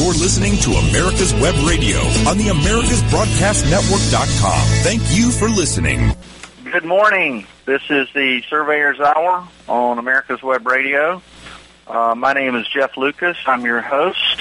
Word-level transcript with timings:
You're 0.00 0.14
listening 0.14 0.56
to 0.60 0.70
America's 0.70 1.34
Web 1.34 1.54
Radio 1.68 1.98
on 2.26 2.38
the 2.38 2.46
AmericasBroadcastNetwork.com. 2.46 4.66
Thank 4.82 5.02
you 5.14 5.30
for 5.30 5.46
listening. 5.46 6.16
Good 6.64 6.86
morning. 6.86 7.46
This 7.66 7.82
is 7.90 8.08
the 8.14 8.40
Surveyor's 8.48 8.98
Hour 8.98 9.46
on 9.68 9.98
America's 9.98 10.42
Web 10.42 10.66
Radio. 10.66 11.20
Uh, 11.86 12.14
my 12.14 12.32
name 12.32 12.56
is 12.56 12.66
Jeff 12.68 12.96
Lucas. 12.96 13.36
I'm 13.44 13.66
your 13.66 13.82
host. 13.82 14.40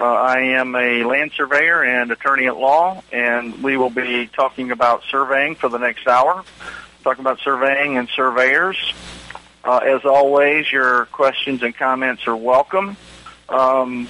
Uh, 0.00 0.06
I 0.06 0.38
am 0.38 0.74
a 0.74 1.04
land 1.04 1.32
surveyor 1.36 1.84
and 1.84 2.10
attorney 2.10 2.46
at 2.46 2.56
law, 2.56 3.02
and 3.12 3.62
we 3.62 3.76
will 3.76 3.90
be 3.90 4.26
talking 4.28 4.70
about 4.70 5.02
surveying 5.10 5.54
for 5.54 5.68
the 5.68 5.76
next 5.76 6.06
hour, 6.06 6.44
talking 7.04 7.20
about 7.20 7.40
surveying 7.40 7.98
and 7.98 8.08
surveyors. 8.08 8.94
Uh, 9.62 9.80
as 9.84 10.06
always, 10.06 10.72
your 10.72 11.04
questions 11.12 11.62
and 11.62 11.76
comments 11.76 12.26
are 12.26 12.34
welcome. 12.34 12.96
Um, 13.48 14.08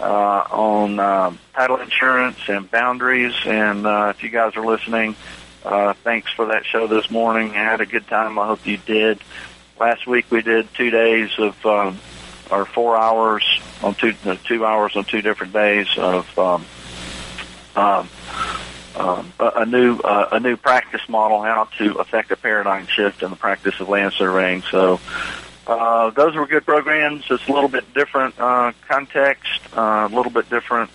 on 0.05 0.99
uh, 0.99 1.35
title 1.55 1.79
insurance 1.79 2.39
and 2.49 2.71
boundaries. 2.71 3.35
And 3.45 3.87
uh, 3.87 4.13
if 4.15 4.23
you 4.23 4.31
guys 4.31 4.57
are 4.57 4.65
listening, 4.67 5.17
uh, 5.65 5.95
thanks 6.05 6.31
for 6.33 6.47
that 6.47 6.65
show 6.65 6.87
this 6.87 7.11
morning. 7.11 7.51
I 7.51 7.65
had 7.65 7.81
a 7.81 7.87
good 7.87 8.07
time. 8.07 8.39
I 8.39 8.47
hope 8.47 8.67
you 8.67 8.77
did. 8.77 9.21
Last 9.79 10.07
week 10.07 10.31
we 10.31 10.43
did 10.43 10.73
two 10.75 10.91
days 10.91 11.31
of 11.39 11.67
um, 11.67 11.99
or 12.51 12.65
four 12.65 12.97
hours 12.97 13.45
on 13.83 13.95
two 13.95 14.15
uh, 14.25 14.37
two 14.45 14.65
hours 14.65 14.97
on 14.97 15.05
two 15.05 15.23
different 15.23 15.53
days 15.53 15.89
of 15.99 16.39
um, 16.39 16.65
um, 17.75 18.09
um, 18.95 19.33
a, 19.39 19.51
a 19.57 19.67
new 19.67 19.99
uh, 19.99 20.29
a 20.33 20.41
new 20.41 20.57
practice 20.57 21.07
model 21.09 21.43
how 21.43 21.69
to 21.79 21.95
affect 21.99 22.31
a 22.31 22.37
paradigm 22.37 22.87
shift 22.87 23.23
in 23.23 23.31
the 23.31 23.37
practice 23.37 23.79
of 23.81 23.89
land 23.89 24.13
surveying. 24.15 24.63
So 24.71 25.01
uh, 25.67 26.11
those 26.11 26.35
were 26.35 26.47
good 26.47 26.65
programs. 26.65 27.25
It's 27.31 27.49
a 27.49 27.53
little 27.53 27.69
bit 27.69 27.93
different 27.95 28.39
uh, 28.39 28.73
context, 28.89 29.61
uh, 29.77 30.09
a 30.11 30.15
little 30.15 30.33
bit 30.33 30.49
different 30.49 30.91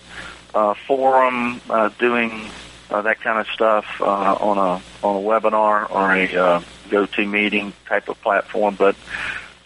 uh, 0.54 0.74
forum, 0.86 1.60
uh, 1.68 1.90
doing 1.98 2.48
uh, 2.90 3.02
that 3.02 3.20
kind 3.20 3.38
of 3.38 3.46
stuff 3.48 3.86
uh, 4.00 4.04
on 4.04 4.58
a 4.58 5.06
on 5.06 5.16
a 5.16 5.26
webinar 5.26 5.90
or 5.90 6.12
a 6.12 6.34
uh, 6.36 6.62
go-to 6.90 7.26
meeting 7.26 7.72
type 7.86 8.08
of 8.08 8.20
platform. 8.22 8.74
But 8.74 8.96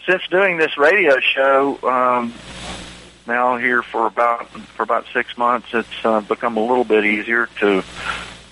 since 0.05 0.23
doing 0.29 0.57
this 0.57 0.77
radio 0.77 1.19
show 1.19 1.77
um, 1.83 2.33
now 3.27 3.57
here 3.57 3.83
for 3.83 4.07
about 4.07 4.47
for 4.49 4.83
about 4.83 5.05
six 5.13 5.37
months, 5.37 5.67
it's 5.73 6.05
uh, 6.05 6.21
become 6.21 6.57
a 6.57 6.65
little 6.65 6.85
bit 6.85 7.05
easier 7.05 7.47
to 7.59 7.83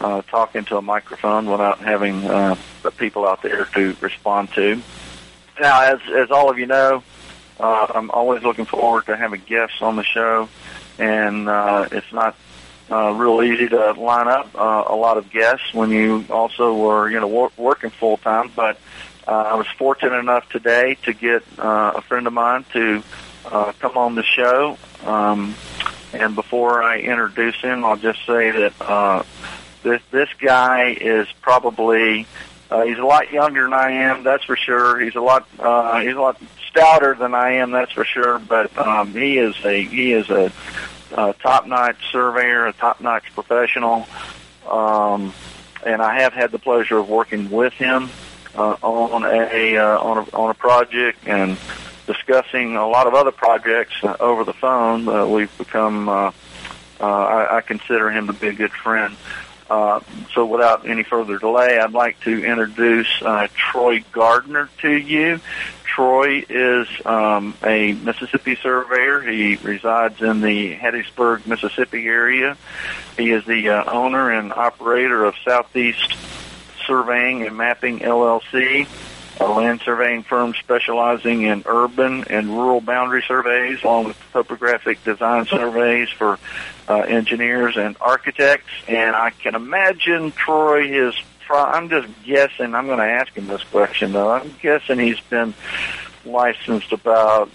uh, 0.02 0.22
talk 0.24 0.56
into 0.56 0.78
a 0.78 0.82
microphone 0.82 1.50
without 1.50 1.80
having 1.80 2.26
uh, 2.26 2.56
the 2.84 2.92
people 2.92 3.26
out 3.26 3.42
there 3.42 3.66
to 3.66 3.96
respond 4.02 4.50
to. 4.54 4.82
Now, 5.60 5.82
as 5.82 6.00
as 6.14 6.32
all 6.32 6.50
of 6.50 6.60
you 6.60 6.66
know, 6.66 7.04
uh, 7.60 7.88
I'm 7.96 8.12
always 8.12 8.44
looking 8.44 8.66
forward 8.66 9.06
to 9.06 9.16
having 9.16 9.42
guests 9.42 9.82
on 9.82 9.96
the 9.96 10.04
show, 10.04 10.50
and 11.00 11.48
uh, 11.48 11.88
it's 11.92 12.12
not 12.12 12.36
uh, 12.92 13.12
real 13.12 13.42
easy 13.42 13.70
to 13.70 13.92
line 13.94 14.28
up 14.28 14.54
uh, 14.56 14.84
a 14.88 14.96
lot 14.96 15.18
of 15.18 15.32
guests 15.32 15.74
when 15.74 15.92
you 15.92 16.26
also 16.30 16.76
were 16.76 17.10
you 17.10 17.20
know 17.20 17.28
wor- 17.28 17.52
working 17.58 17.90
full 17.90 18.18
time. 18.18 18.52
But 18.56 18.78
uh, 19.28 19.32
I 19.32 19.56
was 19.56 19.68
fortunate 19.78 20.18
enough 20.18 20.50
today 20.50 20.96
to 21.04 21.14
get 21.14 21.44
uh, 21.58 21.94
a 21.96 22.02
friend 22.02 22.28
of 22.28 22.34
mine 22.34 22.66
to 22.74 23.04
uh, 23.46 23.72
come 23.80 23.98
on 23.98 24.16
the 24.16 24.24
show. 24.24 24.78
Um, 25.06 25.56
and 26.14 26.36
before 26.36 26.84
I 26.84 27.00
introduce 27.00 27.60
him, 27.62 27.84
I'll 27.86 27.98
just 27.98 28.20
say 28.26 28.52
that 28.52 28.74
uh, 28.82 29.24
this 29.84 30.02
this 30.12 30.30
guy 30.40 30.98
is 31.00 31.28
probably 31.42 32.28
uh, 32.72 32.84
he's 32.84 32.98
a 32.98 33.06
lot 33.06 33.32
younger 33.32 33.64
than 33.64 33.74
I 33.74 33.92
am, 33.92 34.24
that's 34.24 34.44
for 34.44 34.56
sure. 34.56 35.00
He's 35.00 35.16
a 35.16 35.22
lot 35.22 35.48
uh, 35.60 36.00
he's 36.02 36.16
a 36.16 36.20
lot 36.20 36.42
stouter 36.70 37.16
than 37.16 37.34
I 37.34 37.54
am, 37.54 37.72
that's 37.72 37.92
for 37.92 38.06
sure. 38.06 38.40
But 38.40 38.76
um, 38.78 39.14
he 39.14 39.38
is 39.38 39.56
a 39.64 39.84
he 39.84 40.14
is 40.14 40.30
a, 40.30 40.52
a 41.16 41.34
top-notch 41.34 42.12
surveyor, 42.12 42.68
a 42.68 42.74
top-notch 42.74 43.34
professional, 43.34 44.08
um, 44.70 45.34
and 45.86 46.02
I 46.02 46.22
have 46.22 46.34
had 46.34 46.52
the 46.52 46.60
pleasure 46.60 46.98
of 46.98 47.10
working 47.10 47.50
with 47.52 47.74
him 47.74 48.10
uh, 48.56 48.76
on 48.82 49.24
a 49.24 49.78
uh, 49.78 50.00
on 50.00 50.18
a 50.18 50.36
on 50.36 50.50
a 50.50 50.56
project 50.56 51.28
and 51.28 51.58
discussing 52.08 52.76
a 52.76 52.88
lot 52.88 53.08
of 53.08 53.14
other 53.14 53.32
projects 53.32 53.96
uh, 54.04 54.16
over 54.20 54.44
the 54.44 54.54
phone. 54.54 55.08
Uh, 55.08 55.26
we've 55.26 55.56
become 55.58 56.10
uh, 56.10 56.32
uh, 57.00 57.04
I, 57.04 57.58
I 57.58 57.62
consider 57.62 58.10
him 58.10 58.28
to 58.28 58.34
be 58.34 58.48
a 58.48 58.54
good 58.54 58.72
friend. 58.72 59.16
So 59.68 60.46
without 60.46 60.88
any 60.88 61.04
further 61.04 61.38
delay, 61.38 61.80
I'd 61.80 61.94
like 61.94 62.20
to 62.22 62.44
introduce 62.44 63.08
uh, 63.22 63.48
Troy 63.56 64.04
Gardner 64.12 64.70
to 64.82 64.92
you. 64.92 65.40
Troy 65.84 66.44
is 66.50 66.88
um, 67.06 67.56
a 67.64 67.94
Mississippi 67.94 68.56
surveyor. 68.56 69.22
He 69.22 69.56
resides 69.56 70.22
in 70.22 70.42
the 70.42 70.76
Hattiesburg, 70.76 71.48
Mississippi 71.48 72.06
area. 72.06 72.58
He 73.18 73.32
is 73.32 73.46
the 73.46 73.70
uh, 73.70 73.90
owner 73.90 74.32
and 74.32 74.52
operator 74.52 75.24
of 75.24 75.36
Southeast 75.46 76.16
Surveying 76.86 77.44
and 77.48 77.56
Mapping 77.56 78.00
LLC, 78.00 78.88
a 79.40 79.48
land 79.48 79.82
surveying 79.82 80.24
firm 80.24 80.54
specializing 80.54 81.44
in 81.44 81.64
urban 81.66 82.24
and 82.30 82.50
rural 82.50 82.82
boundary 82.82 83.24
surveys, 83.28 83.84
along 83.84 84.06
with 84.06 84.18
topographic 84.32 85.04
design 85.04 85.46
surveys 85.46 86.10
for 86.10 86.40
uh, 86.88 87.00
engineers 87.00 87.76
and 87.78 87.98
architects. 88.00 88.72
And 88.88 89.16
I 89.16 89.32
can 89.32 89.56
imagine 89.56 90.32
Troy 90.32 91.08
is. 91.08 91.16
I'm 91.48 91.90
just 91.90 92.08
guessing. 92.24 92.74
I'm 92.74 92.88
going 92.88 92.98
to 92.98 93.06
ask 93.06 93.32
him 93.34 93.46
this 93.46 93.64
question 93.66 94.14
though. 94.14 94.32
I'm 94.32 94.52
guessing 94.62 94.98
he's 94.98 95.20
been 95.20 95.54
licensed 96.26 96.92
about 96.92 97.52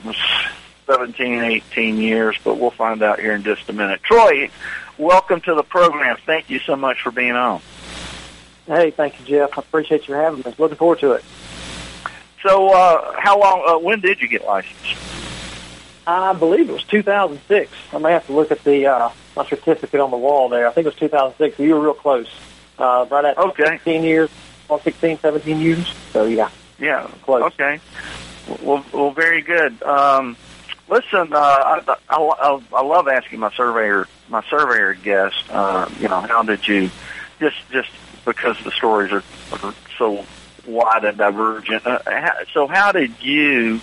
17, 0.87 1.43
18 1.43 1.99
years, 1.99 2.37
but 2.45 2.57
we'll 2.59 2.71
find 2.71 3.03
out 3.03 3.19
here 3.19 3.35
in 3.35 3.43
just 3.43 3.69
a 3.69 3.73
minute. 3.73 4.01
Troy, 4.05 4.49
welcome 4.97 5.41
to 5.41 5.55
the 5.55 5.65
program. 5.65 6.17
Thank 6.25 6.51
you 6.51 6.61
so 6.61 6.77
much 6.77 7.01
for 7.03 7.11
being 7.11 7.33
on. 7.33 7.61
Hey, 8.67 8.93
thank 8.93 9.19
you, 9.19 9.27
Jeff. 9.27 9.59
I 9.59 9.63
appreciate 9.63 10.07
you 10.07 10.15
having 10.15 10.43
me. 10.45 10.55
Looking 10.57 10.77
forward 10.77 11.01
to 11.01 11.13
it. 11.13 11.25
So, 12.43 12.73
uh, 12.73 13.15
how 13.19 13.39
long? 13.39 13.65
Uh, 13.67 13.79
when 13.79 14.01
did 14.01 14.21
you 14.21 14.29
get 14.29 14.45
licensed? 14.45 14.97
I 16.07 16.33
believe 16.33 16.69
it 16.69 16.73
was 16.73 16.85
2006. 16.85 17.71
I 17.93 17.99
may 17.99 18.13
have 18.13 18.27
to 18.27 18.33
look 18.33 18.51
at 18.51 18.65
the 18.65 18.87
uh, 18.87 19.11
my 19.37 19.47
certificate 19.47 20.01
on 20.01 20.11
the 20.11 20.17
wall 20.17 20.49
there. 20.49 20.67
I 20.67 20.73
think 20.73 20.87
it 20.87 20.89
was 20.89 20.99
2006. 20.99 21.59
You 21.59 21.75
were 21.75 21.81
real 21.81 21.95
close. 21.95 22.29
Uh, 22.79 23.07
right 23.11 23.27
at 23.27 23.37
Okay. 23.37 23.65
16 23.65 24.03
years, 24.05 24.31
well, 24.69 24.81
16, 24.81 25.19
17 25.19 25.61
years. 25.61 25.95
So 26.13 26.25
yeah, 26.25 26.49
Yeah. 26.79 27.11
Close. 27.25 27.43
Okay. 27.53 27.79
Well, 28.63 28.85
well, 28.93 29.11
very 29.11 29.43
good. 29.43 29.83
Um, 29.83 30.37
listen, 30.89 31.33
uh, 31.33 31.37
I, 31.39 31.97
I, 32.09 32.61
I, 32.73 32.83
love 32.83 33.07
asking 33.07 33.39
my 33.39 33.53
surveyor, 33.53 34.09
my 34.31 34.43
surveyor 34.49 34.95
guest. 34.95 35.45
Uh, 35.51 35.89
you 36.01 36.09
know, 36.09 36.21
how 36.23 36.43
did 36.43 36.67
you? 36.67 36.91
Just, 37.39 37.57
just 37.71 37.91
because 38.25 38.57
the 38.65 38.71
stories 38.71 39.13
are, 39.13 39.23
are 39.63 39.75
so 39.99 40.25
wide 40.67 41.05
a 41.05 41.13
divergent. 41.13 41.87
Uh, 41.87 41.99
so, 42.53 42.67
how 42.67 42.93
did 42.93 43.13
you 43.23 43.81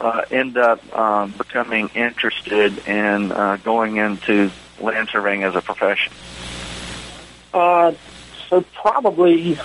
uh, 0.00 0.22
end 0.30 0.56
up 0.56 0.96
um, 0.96 1.32
becoming 1.32 1.88
interested 1.94 2.78
in 2.86 3.32
uh, 3.32 3.58
going 3.62 3.96
into 3.96 4.50
land 4.80 5.08
surveying 5.10 5.44
as 5.44 5.54
a 5.54 5.60
profession? 5.60 6.12
Uh, 7.52 7.92
so 8.48 8.64
probably, 8.74 9.58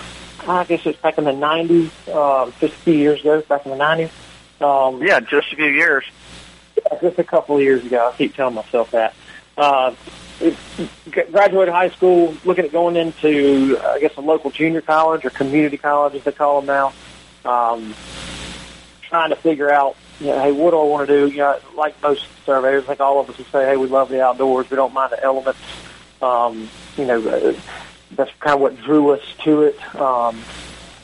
I 0.46 0.64
guess 0.64 0.86
it's 0.86 1.00
back 1.00 1.18
in 1.18 1.24
the 1.24 1.32
'90s, 1.32 1.90
uh, 2.08 2.50
just 2.60 2.74
a 2.74 2.78
few 2.78 2.94
years 2.94 3.20
ago, 3.20 3.42
back 3.42 3.66
in 3.66 3.72
the 3.72 3.78
'90s. 3.78 4.10
Um, 4.62 5.02
yeah, 5.02 5.20
just 5.20 5.52
a 5.52 5.56
few 5.56 5.66
years. 5.66 6.04
Yeah, 6.76 6.98
just 7.00 7.18
a 7.18 7.24
couple 7.24 7.56
of 7.56 7.62
years 7.62 7.84
ago. 7.84 8.10
I 8.12 8.16
keep 8.16 8.34
telling 8.34 8.54
myself 8.54 8.90
that. 8.92 9.14
Uh, 9.56 9.94
graduated 11.30 11.72
high 11.72 11.90
school, 11.90 12.36
looking 12.44 12.64
at 12.64 12.72
going 12.72 12.96
into, 12.96 13.78
I 13.82 14.00
guess, 14.00 14.16
a 14.16 14.20
local 14.20 14.50
junior 14.50 14.80
college 14.80 15.24
or 15.24 15.30
community 15.30 15.76
college, 15.76 16.14
as 16.14 16.24
they 16.24 16.32
call 16.32 16.60
them 16.60 16.66
now. 16.66 16.92
Um, 17.44 17.94
trying 19.02 19.30
to 19.30 19.36
figure 19.36 19.70
out, 19.70 19.96
you 20.20 20.28
know, 20.28 20.40
hey, 20.40 20.52
what 20.52 20.70
do 20.70 20.78
I 20.78 20.84
want 20.84 21.08
to 21.08 21.20
do? 21.20 21.32
You 21.32 21.38
know, 21.38 21.58
like 21.74 22.00
most 22.02 22.26
surveyors, 22.44 22.86
like 22.86 23.00
all 23.00 23.20
of 23.20 23.28
us 23.28 23.38
would 23.38 23.46
say, 23.48 23.66
hey, 23.66 23.76
we 23.76 23.86
love 23.86 24.08
the 24.08 24.22
outdoors. 24.22 24.70
We 24.70 24.76
don't 24.76 24.94
mind 24.94 25.12
the 25.12 25.22
elements. 25.22 25.60
Um, 26.22 26.68
you 26.96 27.06
know, 27.06 27.26
uh, 27.26 27.54
that's 28.12 28.30
kind 28.40 28.54
of 28.54 28.60
what 28.60 28.80
drew 28.82 29.10
us 29.10 29.22
to 29.44 29.62
it. 29.62 29.96
Um, 29.96 30.42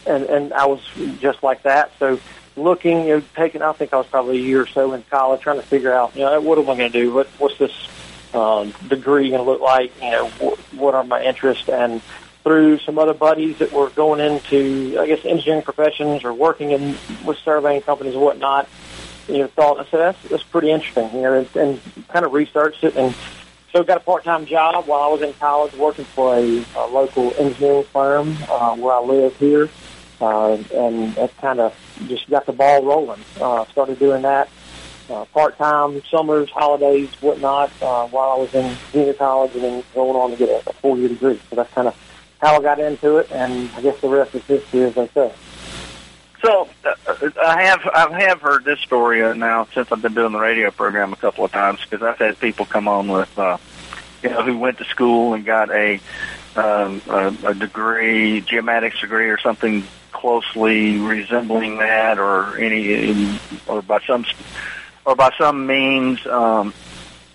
and, 0.07 0.25
and 0.25 0.53
I 0.53 0.67
was 0.67 0.81
just 1.21 1.43
like 1.43 1.63
that. 1.63 1.93
So 1.99 2.21
looking, 2.57 3.07
you 3.07 3.17
know, 3.17 3.23
taking, 3.35 3.63
I 3.63 3.73
think 3.73 3.93
I 3.93 3.97
was 3.97 4.07
probably 4.07 4.39
a 4.39 4.43
year 4.43 4.63
or 4.63 4.67
so 4.67 4.93
in 4.93 5.03
college 5.05 5.41
trying 5.41 5.57
to 5.57 5.67
figure 5.67 5.93
out, 5.93 6.15
you 6.15 6.23
know, 6.23 6.41
what 6.41 6.59
am 6.59 6.65
I 6.71 6.77
going 6.77 6.93
to 6.93 6.99
do? 7.01 7.13
What, 7.13 7.29
what's 7.39 7.59
this 7.59 7.89
um, 8.37 8.75
degree 8.89 9.31
going 9.31 9.45
to 9.45 9.51
look 9.51 9.61
like? 9.61 9.93
You 10.03 10.11
know, 10.11 10.29
wh- 10.29 10.75
what 10.75 10.95
are 10.95 11.05
my 11.05 11.23
interests? 11.23 11.69
And 11.69 12.03
through 12.45 12.79
some 12.81 12.99
other 12.99 13.15
buddies 13.15 13.59
that 13.59 13.73
were 13.73 13.91
going 13.91 14.21
into, 14.21 15.01
I 15.01 15.07
guess, 15.07 15.21
engineering 15.25 15.63
professions 15.63 16.25
or 16.25 16.33
working 16.33 16.71
in 16.71 16.97
with 17.25 17.39
surveying 17.39 17.83
companies 17.83 18.15
and 18.15 18.23
whatnot, 18.23 18.69
you 19.27 19.39
know, 19.39 19.49
thought 19.49 19.81
I 19.81 19.91
said 19.91 19.99
that's 19.99 20.23
that's 20.31 20.43
pretty 20.45 20.71
interesting. 20.71 21.11
You 21.13 21.23
know, 21.23 21.33
and, 21.39 21.57
and 21.57 22.09
kind 22.09 22.25
of 22.25 22.33
researched 22.33 22.85
it 22.85 22.97
and 22.97 23.15
so 23.73 23.83
got 23.83 23.99
a 23.99 24.01
part-time 24.01 24.47
job 24.47 24.87
while 24.87 25.03
I 25.03 25.09
was 25.09 25.23
in 25.23 25.35
college 25.35 25.75
working 25.75 26.07
for 26.07 26.39
a, 26.39 26.65
a 26.77 26.87
local 26.87 27.35
engineering 27.37 27.85
firm 27.93 28.39
uh, 28.49 28.75
where 28.75 28.95
I 28.95 29.01
live 29.01 29.37
here, 29.37 29.69
uh, 30.21 30.53
and 30.73 31.15
that 31.17 31.37
kind 31.37 31.61
of 31.61 31.75
just 32.07 32.31
got 32.31 32.47
the 32.47 32.53
ball 32.53 32.85
rolling. 32.85 33.23
Uh, 33.39 33.67
started 33.67 33.99
doing 33.99 34.23
that 34.23 34.49
uh, 35.09 35.25
part-time, 35.27 36.03
summers, 36.11 36.51
holidays, 36.51 37.11
whatnot, 37.21 37.71
uh, 37.81 38.07
while 38.07 38.31
I 38.31 38.37
was 38.37 38.55
in 38.55 38.77
junior 38.93 39.15
college 39.15 39.55
and 39.55 39.63
then 39.63 39.85
going 39.95 40.17
on 40.17 40.31
to 40.31 40.37
get 40.37 40.49
a, 40.49 40.71
a 40.71 40.73
four-year 40.75 41.09
degree. 41.09 41.41
So 41.51 41.57
that's 41.57 41.73
kind 41.73 41.89
of 41.89 41.97
how 42.41 42.57
I 42.57 42.61
got 42.61 42.79
into 42.81 43.17
it, 43.19 43.31
and 43.31 43.71
I 43.75 43.81
guess 43.83 44.01
the 44.01 44.09
rest 44.09 44.35
is 44.35 44.45
history, 44.45 44.85
as 44.85 44.95
they 44.95 45.09
say. 45.09 45.33
So 46.43 46.69
uh, 46.85 47.31
I 47.43 47.63
have 47.65 47.81
I 47.93 48.21
have 48.25 48.41
heard 48.41 48.65
this 48.65 48.79
story 48.81 49.23
uh, 49.23 49.33
now 49.35 49.67
since 49.75 49.91
I've 49.91 50.03
been 50.03 50.15
doing 50.15 50.33
the 50.33 50.39
radio 50.39 50.71
program 50.71 51.13
a 51.13 51.17
couple 51.17 51.45
of 51.45 51.51
times 51.51 51.81
because 51.81 52.03
I've 52.03 52.19
had 52.19 52.39
people 52.39 52.67
come 52.67 52.89
on 52.89 53.09
with 53.09 53.39
uh, 53.39 53.57
you 54.23 54.29
know 54.31 54.43
who 54.45 54.59
went 54.59 54.79
to 54.79 54.85
school 54.85 55.35
and 55.35 55.45
got 55.45 55.71
a 55.71 55.99
um, 56.55 57.03
a, 57.09 57.35
a 57.47 57.55
degree, 57.55 58.43
geomatics 58.43 59.01
degree 59.01 59.29
or 59.29 59.39
something 59.39 59.85
closely 60.13 60.99
resembling 60.99 61.79
that, 61.79 62.19
or 62.19 62.59
any 62.59 63.39
or 63.67 63.83
by 63.83 64.01
some 64.07 64.25
or 65.07 65.15
by 65.15 65.31
some 65.39 65.67
means 65.67 66.27
um, 66.27 66.75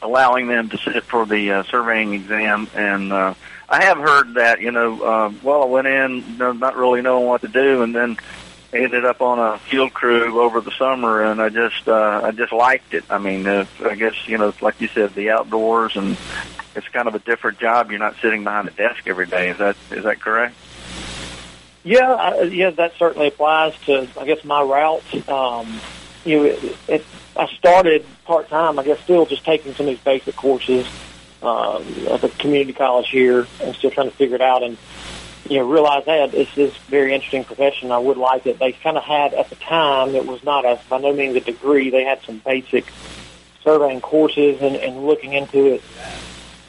allowing 0.01 0.47
them 0.47 0.69
to 0.69 0.77
sit 0.77 1.03
for 1.05 1.25
the 1.25 1.51
uh, 1.51 1.63
surveying 1.63 2.13
exam. 2.13 2.67
And 2.75 3.11
uh, 3.13 3.33
I 3.67 3.85
have 3.85 3.97
heard 3.97 4.35
that, 4.35 4.61
you 4.61 4.71
know, 4.71 5.01
uh, 5.01 5.33
well, 5.41 5.63
I 5.63 5.65
went 5.65 5.87
in 5.87 6.37
not 6.37 6.75
really 6.75 7.01
knowing 7.01 7.25
what 7.25 7.41
to 7.41 7.47
do, 7.47 7.81
and 7.81 7.95
then 7.95 8.17
ended 8.73 9.05
up 9.05 9.21
on 9.21 9.39
a 9.39 9.57
field 9.57 9.93
crew 9.93 10.41
over 10.41 10.61
the 10.61 10.71
summer, 10.71 11.23
and 11.23 11.41
I 11.41 11.49
just 11.49 11.87
uh, 11.87 12.21
I 12.23 12.31
just 12.31 12.53
liked 12.53 12.93
it. 12.93 13.03
I 13.09 13.17
mean, 13.17 13.47
uh, 13.47 13.65
I 13.83 13.95
guess 13.95 14.13
you 14.27 14.37
know, 14.37 14.53
like 14.61 14.79
you 14.79 14.87
said, 14.87 15.13
the 15.15 15.31
outdoors, 15.31 15.95
and 15.95 16.17
it's 16.75 16.87
kind 16.89 17.07
of 17.07 17.15
a 17.15 17.19
different 17.19 17.59
job. 17.59 17.89
You're 17.89 17.99
not 17.99 18.15
sitting 18.21 18.43
behind 18.43 18.67
a 18.67 18.71
desk 18.71 19.07
every 19.07 19.27
day. 19.27 19.49
Is 19.49 19.57
that 19.57 19.75
is 19.91 20.03
that 20.03 20.19
correct? 20.19 20.55
Yeah, 21.83 22.13
I, 22.13 22.41
yeah, 22.43 22.69
that 22.71 22.93
certainly 22.97 23.27
applies 23.27 23.73
to 23.85 24.07
I 24.17 24.25
guess 24.25 24.43
my 24.43 24.61
route. 24.61 25.29
Um, 25.29 25.79
you 26.23 26.37
know, 26.37 26.43
it, 26.45 26.77
it 26.87 27.05
I 27.35 27.47
started 27.57 28.05
part 28.25 28.49
time. 28.49 28.77
I 28.79 28.83
guess 28.83 28.99
still 29.01 29.25
just 29.25 29.45
taking 29.45 29.73
some 29.73 29.87
of 29.87 29.91
these 29.91 30.03
basic 30.03 30.35
courses 30.35 30.87
um, 31.41 31.83
at 32.09 32.21
the 32.21 32.29
community 32.37 32.73
college 32.73 33.09
here, 33.09 33.47
and 33.61 33.75
still 33.75 33.91
trying 33.91 34.09
to 34.09 34.15
figure 34.15 34.35
it 34.35 34.41
out. 34.41 34.63
And 34.63 34.77
you 35.49 35.57
know, 35.57 35.67
realize 35.67 36.05
that 36.05 36.33
it's 36.33 36.53
this 36.55 36.75
very 36.87 37.13
interesting 37.13 37.43
profession. 37.43 37.91
I 37.91 37.97
would 37.97 38.17
like 38.17 38.45
it. 38.45 38.59
They 38.59 38.73
kind 38.73 38.97
of 38.97 39.03
had 39.03 39.33
at 39.33 39.49
the 39.49 39.55
time. 39.55 40.15
It 40.15 40.25
was 40.25 40.43
not 40.43 40.65
a 40.65 40.79
by 40.89 40.99
no 40.99 41.13
means 41.13 41.35
a 41.35 41.41
degree. 41.41 41.89
They 41.89 42.03
had 42.03 42.21
some 42.23 42.37
basic 42.39 42.85
surveying 43.63 44.01
courses 44.01 44.61
and, 44.61 44.75
and 44.75 45.05
looking 45.05 45.33
into 45.33 45.73
it. 45.73 45.83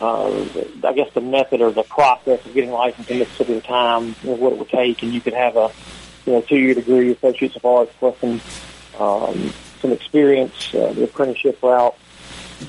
Uh, 0.01 0.45
I 0.85 0.93
guess 0.95 1.13
the 1.15 1.21
method 1.21 1.61
or 1.61 1.71
the 1.71 1.85
process 1.85 2.45
of 2.45 2.55
getting 2.55 2.73
licensed 2.73 3.09
in 3.09 3.21
Mississippi 3.21 3.57
at 3.57 3.63
the 3.63 3.69
time, 3.69 4.17
know, 4.25 4.35
what 4.35 4.53
it 4.53 4.59
would 4.59 4.69
take, 4.69 5.03
and 5.03 5.13
you 5.13 5.21
could 5.21 5.33
have 5.33 5.57
a 5.57 5.71
you 6.27 6.33
know 6.33 6.41
two 6.41 6.57
year 6.57 6.75
degree, 6.75 7.13
associates 7.13 7.55
of 7.57 7.65
arts, 7.65 7.93
plus 7.99 8.19
some 8.19 8.41
um, 8.99 9.53
some 9.83 9.93
experience, 9.93 10.75
uh, 10.75 10.93
the 10.93 11.05
apprenticeship 11.05 11.63
route, 11.63 11.95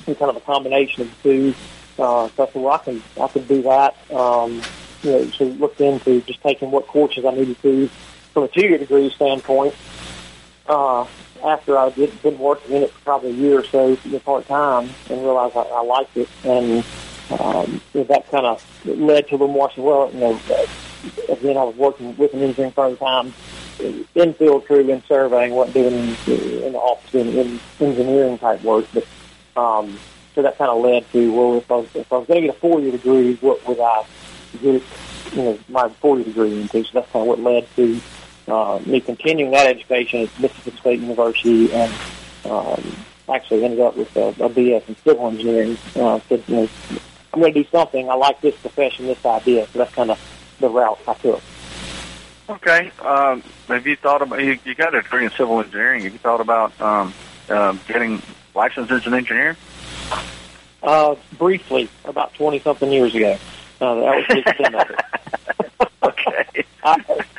and 0.07 0.17
kind 0.17 0.29
of 0.29 0.35
a 0.35 0.41
combination 0.41 1.03
of 1.03 1.09
the 1.09 1.23
two. 1.23 1.55
Uh, 1.97 2.27
so 2.35 2.43
I 2.43 2.57
well, 2.57 2.73
I 2.73 2.77
can, 2.79 3.03
I 3.21 3.27
can 3.27 3.45
do 3.45 3.61
that. 3.61 3.95
Um, 4.11 4.61
you 5.03 5.11
know, 5.11 5.29
so 5.31 5.45
looked 5.45 5.79
into 5.79 6.21
just 6.21 6.41
taking 6.41 6.71
what 6.71 6.87
courses 6.87 7.23
I 7.23 7.31
needed 7.31 7.61
to 7.61 7.87
from 8.33 8.43
a 8.43 8.47
two-year 8.47 8.79
degree 8.79 9.09
standpoint. 9.11 9.75
Uh, 10.65 11.05
after 11.45 11.77
I 11.77 11.89
had 11.89 12.21
been 12.21 12.39
working 12.39 12.77
in 12.77 12.83
it 12.83 12.91
for 12.91 13.01
probably 13.01 13.31
a 13.31 13.33
year 13.33 13.59
or 13.59 13.63
so 13.65 13.97
part 14.19 14.47
time 14.47 14.89
and 15.09 15.21
realized 15.21 15.55
I, 15.57 15.61
I 15.61 15.83
liked 15.83 16.15
it, 16.17 16.29
and 16.43 16.85
um, 17.39 17.81
that 17.93 18.25
kind 18.31 18.45
of 18.45 18.85
led 18.85 19.27
to 19.27 19.35
a 19.35 19.37
little 19.37 19.49
more. 19.49 19.69
So, 19.71 19.81
well, 19.81 20.11
you 20.13 20.19
know, 20.19 20.39
uh, 20.49 21.33
again, 21.33 21.57
I 21.57 21.63
was 21.63 21.75
working 21.75 22.15
with 22.15 22.33
an 22.33 22.41
engineering 22.41 22.71
firm 22.71 22.93
at 22.93 22.99
the 22.99 23.05
time 23.05 23.33
in 23.79 24.33
field 24.33 24.65
crew 24.65 24.89
and 24.91 25.03
surveying, 25.05 25.53
wasn't 25.53 25.73
doing 25.75 25.93
in 25.93 26.73
the 26.73 26.79
office 26.79 27.11
doing 27.11 27.33
in 27.33 27.59
engineering 27.79 28.37
type 28.37 28.61
work. 28.63 28.85
But 28.93 29.07
um, 29.55 29.99
so 30.35 30.41
that 30.41 30.57
kind 30.57 30.71
of 30.71 30.81
led 30.83 31.09
to 31.11 31.31
well, 31.31 31.57
if 31.57 31.71
I 31.71 31.75
was, 31.75 31.87
if 31.95 32.11
I 32.11 32.17
was 32.17 32.27
going 32.27 32.41
to 32.41 32.47
get 32.47 32.55
a 32.55 32.59
four 32.59 32.79
year 32.79 32.91
degree, 32.91 33.35
what 33.35 33.65
would 33.67 33.79
I 33.79 34.05
get 34.61 34.83
you 35.33 35.43
know 35.43 35.59
my 35.69 35.89
four 35.89 36.17
year 36.17 36.25
degree 36.25 36.61
into? 36.61 36.83
So 36.83 36.99
that's 36.99 37.11
kind 37.11 37.23
of 37.23 37.27
what 37.27 37.39
led 37.39 37.67
to 37.75 38.01
uh, 38.47 38.79
me 38.85 38.99
continuing 38.99 39.51
that 39.51 39.67
education 39.67 40.21
at 40.21 40.39
Mississippi 40.39 40.77
State 40.77 40.99
University 40.99 41.73
and. 41.73 41.93
Um, 42.45 43.05
actually 43.29 43.63
ended 43.63 43.79
up 43.79 43.95
with 43.95 44.13
a, 44.17 44.27
a 44.27 44.49
BS 44.49 44.87
in 44.89 44.95
civil 44.97 45.27
engineering. 45.27 45.77
Uh, 45.95 46.19
said, 46.27 46.43
you 46.47 46.55
know, 46.55 46.69
I'm 47.33 47.41
going 47.41 47.53
to 47.53 47.63
do 47.63 47.69
something. 47.69 48.09
I 48.09 48.15
like 48.15 48.41
this 48.41 48.55
profession, 48.57 49.07
this 49.07 49.25
idea. 49.25 49.67
So 49.73 49.79
that's 49.79 49.93
kind 49.93 50.11
of 50.11 50.19
the 50.59 50.69
route 50.69 50.99
I 51.07 51.13
took. 51.15 51.41
Okay. 52.49 52.91
Um, 52.99 53.41
have 53.67 53.87
you 53.87 53.95
thought 53.95 54.21
about 54.21 54.43
you, 54.43 54.59
you 54.65 54.75
got 54.75 54.93
a 54.93 55.01
degree 55.01 55.25
in 55.25 55.31
civil 55.31 55.59
engineering? 55.59 56.03
Have 56.03 56.13
you 56.13 56.19
thought 56.19 56.41
about 56.41 56.79
um, 56.81 57.13
uh, 57.49 57.73
getting 57.87 58.21
licensed 58.53 58.91
as 58.91 59.07
an 59.07 59.13
engineer? 59.13 59.55
Uh, 60.81 61.15
briefly, 61.37 61.89
about 62.03 62.33
twenty 62.33 62.59
something 62.59 62.91
years 62.91 63.15
ago. 63.15 63.37
Uh, 63.79 63.95
that 63.95 64.15
was 64.15 64.25
just 64.27 64.45
the 64.45 64.65
end 64.65 64.75
of 64.75 64.89
it. 64.89 65.89
okay. 66.03 66.65
I, 66.83 66.97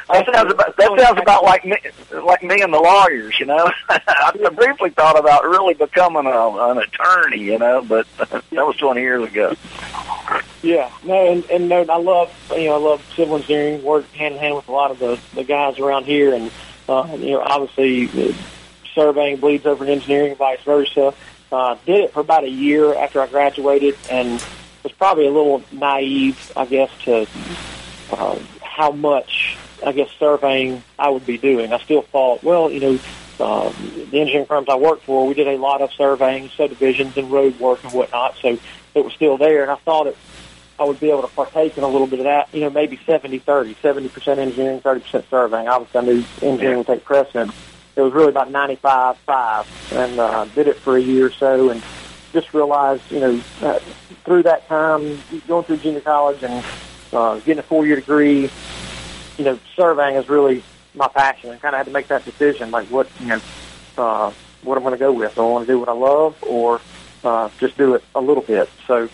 that 0.08 0.26
sounds 0.32 0.52
about 0.52 0.76
that 0.76 1.00
sounds 1.00 1.20
about 1.20 1.44
like 1.44 1.64
me, 1.66 1.76
like 2.24 2.42
me 2.42 2.62
and 2.62 2.72
the 2.72 2.80
lawyers, 2.80 3.38
you 3.38 3.46
know. 3.46 3.70
I 3.88 4.32
briefly 4.54 4.90
thought 4.90 5.18
about 5.18 5.44
really 5.44 5.74
becoming 5.74 6.26
a, 6.26 6.48
an 6.48 6.78
attorney, 6.78 7.40
you 7.40 7.58
know, 7.58 7.82
but 7.82 8.06
that 8.16 8.42
was 8.52 8.76
twenty 8.76 9.02
years 9.02 9.28
ago. 9.28 9.54
Yeah, 10.64 10.90
no, 11.04 11.30
and, 11.30 11.44
and 11.50 11.68
no, 11.68 11.82
I 11.82 11.98
love 11.98 12.34
you 12.52 12.64
know 12.64 12.74
I 12.74 12.78
love 12.78 13.04
civil 13.14 13.36
engineering. 13.36 13.82
Work 13.82 14.10
hand 14.12 14.36
in 14.36 14.40
hand 14.40 14.56
with 14.56 14.66
a 14.66 14.72
lot 14.72 14.90
of 14.90 14.98
the 14.98 15.20
the 15.34 15.44
guys 15.44 15.78
around 15.78 16.06
here, 16.06 16.32
and 16.32 16.50
uh, 16.88 17.06
you 17.18 17.32
know 17.32 17.40
obviously 17.40 18.30
uh, 18.30 18.34
surveying 18.94 19.36
bleeds 19.36 19.66
over 19.66 19.84
in 19.84 19.90
engineering, 19.90 20.36
vice 20.36 20.62
versa. 20.62 21.12
Uh, 21.52 21.76
did 21.84 22.04
it 22.04 22.12
for 22.14 22.20
about 22.20 22.44
a 22.44 22.48
year 22.48 22.94
after 22.94 23.20
I 23.20 23.26
graduated, 23.26 23.94
and 24.10 24.42
was 24.82 24.92
probably 24.92 25.26
a 25.26 25.30
little 25.30 25.62
naive, 25.70 26.50
I 26.56 26.64
guess, 26.64 26.90
to 27.04 27.26
uh, 28.12 28.38
how 28.62 28.90
much 28.92 29.58
I 29.84 29.92
guess 29.92 30.08
surveying 30.18 30.82
I 30.98 31.10
would 31.10 31.26
be 31.26 31.36
doing. 31.36 31.74
I 31.74 31.78
still 31.80 32.02
thought, 32.02 32.42
well, 32.42 32.70
you 32.70 32.80
know, 32.80 32.98
uh, 33.38 33.70
the 34.10 34.18
engineering 34.18 34.46
firms 34.46 34.70
I 34.70 34.76
worked 34.76 35.02
for, 35.02 35.26
we 35.26 35.34
did 35.34 35.46
a 35.46 35.58
lot 35.58 35.82
of 35.82 35.92
surveying, 35.92 36.48
subdivisions, 36.56 37.18
and 37.18 37.30
road 37.30 37.60
work 37.60 37.84
and 37.84 37.92
whatnot. 37.92 38.36
So 38.40 38.58
it 38.94 39.04
was 39.04 39.12
still 39.12 39.36
there, 39.36 39.60
and 39.60 39.70
I 39.70 39.76
thought 39.76 40.06
it 40.06 40.16
I 40.78 40.84
would 40.84 40.98
be 41.00 41.10
able 41.10 41.22
to 41.22 41.28
partake 41.28 41.78
in 41.78 41.84
a 41.84 41.88
little 41.88 42.06
bit 42.06 42.20
of 42.20 42.24
that. 42.24 42.52
You 42.52 42.60
know, 42.60 42.70
maybe 42.70 42.96
70-30, 42.96 43.76
70% 43.76 44.38
engineering, 44.38 44.80
30% 44.80 45.28
surveying. 45.28 45.68
Obviously, 45.68 46.00
I 46.00 46.04
knew 46.04 46.24
engineering 46.42 46.78
would 46.78 46.86
take 46.86 47.04
precedent. 47.04 47.52
It 47.96 48.00
was 48.00 48.12
really 48.12 48.30
about 48.30 48.50
95-5, 48.50 49.92
and 49.92 50.18
uh, 50.18 50.44
did 50.46 50.66
it 50.66 50.78
for 50.78 50.96
a 50.96 51.00
year 51.00 51.26
or 51.26 51.32
so, 51.32 51.70
and 51.70 51.82
just 52.32 52.52
realized, 52.52 53.02
you 53.10 53.20
know, 53.20 53.42
uh, 53.62 53.78
through 54.24 54.42
that 54.42 54.66
time, 54.66 55.20
going 55.46 55.64
through 55.64 55.76
junior 55.76 56.00
college 56.00 56.42
and 56.42 56.64
uh, 57.12 57.38
getting 57.38 57.60
a 57.60 57.62
four-year 57.62 57.96
degree, 57.96 58.50
you 59.38 59.44
know, 59.44 59.58
surveying 59.76 60.16
has 60.16 60.28
really 60.28 60.64
my 60.94 61.08
passion 61.08 61.50
and 61.50 61.60
kind 61.60 61.74
of 61.74 61.78
had 61.78 61.86
to 61.86 61.92
make 61.92 62.08
that 62.08 62.24
decision, 62.24 62.70
like 62.70 62.86
what 62.88 63.08
you 63.20 63.26
know, 63.26 63.40
uh, 63.98 64.32
what 64.62 64.76
I'm 64.76 64.82
going 64.82 64.94
to 64.94 64.98
go 64.98 65.12
with. 65.12 65.34
Do 65.34 65.42
I 65.42 65.44
want 65.44 65.66
to 65.66 65.72
do 65.72 65.78
what 65.78 65.88
I 65.88 65.92
love, 65.92 66.36
or 66.42 66.80
uh, 67.22 67.48
just 67.58 67.76
do 67.76 67.94
it 67.94 68.04
a 68.14 68.20
little 68.20 68.42
bit? 68.42 68.68
So, 68.86 69.08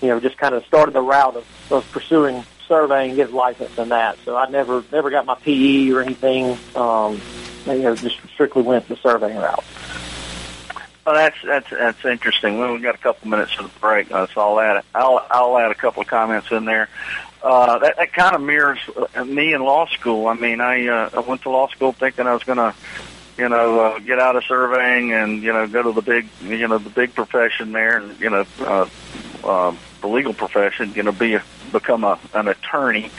you 0.00 0.08
know, 0.08 0.20
just 0.20 0.38
kind 0.38 0.54
of 0.54 0.64
started 0.66 0.94
the 0.94 1.02
route 1.02 1.36
of, 1.36 1.72
of 1.72 1.90
pursuing 1.92 2.44
surveying, 2.66 3.16
get 3.16 3.32
licensed 3.32 3.78
in 3.78 3.88
that. 3.90 4.16
So 4.24 4.36
I 4.36 4.48
never 4.48 4.84
never 4.92 5.10
got 5.10 5.26
my 5.26 5.34
PE 5.34 5.90
or 5.90 6.00
anything. 6.00 6.56
Um, 6.74 7.20
you 7.66 7.82
know, 7.82 7.96
just 7.96 8.18
strictly 8.32 8.62
went 8.62 8.88
the 8.88 8.96
surveying 8.96 9.36
route. 9.36 9.64
Well, 11.04 11.14
that's 11.14 11.36
that's 11.44 11.70
that's 11.70 12.04
interesting. 12.04 12.58
Well, 12.58 12.72
we've 12.72 12.82
got 12.82 12.94
a 12.94 12.98
couple 12.98 13.28
minutes 13.28 13.54
for 13.54 13.64
the 13.64 13.68
break, 13.80 14.08
so 14.08 14.28
I'll 14.36 14.60
add 14.60 14.84
I'll 14.94 15.26
I'll 15.30 15.58
add 15.58 15.70
a 15.70 15.74
couple 15.74 16.02
of 16.02 16.08
comments 16.08 16.50
in 16.52 16.64
there. 16.64 16.88
Uh, 17.42 17.78
that 17.78 17.96
that 17.96 18.12
kind 18.12 18.36
of 18.36 18.42
mirrors 18.42 18.78
uh, 19.16 19.24
me 19.24 19.54
in 19.54 19.62
law 19.62 19.86
school. 19.86 20.28
I 20.28 20.34
mean, 20.34 20.60
I 20.60 20.86
uh, 20.86 21.10
I 21.14 21.20
went 21.20 21.42
to 21.42 21.50
law 21.50 21.68
school 21.68 21.92
thinking 21.92 22.26
I 22.26 22.34
was 22.34 22.44
going 22.44 22.58
to, 22.58 22.74
you 23.38 23.48
know, 23.48 23.80
uh, 23.80 23.98
get 23.98 24.18
out 24.18 24.36
of 24.36 24.44
surveying 24.44 25.12
and 25.12 25.42
you 25.42 25.52
know 25.52 25.66
go 25.66 25.82
to 25.82 25.92
the 25.92 26.02
big 26.02 26.28
you 26.42 26.68
know 26.68 26.78
the 26.78 26.90
big 26.90 27.14
profession 27.14 27.72
there, 27.72 27.96
and 27.96 28.20
you 28.20 28.28
know, 28.28 28.44
uh, 28.60 28.88
uh, 29.42 29.74
the 30.00 30.08
legal 30.08 30.34
profession. 30.34 30.92
You 30.94 31.02
know, 31.02 31.12
be 31.12 31.34
a, 31.34 31.42
become 31.72 32.04
a 32.04 32.18
an 32.34 32.48
attorney 32.48 33.10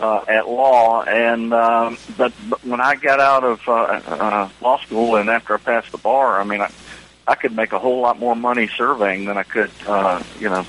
uh, 0.00 0.24
at 0.28 0.48
law. 0.48 1.02
And 1.02 1.52
um, 1.52 1.98
but, 2.16 2.32
but 2.48 2.64
when 2.64 2.80
I 2.80 2.94
got 2.96 3.20
out 3.20 3.44
of 3.44 3.68
uh, 3.68 3.72
uh, 3.72 4.48
law 4.60 4.78
school 4.78 5.16
and 5.16 5.28
after 5.28 5.54
I 5.54 5.58
passed 5.58 5.92
the 5.92 5.98
bar, 5.98 6.40
I 6.40 6.44
mean, 6.44 6.60
I 6.60 6.70
I 7.26 7.34
could 7.34 7.56
make 7.56 7.72
a 7.72 7.78
whole 7.78 8.00
lot 8.00 8.18
more 8.18 8.36
money 8.36 8.68
surveying 8.76 9.24
than 9.24 9.38
I 9.38 9.44
could, 9.44 9.70
uh, 9.86 10.22
you 10.38 10.48
know, 10.48 10.66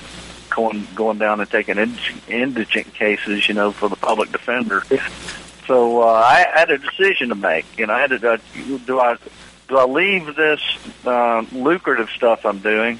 going 0.49 0.87
going 0.95 1.17
down 1.17 1.41
and 1.41 1.49
taking 1.49 1.77
indigent 2.27 2.93
cases, 2.93 3.47
you 3.47 3.53
know, 3.53 3.71
for 3.71 3.89
the 3.89 3.97
public 3.97 4.31
defender. 4.31 4.83
So 5.67 6.01
uh, 6.01 6.05
I 6.05 6.45
had 6.53 6.69
a 6.69 6.77
decision 6.77 7.29
to 7.29 7.35
make. 7.35 7.65
You 7.77 7.87
know, 7.87 7.93
I 7.93 8.01
had 8.01 8.11
to 8.11 8.31
uh, 8.31 8.37
do 8.85 8.99
I 8.99 9.17
do 9.67 9.77
I 9.77 9.85
leave 9.85 10.35
this 10.35 10.61
uh, 11.05 11.43
lucrative 11.51 12.09
stuff 12.11 12.45
I'm 12.45 12.59
doing? 12.59 12.99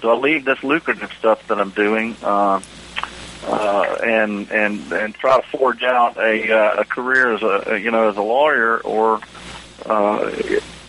Do 0.00 0.10
I 0.10 0.14
leave 0.14 0.44
this 0.44 0.62
lucrative 0.62 1.12
stuff 1.18 1.46
that 1.48 1.60
I'm 1.60 1.70
doing? 1.70 2.16
Uh, 2.22 2.60
uh, 3.44 3.98
and 4.04 4.50
and 4.50 4.92
and 4.92 5.14
try 5.14 5.40
to 5.40 5.46
forge 5.48 5.82
out 5.82 6.16
a 6.16 6.52
uh, 6.52 6.80
a 6.80 6.84
career 6.84 7.34
as 7.34 7.42
a 7.42 7.78
you 7.78 7.90
know 7.90 8.08
as 8.08 8.16
a 8.16 8.22
lawyer 8.22 8.78
or 8.78 9.20
uh, 9.86 10.30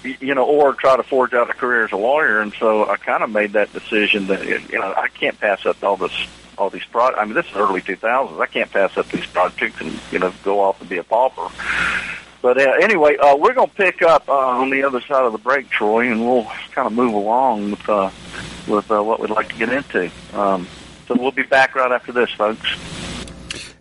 you 0.04 0.36
know 0.36 0.46
or 0.46 0.74
try 0.74 0.96
to 0.96 1.04
forge 1.04 1.34
out 1.34 1.50
a 1.50 1.54
career 1.54 1.86
as 1.86 1.92
a 1.92 1.98
lawyer 1.98 2.42
and 2.42 2.54
so 2.60 2.88
I 2.88 2.98
kind 2.98 3.24
of 3.24 3.32
made 3.32 3.54
that 3.54 3.74
decision 3.74 4.28
that 4.28 4.46
you 4.46 4.80
know 4.80 4.94
I 4.96 5.08
can't 5.08 5.40
pass 5.40 5.66
up 5.66 5.84
all 5.84 5.98
this 5.98 6.14
all 6.58 6.70
these 6.70 6.86
projects. 6.86 7.20
I 7.20 7.26
mean 7.26 7.34
this 7.34 7.48
is 7.48 7.56
early 7.56 7.82
2000s 7.82 8.40
I 8.40 8.46
can't 8.46 8.72
pass 8.72 8.96
up 8.98 9.10
these 9.10 9.26
projects 9.26 9.82
and 9.82 10.00
you 10.12 10.20
know 10.20 10.32
go 10.44 10.60
off 10.60 10.80
and 10.80 10.90
be 10.90 10.98
a 10.98 11.04
pauper. 11.04 11.50
But 12.44 12.58
uh, 12.58 12.74
anyway, 12.82 13.16
uh, 13.16 13.38
we're 13.38 13.54
going 13.54 13.70
to 13.70 13.74
pick 13.74 14.02
up 14.02 14.28
uh, 14.28 14.34
on 14.34 14.70
the 14.70 14.84
other 14.84 15.00
side 15.00 15.24
of 15.24 15.32
the 15.32 15.38
break, 15.38 15.70
Troy, 15.70 16.12
and 16.12 16.20
we'll 16.20 16.44
kind 16.74 16.86
of 16.86 16.92
move 16.92 17.14
along 17.14 17.72
with 17.72 17.90
uh, 17.90 18.12
with 18.68 18.92
uh, 18.92 19.02
what 19.02 19.22
we'd 19.22 19.30
like 19.30 19.48
to 19.48 19.56
get 19.56 19.70
into. 19.70 20.12
Um, 20.34 20.68
so 21.08 21.16
we'll 21.18 21.32
be 21.32 21.44
back 21.44 21.74
right 21.74 21.90
after 21.90 22.12
this, 22.12 22.30
folks. 22.32 22.68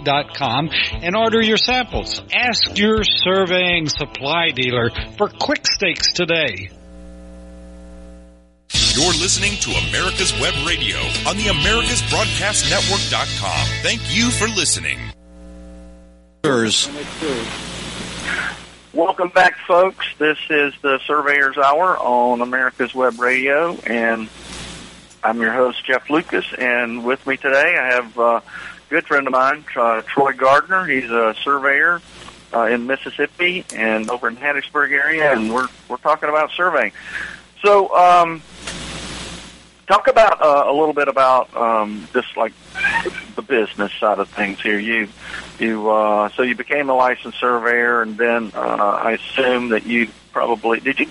dot 0.00 0.36
com 0.36 0.68
and 0.92 1.16
order 1.16 1.40
your 1.42 1.56
samples. 1.56 2.22
Ask 2.32 2.76
your 2.78 3.02
surveying 3.04 3.88
supply 3.88 4.48
dealer 4.48 4.90
for 5.16 5.28
quick 5.28 5.66
stakes 5.66 6.12
today. 6.12 6.70
You're 8.72 9.12
listening 9.14 9.58
to 9.60 9.70
America's 9.88 10.32
Web 10.40 10.54
Radio 10.66 10.96
on 11.26 11.36
the 11.36 11.44
AmericasBroadcastNetwork.com. 11.44 13.66
Thank 13.82 14.00
you 14.14 14.30
for 14.30 14.46
listening. 14.48 14.98
Welcome 18.92 19.28
back, 19.30 19.56
folks. 19.66 20.06
This 20.18 20.38
is 20.48 20.72
the 20.82 21.00
Surveyor's 21.06 21.56
Hour 21.58 21.98
on 21.98 22.40
America's 22.42 22.94
Web 22.94 23.18
Radio, 23.18 23.76
and 23.86 24.28
I'm 25.24 25.40
your 25.40 25.52
host, 25.52 25.84
Jeff 25.84 26.08
Lucas. 26.10 26.44
And 26.56 27.04
with 27.04 27.26
me 27.26 27.36
today, 27.36 27.76
I 27.76 27.86
have 27.94 28.16
a 28.18 28.40
good 28.88 29.04
friend 29.06 29.26
of 29.26 29.32
mine, 29.32 29.64
uh, 29.76 30.02
Troy 30.02 30.32
Gardner. 30.32 30.84
He's 30.86 31.10
a 31.10 31.34
surveyor 31.42 32.00
uh, 32.54 32.66
in 32.66 32.86
Mississippi 32.86 33.64
and 33.74 34.08
over 34.10 34.28
in 34.28 34.36
Hattiesburg 34.36 34.92
area, 34.92 35.32
and 35.32 35.52
we're 35.52 35.66
we're 35.88 35.96
talking 35.96 36.28
about 36.28 36.52
surveying. 36.52 36.92
So, 37.62 37.92
um, 37.94 38.40
talk 39.90 40.06
about 40.06 40.40
uh, 40.40 40.70
a 40.70 40.72
little 40.72 40.92
bit 40.92 41.08
about 41.08 41.54
um, 41.56 42.08
just 42.12 42.36
like 42.36 42.52
the 43.34 43.42
business 43.42 43.92
side 43.94 44.20
of 44.20 44.28
things 44.28 44.60
here. 44.60 44.78
You 44.78 45.08
you 45.58 45.90
uh, 45.90 46.28
so 46.30 46.42
you 46.42 46.54
became 46.54 46.88
a 46.90 46.94
licensed 46.94 47.40
surveyor, 47.40 48.02
and 48.02 48.16
then 48.16 48.52
uh, 48.54 48.58
I 48.58 49.12
assume 49.12 49.70
that 49.70 49.86
you 49.86 50.08
probably 50.32 50.78
did 50.78 51.00
you. 51.00 51.06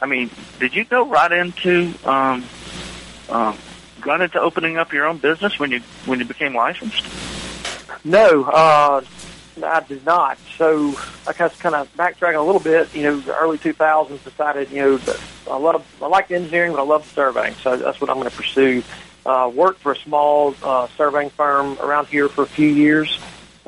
I 0.00 0.06
mean, 0.06 0.30
did 0.58 0.74
you 0.74 0.84
go 0.86 1.04
right 1.04 1.30
into 1.30 1.92
um, 2.04 2.46
uh, 3.28 3.54
got 4.00 4.22
into 4.22 4.40
opening 4.40 4.78
up 4.78 4.94
your 4.94 5.06
own 5.06 5.18
business 5.18 5.58
when 5.58 5.70
you 5.70 5.80
when 6.06 6.18
you 6.18 6.24
became 6.24 6.54
licensed? 6.54 7.04
No, 8.04 8.44
uh, 8.44 9.02
I 9.64 9.80
did 9.80 10.04
not. 10.04 10.38
So 10.56 10.98
I 11.26 11.32
guess 11.32 11.56
kind 11.58 11.74
of 11.74 11.94
backtracking 11.96 12.38
a 12.38 12.42
little 12.42 12.60
bit. 12.60 12.94
You 12.94 13.02
know, 13.02 13.20
the 13.20 13.36
early 13.36 13.58
2000s 13.58 14.22
decided. 14.24 14.70
You 14.70 14.82
know, 14.82 15.00
I 15.50 15.56
love 15.56 15.86
I 16.02 16.06
like 16.06 16.30
engineering, 16.30 16.72
but 16.72 16.80
I 16.80 16.84
love 16.84 17.06
surveying, 17.12 17.54
so 17.62 17.76
that's 17.76 18.00
what 18.00 18.10
I'm 18.10 18.16
going 18.16 18.30
to 18.30 18.36
pursue. 18.36 18.82
Uh, 19.26 19.50
worked 19.54 19.80
for 19.80 19.92
a 19.92 19.96
small 19.96 20.54
uh, 20.62 20.86
surveying 20.96 21.30
firm 21.30 21.78
around 21.80 22.06
here 22.06 22.28
for 22.28 22.42
a 22.42 22.46
few 22.46 22.68
years 22.68 23.18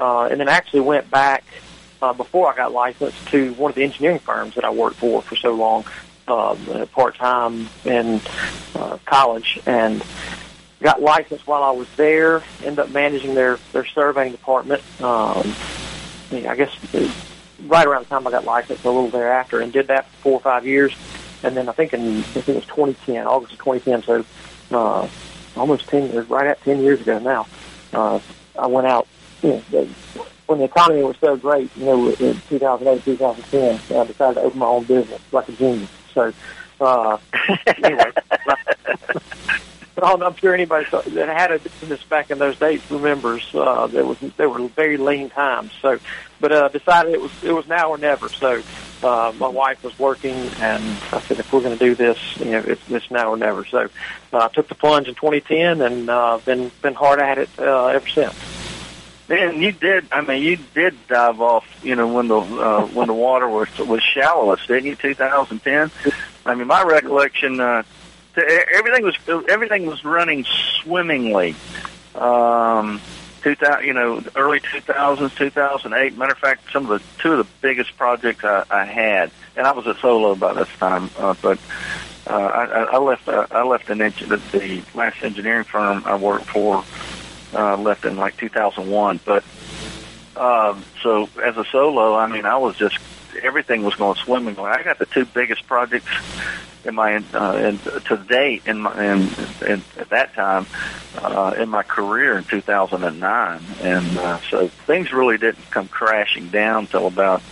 uh, 0.00 0.28
and 0.30 0.40
then 0.40 0.48
actually 0.48 0.80
went 0.80 1.10
back 1.10 1.44
uh, 2.02 2.12
before 2.12 2.50
I 2.50 2.56
got 2.56 2.72
licensed 2.72 3.28
to 3.28 3.52
one 3.54 3.70
of 3.70 3.74
the 3.74 3.84
engineering 3.84 4.18
firms 4.18 4.54
that 4.54 4.64
I 4.64 4.70
worked 4.70 4.96
for 4.96 5.20
for 5.20 5.36
so 5.36 5.52
long, 5.52 5.84
uh, 6.26 6.86
part 6.86 7.16
time 7.16 7.68
in 7.84 8.20
uh, 8.74 8.96
college, 9.04 9.60
and 9.66 10.02
got 10.80 11.02
licensed 11.02 11.46
while 11.46 11.62
I 11.62 11.72
was 11.72 11.88
there. 11.96 12.42
Ended 12.62 12.78
up 12.78 12.90
managing 12.90 13.34
their 13.34 13.58
their 13.72 13.84
surveying 13.84 14.32
department. 14.32 14.82
Um, 15.02 15.54
I 16.32 16.56
guess 16.56 16.74
right 17.66 17.86
around 17.86 18.04
the 18.04 18.08
time 18.08 18.26
I 18.26 18.30
got 18.30 18.44
licensed, 18.44 18.84
a 18.84 18.90
little 18.90 19.08
thereafter, 19.08 19.60
and 19.60 19.72
did 19.72 19.88
that 19.88 20.06
for 20.06 20.16
four 20.22 20.32
or 20.34 20.40
five 20.40 20.66
years. 20.66 20.94
And 21.42 21.56
then 21.56 21.68
I 21.68 21.72
think 21.72 21.92
in 21.94 22.18
I 22.18 22.22
think 22.22 22.48
it 22.48 22.54
was 22.56 22.66
2010, 22.66 23.26
August 23.26 23.52
of 23.52 23.58
2010, 23.58 24.02
so 24.02 24.24
uh, 24.76 25.08
almost 25.56 25.88
10 25.88 26.12
years, 26.12 26.28
right 26.28 26.46
at 26.46 26.62
10 26.62 26.82
years 26.82 27.00
ago 27.00 27.18
now. 27.18 27.46
Uh, 27.92 28.20
I 28.58 28.66
went 28.66 28.86
out 28.86 29.08
you 29.42 29.62
know, 29.72 29.88
when 30.46 30.58
the 30.58 30.64
economy 30.64 31.02
was 31.02 31.16
so 31.20 31.36
great, 31.36 31.70
you 31.76 31.84
know, 31.84 32.08
in 32.08 32.40
2008, 32.48 33.04
2010, 33.04 33.96
I 33.96 34.04
decided 34.04 34.34
to 34.34 34.40
open 34.42 34.58
my 34.58 34.66
own 34.66 34.84
business 34.84 35.20
like 35.32 35.48
a 35.48 35.52
genius. 35.52 35.88
So, 36.12 36.32
uh, 36.80 37.18
anyway, 37.82 38.10
I'm 39.98 40.34
sure 40.36 40.54
anybody 40.54 40.86
that 40.90 41.28
had 41.28 41.52
a 41.52 41.58
business 41.58 42.02
back 42.04 42.30
in 42.30 42.38
those 42.38 42.58
days 42.58 42.80
remembers 42.90 43.46
uh, 43.54 43.86
there 43.86 44.04
was 44.04 44.18
there 44.36 44.48
were 44.48 44.66
very 44.68 44.96
lean 44.96 45.30
times. 45.30 45.72
So, 45.82 45.98
but 46.40 46.52
uh, 46.52 46.68
decided 46.68 47.14
it 47.14 47.20
was 47.20 47.32
it 47.44 47.52
was 47.52 47.66
now 47.68 47.90
or 47.90 47.98
never. 47.98 48.28
So, 48.28 48.62
uh, 49.02 49.32
my 49.38 49.48
wife 49.48 49.82
was 49.82 49.98
working, 49.98 50.34
and 50.34 50.82
I 51.12 51.20
said 51.20 51.38
if 51.38 51.52
we're 51.52 51.60
going 51.60 51.76
to 51.76 51.84
do 51.84 51.94
this, 51.94 52.18
you 52.38 52.52
know, 52.52 52.58
it's, 52.58 52.82
it's 52.90 53.10
now 53.10 53.30
or 53.30 53.36
never. 53.36 53.64
So, 53.64 53.88
uh, 54.32 54.38
I 54.38 54.48
took 54.48 54.68
the 54.68 54.74
plunge 54.74 55.08
in 55.08 55.14
2010, 55.14 55.80
and 55.80 56.10
uh, 56.10 56.38
been 56.44 56.70
been 56.82 56.94
hard 56.94 57.20
at 57.20 57.38
it 57.38 57.50
uh, 57.58 57.86
ever 57.86 58.08
since. 58.08 58.34
Man, 59.28 59.62
you 59.62 59.70
did. 59.70 60.06
I 60.10 60.22
mean, 60.22 60.42
you 60.42 60.58
did 60.74 60.96
dive 61.06 61.40
off. 61.40 61.64
You 61.84 61.94
know, 61.94 62.08
when 62.08 62.28
the 62.28 62.40
uh, 62.40 62.86
when 62.86 63.06
the 63.08 63.14
water 63.14 63.48
was 63.48 63.68
was 63.78 64.02
shallowest, 64.02 64.66
didn't 64.66 64.86
you? 64.86 64.96
2010. 64.96 65.90
I 66.46 66.54
mean, 66.54 66.66
my 66.66 66.82
recollection. 66.82 67.60
Uh, 67.60 67.82
everything 68.36 69.04
was 69.04 69.16
everything 69.48 69.86
was 69.86 70.04
running 70.04 70.44
swimmingly. 70.82 71.54
Um, 72.14 73.00
2000, 73.42 73.86
you 73.86 73.94
know, 73.94 74.22
early 74.36 74.60
2000s, 74.60 75.36
2008. 75.36 76.16
Matter 76.16 76.32
of 76.32 76.38
fact, 76.38 76.70
some 76.72 76.90
of 76.90 77.00
the 77.00 77.22
two 77.22 77.32
of 77.32 77.38
the 77.38 77.52
biggest 77.60 77.96
projects 77.96 78.44
I, 78.44 78.64
I 78.70 78.84
had, 78.84 79.30
and 79.56 79.66
I 79.66 79.72
was 79.72 79.86
a 79.86 79.94
solo 79.96 80.34
by 80.34 80.52
this 80.54 80.68
time, 80.78 81.10
uh, 81.18 81.34
but 81.40 81.58
uh, 82.26 82.32
I, 82.34 82.64
I 82.92 82.98
left. 82.98 83.28
Uh, 83.28 83.46
I 83.50 83.64
left 83.64 83.88
an 83.90 84.02
eng- 84.02 84.12
the, 84.28 84.40
the 84.52 84.82
last 84.94 85.22
engineering 85.22 85.64
firm 85.64 86.02
I 86.04 86.16
worked 86.16 86.46
for. 86.46 86.84
Uh, 87.52 87.76
left 87.76 88.04
in 88.04 88.16
like 88.16 88.36
2001, 88.36 89.18
but 89.24 89.42
um, 90.36 90.84
so 91.02 91.28
as 91.42 91.56
a 91.56 91.64
solo, 91.64 92.14
I 92.14 92.28
mean, 92.28 92.46
I 92.46 92.58
was 92.58 92.76
just 92.76 92.96
everything 93.42 93.82
was 93.82 93.94
going 93.94 94.16
swimmingly. 94.16 94.64
I 94.64 94.82
got 94.82 94.98
the 94.98 95.06
two 95.06 95.24
biggest 95.24 95.66
projects 95.66 96.08
in 96.84 96.94
my 96.94 97.22
uh, 97.34 97.52
in, 97.56 97.78
to 97.78 98.16
date 98.28 98.62
in 98.66 98.80
my 98.80 98.92
in, 99.04 99.28
in 99.66 99.82
at 99.98 100.08
that 100.10 100.34
time 100.34 100.66
uh, 101.18 101.54
in 101.58 101.68
my 101.68 101.82
career 101.82 102.38
in 102.38 102.44
2009, 102.44 103.60
and 103.82 104.18
uh, 104.18 104.40
so 104.48 104.68
things 104.68 105.12
really 105.12 105.36
didn't 105.36 105.70
come 105.70 105.88
crashing 105.88 106.48
down 106.48 106.86
till 106.86 107.06
about 107.06 107.42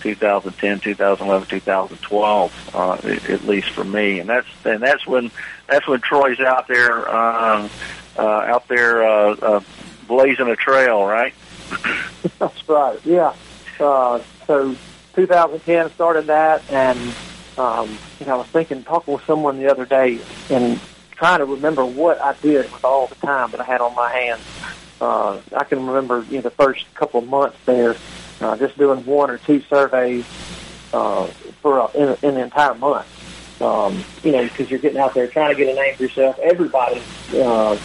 2010, 0.00 0.80
2011, 0.80 1.48
2012, 1.48 2.70
uh, 2.74 2.92
at 3.32 3.44
least 3.44 3.70
for 3.70 3.84
me, 3.84 4.18
and 4.18 4.28
that's 4.28 4.48
and 4.64 4.82
that's 4.82 5.06
when 5.06 5.30
that's 5.68 5.86
when 5.86 6.00
Troy's 6.00 6.40
out 6.40 6.66
there 6.66 7.08
uh, 7.08 7.68
uh, 8.18 8.22
out 8.22 8.66
there 8.68 9.04
uh, 9.04 9.34
uh, 9.34 9.60
blazing 10.06 10.48
a 10.48 10.56
trail, 10.56 11.04
right? 11.04 11.34
That's 12.38 12.68
right. 12.68 12.98
Yeah. 13.04 13.34
Uh, 13.80 14.20
so 14.46 14.76
2010 15.14 15.94
started 15.94 16.26
that, 16.26 16.64
and 16.68 17.14
um, 17.56 17.98
you 18.18 18.26
know, 18.26 18.34
I 18.34 18.36
was 18.36 18.46
thinking, 18.48 18.82
talking 18.82 19.14
with 19.14 19.24
someone 19.26 19.58
the 19.58 19.70
other 19.70 19.84
day, 19.84 20.20
and 20.48 20.80
trying 21.16 21.38
to 21.38 21.44
remember 21.44 21.84
what 21.84 22.20
I 22.20 22.34
did 22.42 22.72
with 22.72 22.84
all 22.84 23.06
the 23.06 23.14
time 23.16 23.50
that 23.50 23.60
I 23.60 23.64
had 23.64 23.80
on 23.80 23.94
my 23.94 24.12
hands. 24.12 24.42
Uh, 25.00 25.40
I 25.56 25.64
can 25.64 25.86
remember, 25.86 26.24
you 26.30 26.36
know, 26.36 26.42
the 26.42 26.50
first 26.50 26.84
couple 26.94 27.20
of 27.20 27.28
months 27.28 27.58
there, 27.66 27.96
uh, 28.40 28.56
just 28.56 28.78
doing 28.78 29.04
one 29.04 29.30
or 29.30 29.38
two 29.38 29.62
surveys 29.68 30.24
uh, 30.92 31.28
for 31.60 31.78
a, 31.78 31.90
in, 31.96 32.16
in 32.22 32.34
the 32.34 32.42
entire 32.42 32.74
month. 32.74 33.06
Um, 33.60 34.04
you 34.24 34.32
know, 34.32 34.42
because 34.42 34.70
you're 34.70 34.80
getting 34.80 34.98
out 34.98 35.14
there 35.14 35.28
trying 35.28 35.54
to 35.54 35.64
get 35.64 35.70
a 35.70 35.74
name 35.74 35.96
for 35.96 36.02
yourself. 36.04 36.36
Everybody's, 36.40 37.04
uh, 37.32 37.78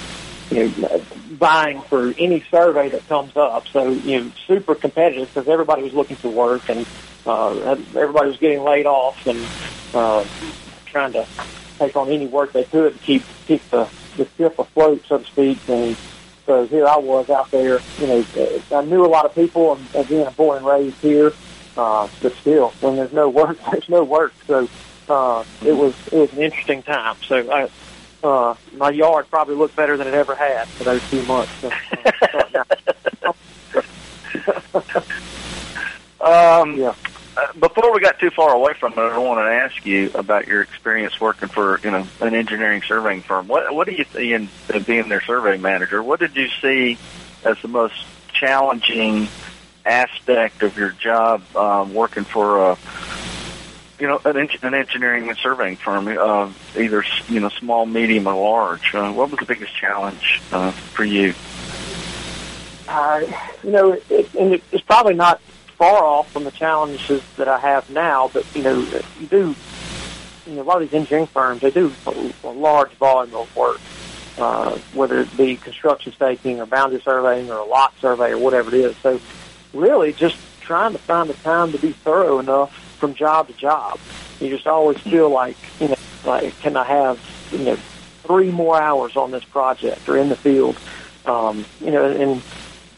you 0.50 0.70
know, 0.70 1.06
vying 1.32 1.84
for 1.84 2.14
any 2.18 2.44
survey 2.50 2.90
that 2.90 3.08
comes 3.08 3.36
up. 3.36 3.66
So, 3.72 3.92
you 3.92 4.24
know, 4.24 4.32
super 4.48 4.74
competitive 4.74 5.28
because 5.32 5.48
everybody 5.48 5.84
was 5.84 5.94
looking 5.94 6.16
for 6.16 6.30
work 6.30 6.70
and 6.70 6.88
uh, 7.28 7.76
everybody 7.96 8.30
was 8.30 8.38
getting 8.38 8.64
laid 8.64 8.86
off 8.86 9.26
and 9.26 9.48
uh, 9.94 10.26
trying 10.86 11.14
to 11.14 11.28
take 11.78 11.96
on 11.96 12.10
any 12.10 12.28
work 12.28 12.54
they 12.54 12.64
could 12.64 12.94
to 12.94 13.00
keep 13.00 13.24
keep 13.48 13.70
the, 13.70 13.88
the 14.16 14.28
ship 14.38 14.58
afloat, 14.60 15.04
so 15.08 15.20
to 15.20 15.26
speak. 15.26 15.60
And 15.68 15.96
so 16.46 16.66
here 16.68 16.88
I 16.88 16.98
was 16.98 17.30
out 17.30 17.52
there. 17.52 17.80
You 18.00 18.08
know, 18.08 18.26
I 18.72 18.82
knew 18.86 19.06
a 19.06 19.08
lot 19.08 19.26
of 19.26 19.36
people, 19.36 19.74
and 19.76 19.96
again, 19.96 20.28
I'm 20.28 20.34
born 20.34 20.58
and 20.58 20.66
raised 20.66 20.98
here. 20.98 21.34
Uh, 21.76 22.08
but 22.22 22.36
still, 22.38 22.70
when 22.82 22.96
there's 22.96 23.14
no 23.14 23.30
work, 23.30 23.58
there's 23.72 23.90
no 23.90 24.04
work. 24.04 24.34
So 24.48 24.68
uh, 25.10 25.44
it 25.66 25.74
was 25.74 25.94
it 26.12 26.18
was 26.18 26.32
an 26.34 26.42
interesting 26.42 26.84
time. 26.84 27.18
So 27.28 27.52
I, 27.52 27.70
uh, 28.24 28.56
my 28.76 28.90
yard 28.90 29.30
probably 29.30 29.56
looked 29.56 29.76
better 29.76 29.96
than 29.96 30.08
it 30.08 30.14
ever 30.14 30.36
had 30.36 30.68
for 30.70 30.84
those 30.86 31.02
few 31.04 31.22
months. 31.24 31.52
So, 31.62 31.72
uh, 32.34 33.34
um, 36.62 36.78
yeah. 36.78 36.96
Uh, 37.38 37.54
before 37.54 37.94
we 37.94 38.00
got 38.00 38.18
too 38.18 38.32
far 38.32 38.56
away 38.56 38.74
from 38.74 38.94
it, 38.94 38.98
I 38.98 39.18
wanted 39.20 39.44
to 39.44 39.52
ask 39.52 39.86
you 39.86 40.10
about 40.16 40.48
your 40.48 40.64
experience 40.64 41.22
working 41.22 41.50
for 41.50 41.80
you 41.84 41.92
know 41.92 42.08
an 42.20 42.34
engineering 42.34 42.82
surveying 42.82 43.22
firm. 43.22 43.48
What 43.48 43.72
what 43.76 43.86
do 43.86 43.94
you 43.94 44.06
see 44.12 44.34
in, 44.34 44.50
in 44.74 44.82
being 44.84 45.08
their 45.08 45.22
survey 45.22 45.58
manager? 45.58 46.02
What 46.02 46.20
did 46.20 46.36
you 46.36 46.48
see 46.62 46.98
as 47.44 47.62
the 47.62 47.68
most 47.68 47.94
challenging 48.34 49.28
aspect 49.86 50.64
of 50.64 50.78
your 50.78 50.90
job 50.90 51.44
um, 51.56 51.94
working 51.94 52.24
for 52.24 52.72
a 52.72 52.78
you 54.00 54.08
know 54.08 54.20
an, 54.26 54.50
an 54.64 54.74
engineering 54.74 55.30
and 55.30 55.38
surveying 55.38 55.76
firm, 55.76 56.08
uh, 56.08 56.52
either 56.76 57.04
you 57.30 57.40
know 57.40 57.50
small, 57.50 57.86
medium, 57.86 58.26
or 58.26 58.34
large? 58.34 58.96
Uh, 58.96 59.12
what 59.12 59.30
was 59.30 59.40
the 59.40 59.46
biggest 59.46 59.76
challenge 59.76 60.42
uh, 60.52 60.72
for 60.72 61.06
you? 61.06 61.36
Uh, 62.88 63.22
you 63.64 63.72
know, 63.72 63.92
it, 63.92 64.04
it, 64.10 64.64
it's 64.72 64.82
probably 64.82 65.14
not 65.14 65.40
far 65.78 66.04
off 66.04 66.32
from 66.32 66.44
the 66.44 66.52
challenges 66.52 67.22
that 67.38 67.48
I 67.48 67.60
have 67.60 67.90
now, 67.90 68.30
but 68.34 68.46
you 68.56 68.64
know, 68.64 68.80
you 69.20 69.28
do, 69.28 69.56
you 70.46 70.54
know, 70.54 70.62
a 70.62 70.64
lot 70.64 70.82
of 70.82 70.90
these 70.90 70.98
engineering 70.98 71.28
firms 71.28 71.62
they 71.62 71.72
do 71.72 71.94
a, 72.06 72.34
a 72.44 72.50
large 72.50 72.92
volume 72.94 73.36
of 73.36 73.56
work, 73.56 73.80
uh, 74.38 74.78
whether 74.94 75.20
it 75.20 75.38
be 75.38 75.56
construction 75.56 76.14
staking 76.14 76.60
or 76.60 76.66
boundary 76.66 77.02
surveying 77.02 77.50
or 77.52 77.58
a 77.58 77.66
lot 77.66 77.94
survey 78.00 78.32
or 78.32 78.38
whatever 78.38 78.74
it 78.74 78.82
is. 78.82 78.98
So, 78.98 79.22
really, 79.74 80.14
just 80.14 80.38
trying 80.62 80.94
to 80.94 81.00
find 81.00 81.30
the 81.30 81.34
time 81.36 81.72
to 81.72 81.78
be 81.78 81.94
thorough 81.94 82.40
enough 82.40 82.74
from 83.00 83.14
job 83.14 83.48
to 83.48 83.54
job. 83.54 84.00
You 84.40 84.50
just 84.50 84.68
always 84.68 84.98
feel 85.00 85.30
like, 85.30 85.58
you 85.80 85.90
know, 85.90 85.96
like 86.26 86.60
can 86.60 86.76
I 86.76 86.86
have, 86.86 87.20
you 87.52 87.60
know, 87.60 87.78
three 88.24 88.52
more 88.52 88.82
hours 88.82 89.16
on 89.16 89.32
this 89.32 89.44
project 89.46 90.08
or 90.10 90.18
in 90.18 90.30
the 90.30 90.36
field, 90.36 90.78
um, 91.26 91.66
you 91.80 91.92
know, 91.92 92.06
and 92.06 92.42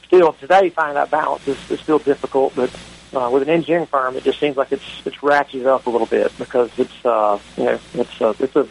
still 0.10 0.34
today 0.34 0.72
finding 0.72 0.96
that 0.96 1.12
balance 1.12 1.48
is, 1.48 1.58
is 1.70 1.80
still 1.80 2.00
difficult, 2.00 2.56
but 2.56 2.72
uh, 3.14 3.30
with 3.32 3.44
an 3.44 3.50
engineering 3.50 3.86
firm, 3.86 4.16
it 4.16 4.24
just 4.24 4.40
seems 4.40 4.58
like 4.58 4.72
it's 4.72 5.02
it's 5.06 5.18
ratcheted 5.18 5.68
up 5.68 5.86
a 5.86 5.90
little 5.90 6.08
bit 6.08 6.36
because 6.38 6.72
it's 6.78 7.06
uh, 7.06 7.40
you 7.58 7.66
know 7.66 7.80
it's 7.94 8.22
a 8.22 8.36
it's 8.40 8.56
a 8.56 8.68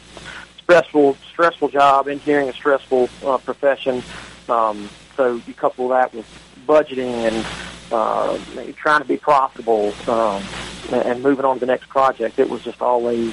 stressful 0.62 1.16
stressful 1.30 1.68
job. 1.68 2.08
Engineering 2.08 2.48
a 2.48 2.52
stressful 2.52 3.08
uh, 3.24 3.38
profession, 3.38 4.02
um, 4.48 4.88
so 5.16 5.40
you 5.46 5.54
couple 5.54 5.88
that 5.88 6.12
with 6.12 6.26
budgeting 6.66 7.12
and 7.28 7.46
uh, 7.92 8.36
trying 8.76 9.00
to 9.00 9.08
be 9.08 9.16
profitable 9.16 9.94
um, 10.08 10.42
and 10.90 11.22
moving 11.22 11.44
on 11.44 11.54
to 11.54 11.60
the 11.60 11.66
next 11.66 11.88
project. 11.88 12.38
It 12.40 12.50
was 12.50 12.62
just 12.64 12.82
always 12.82 13.32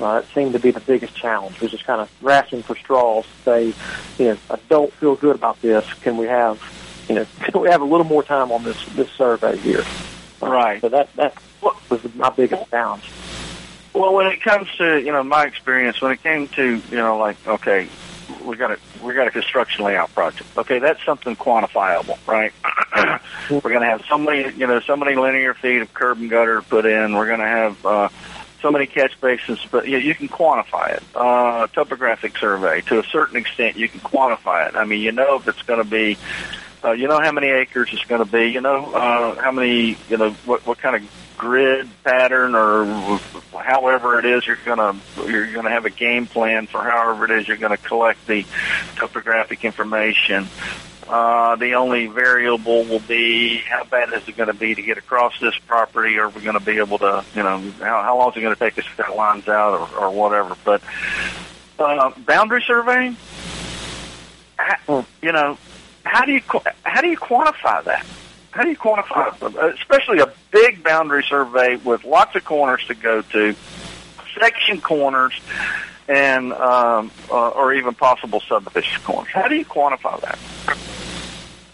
uh, 0.00 0.22
it 0.24 0.34
seemed 0.34 0.54
to 0.54 0.58
be 0.58 0.70
the 0.70 0.80
biggest 0.80 1.14
challenge. 1.14 1.60
Was 1.60 1.70
just 1.70 1.84
kind 1.84 2.00
of 2.00 2.10
grasping 2.20 2.62
for 2.62 2.74
straws 2.74 3.26
to 3.26 3.42
say, 3.44 3.64
you 4.18 4.30
know, 4.30 4.38
I 4.50 4.58
don't 4.70 4.92
feel 4.94 5.14
good 5.14 5.36
about 5.36 5.60
this. 5.60 5.86
Can 6.00 6.16
we 6.16 6.26
have 6.26 6.58
you 7.08 7.14
know, 7.14 7.26
we 7.60 7.68
have 7.68 7.80
a 7.80 7.84
little 7.84 8.06
more 8.06 8.22
time 8.22 8.52
on 8.52 8.64
this 8.64 8.82
this 8.94 9.10
survey 9.10 9.56
here. 9.58 9.84
Right. 10.40 10.80
So 10.80 10.88
that 10.88 11.14
that 11.16 11.36
was 11.90 12.14
my 12.14 12.30
biggest 12.30 12.70
challenge. 12.70 13.10
Well, 13.92 14.12
when 14.12 14.26
it 14.26 14.42
comes 14.42 14.68
to 14.78 14.98
you 14.98 15.12
know 15.12 15.22
my 15.22 15.44
experience, 15.46 16.00
when 16.00 16.12
it 16.12 16.22
came 16.22 16.48
to 16.48 16.82
you 16.90 16.96
know 16.96 17.16
like 17.18 17.36
okay, 17.46 17.88
we 18.44 18.56
got 18.56 18.72
a 18.72 18.78
we 19.02 19.14
got 19.14 19.28
a 19.28 19.30
construction 19.30 19.84
layout 19.84 20.12
project. 20.14 20.48
Okay, 20.56 20.78
that's 20.78 21.04
something 21.04 21.36
quantifiable, 21.36 22.18
right? 22.26 22.52
We're 23.50 23.60
going 23.60 23.80
to 23.80 23.86
have 23.86 24.04
so 24.08 24.18
many 24.18 24.52
you 24.54 24.66
know 24.66 24.80
so 24.80 24.96
many 24.96 25.14
linear 25.14 25.54
feet 25.54 25.82
of 25.82 25.94
curb 25.94 26.18
and 26.18 26.28
gutter 26.28 26.62
put 26.62 26.86
in. 26.86 27.14
We're 27.14 27.26
going 27.26 27.40
to 27.40 27.46
have 27.46 27.86
uh, 27.86 28.08
so 28.60 28.70
many 28.70 28.86
catch 28.86 29.20
basins, 29.20 29.64
but 29.70 29.86
you, 29.86 29.92
know, 29.92 29.98
you 29.98 30.14
can 30.14 30.28
quantify 30.28 30.96
it. 30.96 31.02
Uh, 31.14 31.66
topographic 31.68 32.36
survey 32.38 32.80
to 32.82 32.98
a 32.98 33.04
certain 33.04 33.36
extent, 33.36 33.76
you 33.76 33.88
can 33.88 34.00
quantify 34.00 34.68
it. 34.68 34.74
I 34.74 34.84
mean, 34.84 35.02
you 35.02 35.12
know 35.12 35.36
if 35.36 35.46
it's 35.46 35.62
going 35.62 35.82
to 35.82 35.88
be 35.88 36.16
uh, 36.84 36.92
you 36.92 37.08
know 37.08 37.20
how 37.20 37.32
many 37.32 37.48
acres 37.48 37.90
it's 37.92 38.04
going 38.04 38.24
to 38.24 38.30
be. 38.30 38.50
You 38.50 38.60
know 38.60 38.92
uh, 38.92 39.40
how 39.40 39.52
many. 39.52 39.96
You 40.08 40.16
know 40.16 40.30
what 40.44 40.66
what 40.66 40.78
kind 40.78 40.96
of 40.96 41.02
grid 41.36 41.88
pattern 42.04 42.54
or 42.54 42.84
however 43.52 44.18
it 44.18 44.24
is 44.24 44.46
you're 44.46 44.56
going 44.64 44.78
to 44.78 45.28
you're 45.28 45.50
going 45.52 45.64
to 45.64 45.70
have 45.70 45.84
a 45.84 45.90
game 45.90 46.26
plan 46.26 46.66
for 46.66 46.80
however 46.80 47.24
it 47.24 47.30
is 47.32 47.48
you're 47.48 47.56
going 47.56 47.76
to 47.76 47.82
collect 47.82 48.24
the 48.26 48.46
topographic 48.96 49.64
information. 49.64 50.46
Uh, 51.08 51.56
the 51.56 51.74
only 51.74 52.06
variable 52.06 52.84
will 52.84 53.00
be 53.00 53.58
how 53.58 53.84
bad 53.84 54.12
is 54.14 54.26
it 54.26 54.36
going 54.36 54.46
to 54.46 54.54
be 54.54 54.74
to 54.74 54.80
get 54.80 54.96
across 54.96 55.38
this 55.38 55.54
property? 55.66 56.18
Are 56.18 56.30
we 56.30 56.40
going 56.40 56.58
to 56.58 56.64
be 56.64 56.78
able 56.78 56.98
to, 56.98 57.22
you 57.34 57.42
know, 57.42 57.58
how, 57.80 58.02
how 58.02 58.16
long 58.16 58.30
is 58.30 58.38
it 58.38 58.40
going 58.40 58.54
to 58.54 58.58
take 58.58 58.78
us 58.78 58.84
to 58.84 59.02
cut 59.02 59.14
lines 59.14 59.46
out 59.46 59.92
or, 59.92 60.04
or 60.04 60.10
whatever? 60.10 60.56
But 60.64 60.82
uh, 61.78 62.12
boundary 62.24 62.64
surveying, 62.66 63.18
you 64.88 65.32
know, 65.32 65.58
how 66.04 66.24
do 66.24 66.32
you 66.32 66.40
how 66.84 67.00
do 67.00 67.08
you 67.08 67.16
quantify 67.16 67.82
that? 67.84 68.06
How 68.50 68.62
do 68.62 68.68
you 68.68 68.76
quantify, 68.76 69.74
especially 69.74 70.20
a 70.20 70.32
big 70.52 70.84
boundary 70.84 71.24
survey 71.28 71.76
with 71.76 72.04
lots 72.04 72.36
of 72.36 72.44
corners 72.44 72.86
to 72.86 72.94
go 72.94 73.20
to, 73.20 73.56
section 74.38 74.80
corners, 74.80 75.32
and 76.06 76.52
um, 76.52 77.10
uh, 77.30 77.48
or 77.48 77.74
even 77.74 77.94
possible 77.94 78.40
subdivision 78.40 79.02
corners? 79.02 79.32
How 79.32 79.48
do 79.48 79.56
you 79.56 79.64
quantify 79.64 80.20
that? 80.20 80.38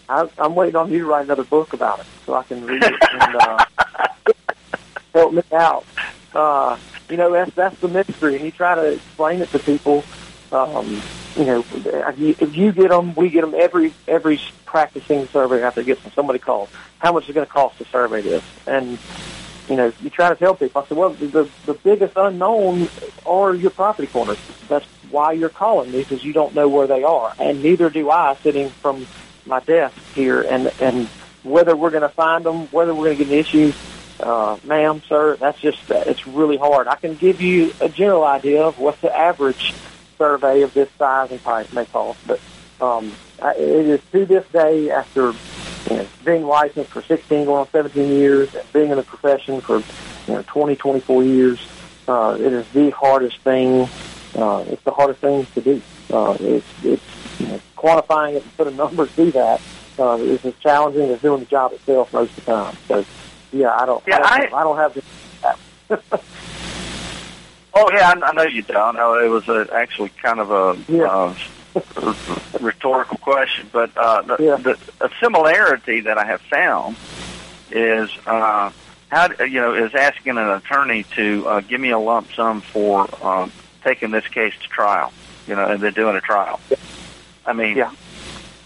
I, 0.09 0.27
I'm 0.39 0.55
waiting 0.55 0.75
on 0.75 0.91
you 0.91 0.99
to 0.99 1.05
write 1.05 1.25
another 1.25 1.43
book 1.43 1.73
about 1.73 1.99
it 1.99 2.05
so 2.25 2.33
I 2.33 2.43
can 2.43 2.65
read 2.65 2.83
it 2.83 2.95
and 3.11 3.35
uh, 3.35 3.65
help 5.13 5.33
me 5.33 5.43
out. 5.53 5.85
Uh, 6.33 6.77
you 7.09 7.17
know, 7.17 7.31
that's 7.31 7.53
that's 7.53 7.79
the 7.79 7.89
mystery, 7.89 8.37
and 8.37 8.45
you 8.45 8.51
try 8.51 8.73
to 8.75 8.93
explain 8.93 9.41
it 9.41 9.49
to 9.51 9.59
people. 9.59 10.03
Um, 10.51 11.01
you 11.35 11.45
know, 11.45 11.65
if 11.73 12.55
you 12.55 12.71
get 12.71 12.89
them, 12.89 13.15
we 13.15 13.29
get 13.29 13.41
them. 13.41 13.53
Every 13.55 13.93
every 14.07 14.39
practicing 14.65 15.27
survey 15.27 15.63
after 15.63 15.83
gets 15.83 16.01
them. 16.01 16.11
Somebody 16.13 16.39
calls. 16.39 16.69
How 16.99 17.13
much 17.13 17.23
is 17.23 17.29
it 17.29 17.33
going 17.33 17.47
to 17.47 17.51
cost 17.51 17.77
to 17.77 17.85
survey 17.85 18.21
this? 18.21 18.43
And 18.67 18.97
you 19.69 19.75
know, 19.75 19.93
you 20.01 20.09
try 20.09 20.29
to 20.29 20.35
tell 20.35 20.53
people. 20.55 20.81
I 20.81 20.85
said, 20.85 20.97
well, 20.97 21.11
the 21.11 21.49
the 21.65 21.73
biggest 21.73 22.13
unknown 22.17 22.89
are 23.25 23.55
your 23.55 23.71
property 23.71 24.07
corners. 24.07 24.39
That's 24.67 24.85
why 25.09 25.33
you're 25.33 25.49
calling 25.49 25.91
me 25.91 25.99
because 25.99 26.23
you 26.23 26.33
don't 26.33 26.53
know 26.53 26.67
where 26.67 26.87
they 26.87 27.03
are, 27.03 27.33
and 27.39 27.63
neither 27.63 27.89
do 27.89 28.09
I. 28.09 28.35
Sitting 28.43 28.69
from 28.69 29.07
my 29.45 29.61
desk 29.61 29.97
here, 30.13 30.41
and 30.41 30.71
and 30.81 31.07
whether 31.43 31.75
we're 31.75 31.91
going 31.91 32.01
to 32.01 32.09
find 32.09 32.43
them, 32.43 32.67
whether 32.67 32.93
we're 32.93 33.05
going 33.05 33.17
to 33.17 33.23
get 33.23 33.33
an 33.33 33.39
issue, 33.39 33.73
uh, 34.19 34.57
ma'am, 34.63 35.01
sir, 35.07 35.37
that's 35.37 35.59
just 35.59 35.79
it's 35.89 36.27
really 36.27 36.57
hard. 36.57 36.87
I 36.87 36.95
can 36.95 37.15
give 37.15 37.41
you 37.41 37.73
a 37.79 37.89
general 37.89 38.23
idea 38.23 38.63
of 38.63 38.79
what 38.79 38.99
the 39.01 39.15
average 39.15 39.73
survey 40.21 40.61
of 40.61 40.71
this 40.75 40.87
size 40.99 41.31
and 41.31 41.41
type 41.43 41.73
may 41.73 41.83
cost, 41.85 42.19
but 42.27 42.39
um, 42.79 43.11
it 43.41 43.87
is 43.87 44.01
to 44.11 44.23
this 44.23 44.47
day 44.49 44.91
after 44.91 45.33
you 45.89 45.95
know, 45.95 46.07
being 46.23 46.45
licensed 46.45 46.91
for 46.91 47.01
16 47.01 47.45
going 47.45 47.59
on 47.61 47.67
17 47.71 48.07
years, 48.07 48.53
and 48.53 48.71
being 48.71 48.91
in 48.91 48.97
the 48.97 49.03
profession 49.03 49.61
for 49.61 49.79
you 49.79 50.33
know 50.33 50.43
20, 50.45 50.75
24 50.75 51.23
years, 51.23 51.67
uh, 52.07 52.37
it 52.39 52.53
is 52.53 52.67
the 52.69 52.91
hardest 52.91 53.39
thing. 53.39 53.89
Uh, 54.35 54.63
it's 54.67 54.83
the 54.83 54.91
hardest 54.91 55.21
thing 55.21 55.47
to 55.55 55.61
do. 55.61 55.81
Uh, 56.11 56.37
it's 56.39 56.67
it's 56.83 57.39
you 57.39 57.47
know, 57.47 57.59
quantifying 57.75 58.35
it 58.35 58.43
and 58.43 58.57
putting 58.57 58.75
numbers 58.75 59.11
to 59.15 59.31
that 59.31 59.59
uh, 59.97 60.17
is 60.17 60.45
as 60.45 60.53
challenging 60.59 61.09
as 61.09 61.19
doing 61.21 61.39
the 61.39 61.47
job 61.47 61.73
itself 61.73 62.13
most 62.13 62.37
of 62.37 62.45
the 62.45 62.51
time. 62.51 62.77
So, 62.87 63.05
yeah, 63.51 63.75
I 63.75 63.87
don't. 63.87 64.03
Yeah, 64.05 64.19
I 64.23 64.37
don't, 64.41 64.53
I, 64.53 64.57
I 64.59 64.63
don't 64.63 64.77
have 64.77 64.93
the. 64.93 66.41
Oh 67.73 67.91
yeah, 67.91 68.13
I, 68.15 68.29
I 68.29 68.33
know 68.33 68.43
you 68.43 68.61
don't. 68.61 68.95
No, 68.95 69.19
it 69.23 69.27
was 69.27 69.47
a, 69.47 69.67
actually 69.73 70.09
kind 70.21 70.39
of 70.39 70.51
a 70.51 70.91
yeah. 70.91 71.05
uh, 71.05 71.35
rhetorical 72.59 73.17
question, 73.17 73.69
but 73.71 73.95
uh, 73.97 74.21
the, 74.23 74.37
yeah. 74.39 74.55
the 74.57 74.77
a 74.99 75.09
similarity 75.21 76.01
that 76.01 76.17
I 76.17 76.25
have 76.25 76.41
found 76.41 76.95
is 77.71 78.09
uh, 78.25 78.71
how 79.09 79.29
you 79.43 79.61
know 79.61 79.73
is 79.73 79.93
asking 79.93 80.37
an 80.37 80.49
attorney 80.49 81.03
to 81.15 81.47
uh, 81.47 81.61
give 81.61 81.79
me 81.79 81.91
a 81.91 81.99
lump 81.99 82.31
sum 82.33 82.61
for 82.61 83.07
um, 83.25 83.51
taking 83.83 84.11
this 84.11 84.27
case 84.27 84.53
to 84.61 84.67
trial, 84.67 85.11
you 85.47 85.55
know, 85.55 85.65
and 85.65 85.81
then 85.81 85.93
doing 85.93 86.15
a 86.15 86.21
trial. 86.21 86.59
I 87.45 87.53
mean, 87.53 87.77
yeah. 87.77 87.91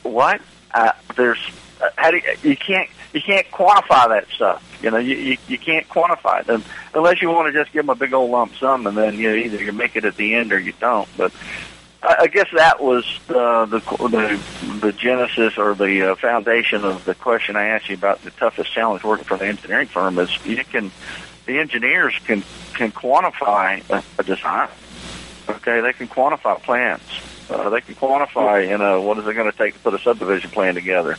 what? 0.03 0.41
Uh, 0.73 0.91
there's 1.15 1.39
uh, 1.39 1.51
how 1.97 2.11
do 2.11 2.17
you, 2.17 2.51
you 2.51 2.57
can't 2.57 2.89
you 3.13 3.21
can't 3.21 3.49
quantify 3.51 4.09
that 4.09 4.25
stuff. 4.35 4.63
You 4.81 4.91
know, 4.91 4.97
you 4.97 5.15
you, 5.15 5.38
you 5.47 5.57
can't 5.57 5.88
quantify 5.88 6.45
them 6.45 6.63
unless 6.93 7.21
you 7.21 7.29
want 7.29 7.53
to 7.53 7.59
just 7.59 7.73
give 7.73 7.85
them 7.85 7.89
a 7.89 7.95
big 7.95 8.13
old 8.13 8.31
lump 8.31 8.55
sum, 8.59 8.88
and 8.88 8.97
then 8.97 9.15
you 9.15 9.29
know, 9.29 9.35
either 9.35 9.63
you 9.63 9.71
make 9.71 9.95
it 9.95 10.05
at 10.05 10.15
the 10.15 10.35
end 10.35 10.51
or 10.53 10.59
you 10.59 10.73
don't. 10.79 11.07
But 11.17 11.31
I 12.07 12.27
guess 12.27 12.47
that 12.55 12.81
was 12.81 13.03
uh, 13.29 13.65
the 13.65 13.81
the 13.99 14.41
the 14.81 14.91
genesis 14.91 15.57
or 15.57 15.73
the 15.73 16.11
uh, 16.11 16.15
foundation 16.15 16.83
of 16.83 17.03
the 17.03 17.15
question 17.15 17.55
I 17.55 17.69
asked 17.69 17.89
you 17.89 17.95
about 17.95 18.21
the 18.21 18.31
toughest 18.31 18.73
challenge 18.73 19.03
working 19.03 19.25
for 19.25 19.38
the 19.38 19.47
engineering 19.47 19.88
firm 19.88 20.19
is 20.19 20.29
you 20.43 20.63
can 20.65 20.91
the 21.45 21.57
engineers 21.59 22.13
can 22.25 22.43
can 22.73 22.91
quantify 22.91 23.81
a, 23.89 24.03
a 24.19 24.23
design. 24.23 24.69
Okay, 25.49 25.81
they 25.81 25.93
can 25.93 26.07
quantify 26.07 26.61
plans. 26.61 27.01
Uh, 27.49 27.69
they 27.69 27.81
can 27.81 27.95
quantify, 27.95 28.67
you 28.67 28.77
know, 28.77 29.01
what 29.01 29.17
is 29.17 29.27
it 29.27 29.34
going 29.34 29.51
to 29.51 29.58
take 29.58 29.73
to 29.73 29.79
put 29.79 29.93
a 29.93 29.99
subdivision 29.99 30.49
plan 30.49 30.73
together. 30.73 31.17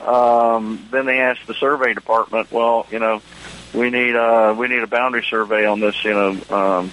Um, 0.00 0.86
then 0.90 1.06
they 1.06 1.18
ask 1.18 1.44
the 1.46 1.54
survey 1.54 1.94
department, 1.94 2.52
well, 2.52 2.86
you 2.90 2.98
know, 2.98 3.20
we 3.74 3.90
need 3.90 4.14
uh, 4.14 4.54
we 4.56 4.68
need 4.68 4.82
a 4.82 4.86
boundary 4.86 5.24
survey 5.28 5.66
on 5.66 5.80
this, 5.80 6.04
you 6.04 6.12
know, 6.12 6.40
um, 6.50 6.92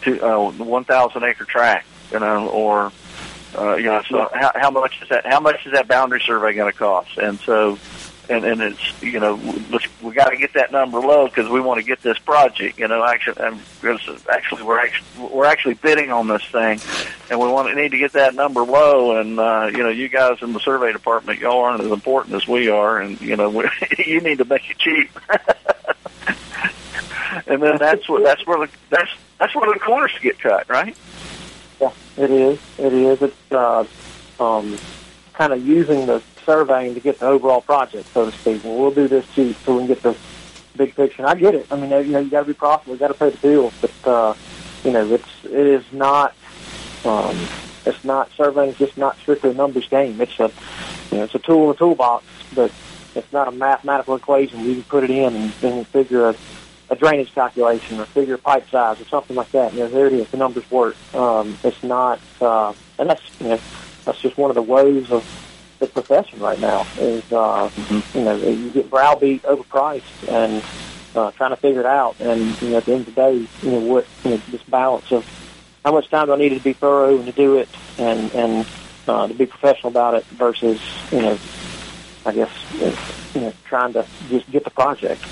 two, 0.00 0.20
uh, 0.20 0.50
1,000 0.50 1.22
acre 1.22 1.44
tract 1.44 1.86
you 2.12 2.20
know, 2.20 2.48
or 2.48 2.92
uh, 3.56 3.74
you 3.76 3.84
know, 3.84 4.02
so 4.08 4.28
how, 4.32 4.52
how 4.54 4.70
much 4.70 5.02
is 5.02 5.08
that? 5.08 5.26
How 5.26 5.40
much 5.40 5.66
is 5.66 5.72
that 5.72 5.88
boundary 5.88 6.22
survey 6.24 6.54
going 6.54 6.72
to 6.72 6.78
cost? 6.78 7.18
And 7.18 7.38
so, 7.40 7.78
and 8.28 8.44
and 8.44 8.60
it's 8.60 9.02
you 9.02 9.18
know, 9.18 9.34
we 10.02 10.12
got 10.12 10.30
to 10.30 10.36
get 10.36 10.52
that 10.54 10.72
number 10.72 11.00
low 11.00 11.26
because 11.26 11.48
we 11.48 11.60
want 11.60 11.80
to 11.80 11.86
get 11.86 12.02
this 12.02 12.18
project. 12.18 12.78
You 12.78 12.88
know, 12.88 13.04
actually, 13.04 13.44
and 13.44 13.60
actually 14.30 14.62
we're 14.62 14.78
actually 14.78 15.28
we're 15.28 15.44
actually 15.44 15.74
bidding 15.74 16.12
on 16.12 16.28
this 16.28 16.44
thing, 16.46 16.80
and 17.30 17.40
we 17.40 17.48
want 17.48 17.74
need 17.76 17.90
to 17.90 17.98
get 17.98 18.12
that 18.12 18.34
number 18.34 18.62
low. 18.62 19.18
And 19.18 19.38
uh, 19.38 19.70
you 19.72 19.78
know, 19.78 19.88
you 19.88 20.08
guys 20.08 20.42
in 20.42 20.52
the 20.52 20.60
survey 20.60 20.92
department, 20.92 21.40
y'all 21.40 21.60
aren't 21.60 21.82
as 21.82 21.90
important 21.90 22.34
as 22.34 22.46
we 22.46 22.68
are, 22.68 23.00
and 23.00 23.20
you 23.20 23.36
know, 23.36 23.50
we, 23.50 23.68
you 23.98 24.20
need 24.20 24.38
to 24.38 24.44
make 24.44 24.70
it 24.70 24.78
cheap. 24.78 25.10
and 27.46 27.62
then 27.62 27.78
that's 27.78 28.08
what 28.08 28.22
that's 28.22 28.46
where 28.46 28.66
the 28.66 28.72
that's 28.90 29.10
that's 29.38 29.54
where 29.54 29.72
the 29.72 29.80
corners 29.80 30.12
get 30.20 30.38
cut, 30.38 30.68
right? 30.68 30.96
Yeah, 31.80 31.92
it 32.16 32.30
is. 32.30 32.58
It 32.78 32.92
is. 32.92 33.22
It's 33.22 33.52
uh, 33.52 33.84
um, 34.38 34.78
kind 35.32 35.52
of 35.52 35.66
using 35.66 36.06
the 36.06 36.22
surveying 36.44 36.94
to 36.94 37.00
get 37.00 37.18
the 37.18 37.26
overall 37.26 37.60
project, 37.60 38.08
so 38.12 38.30
to 38.30 38.36
speak. 38.38 38.64
Well, 38.64 38.76
we'll 38.76 38.90
do 38.90 39.08
this 39.08 39.26
cheap 39.34 39.56
so 39.64 39.74
we 39.74 39.80
can 39.80 39.88
get 39.88 40.02
the 40.02 40.16
big 40.76 40.94
picture. 40.94 41.22
And 41.22 41.30
I 41.30 41.34
get 41.34 41.54
it. 41.54 41.66
I 41.70 41.76
mean, 41.76 41.90
you 41.90 42.12
know, 42.12 42.18
you 42.20 42.30
got 42.30 42.40
to 42.40 42.46
be 42.46 42.54
profitable. 42.54 42.94
You 42.94 43.00
got 43.00 43.08
to 43.08 43.14
pay 43.14 43.30
the 43.30 43.38
bills. 43.38 43.74
But 43.80 44.08
uh, 44.08 44.34
you 44.84 44.92
know, 44.92 45.12
it's 45.12 45.44
it 45.44 45.52
is 45.52 45.84
not. 45.92 46.34
Um, 47.04 47.36
it's 47.84 48.04
not 48.04 48.30
surveying. 48.36 48.70
It's 48.70 48.78
just 48.78 48.96
not 48.96 49.18
strictly 49.18 49.50
a 49.50 49.54
numbers 49.54 49.88
game. 49.88 50.20
It's 50.20 50.38
a 50.38 50.50
you 51.10 51.18
know, 51.18 51.24
it's 51.24 51.34
a 51.34 51.40
tool 51.40 51.64
in 51.64 51.68
the 51.68 51.74
toolbox, 51.74 52.24
but 52.54 52.72
it's 53.14 53.32
not 53.32 53.48
a 53.48 53.50
mathematical 53.50 54.14
equation. 54.14 54.64
You 54.64 54.74
can 54.74 54.82
put 54.84 55.04
it 55.04 55.10
in 55.10 55.34
and 55.34 55.52
then 55.54 55.84
figure 55.86 56.28
a 56.28 56.36
a 56.92 56.94
drainage 56.94 57.34
calculation 57.34 57.98
or 57.98 58.04
figure 58.04 58.36
pipe 58.36 58.68
size 58.68 59.00
or 59.00 59.06
something 59.06 59.34
like 59.34 59.50
that. 59.52 59.72
You 59.72 59.80
know, 59.80 59.88
there 59.88 60.06
it 60.06 60.12
is. 60.12 60.28
The 60.28 60.36
numbers 60.36 60.70
work. 60.70 60.94
Um, 61.14 61.58
it's 61.64 61.82
not, 61.82 62.20
uh, 62.40 62.74
and 62.98 63.08
that's 63.08 63.22
you 63.40 63.48
know, 63.48 63.60
that's 64.04 64.20
just 64.20 64.36
one 64.36 64.50
of 64.50 64.54
the 64.54 64.62
woes 64.62 65.10
of 65.10 65.24
the 65.82 65.88
profession 65.88 66.40
right 66.40 66.58
now. 66.58 66.86
Is 66.98 67.24
uh, 67.32 67.68
mm-hmm. 67.68 68.18
you 68.18 68.24
know, 68.24 68.36
you 68.36 68.70
get 68.70 68.88
browbeat, 68.88 69.42
overpriced, 69.42 70.28
and 70.28 70.64
uh, 71.14 71.30
trying 71.32 71.50
to 71.50 71.56
figure 71.56 71.80
it 71.80 71.86
out. 71.86 72.16
And 72.20 72.60
you 72.62 72.70
know, 72.70 72.78
at 72.78 72.86
the 72.86 72.92
end 72.92 73.08
of 73.08 73.14
the 73.14 73.20
day, 73.20 73.46
you 73.62 73.70
know, 73.70 73.80
what 73.80 74.06
you 74.24 74.30
know, 74.30 74.36
this 74.50 74.62
balance 74.62 75.10
of 75.12 75.26
how 75.84 75.92
much 75.92 76.08
time 76.08 76.26
do 76.26 76.32
I 76.32 76.36
need 76.36 76.50
to 76.50 76.60
be 76.60 76.72
thorough 76.72 77.16
and 77.16 77.26
to 77.26 77.32
do 77.32 77.58
it, 77.58 77.68
and 77.98 78.32
and 78.34 78.66
uh, 79.06 79.28
to 79.28 79.34
be 79.34 79.46
professional 79.46 79.90
about 79.90 80.14
it 80.14 80.24
versus 80.26 80.80
you 81.10 81.20
know, 81.20 81.38
I 82.24 82.32
guess 82.32 82.50
you 83.34 83.40
know, 83.40 83.52
trying 83.64 83.92
to 83.94 84.06
just 84.28 84.50
get 84.50 84.64
the 84.64 84.70
project. 84.70 85.22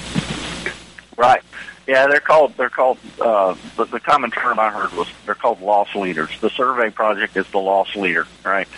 Right. 1.16 1.42
Yeah, 1.90 2.06
they're 2.06 2.20
called 2.20 2.56
they're 2.56 2.70
called 2.70 2.98
uh, 3.20 3.56
the, 3.76 3.84
the 3.84 3.98
common 3.98 4.30
term 4.30 4.60
I 4.60 4.70
heard 4.70 4.92
was 4.92 5.08
they're 5.26 5.34
called 5.34 5.60
loss 5.60 5.92
leaders. 5.96 6.30
The 6.40 6.48
survey 6.48 6.88
project 6.90 7.36
is 7.36 7.48
the 7.48 7.58
loss 7.58 7.96
leader, 7.96 8.28
right? 8.44 8.68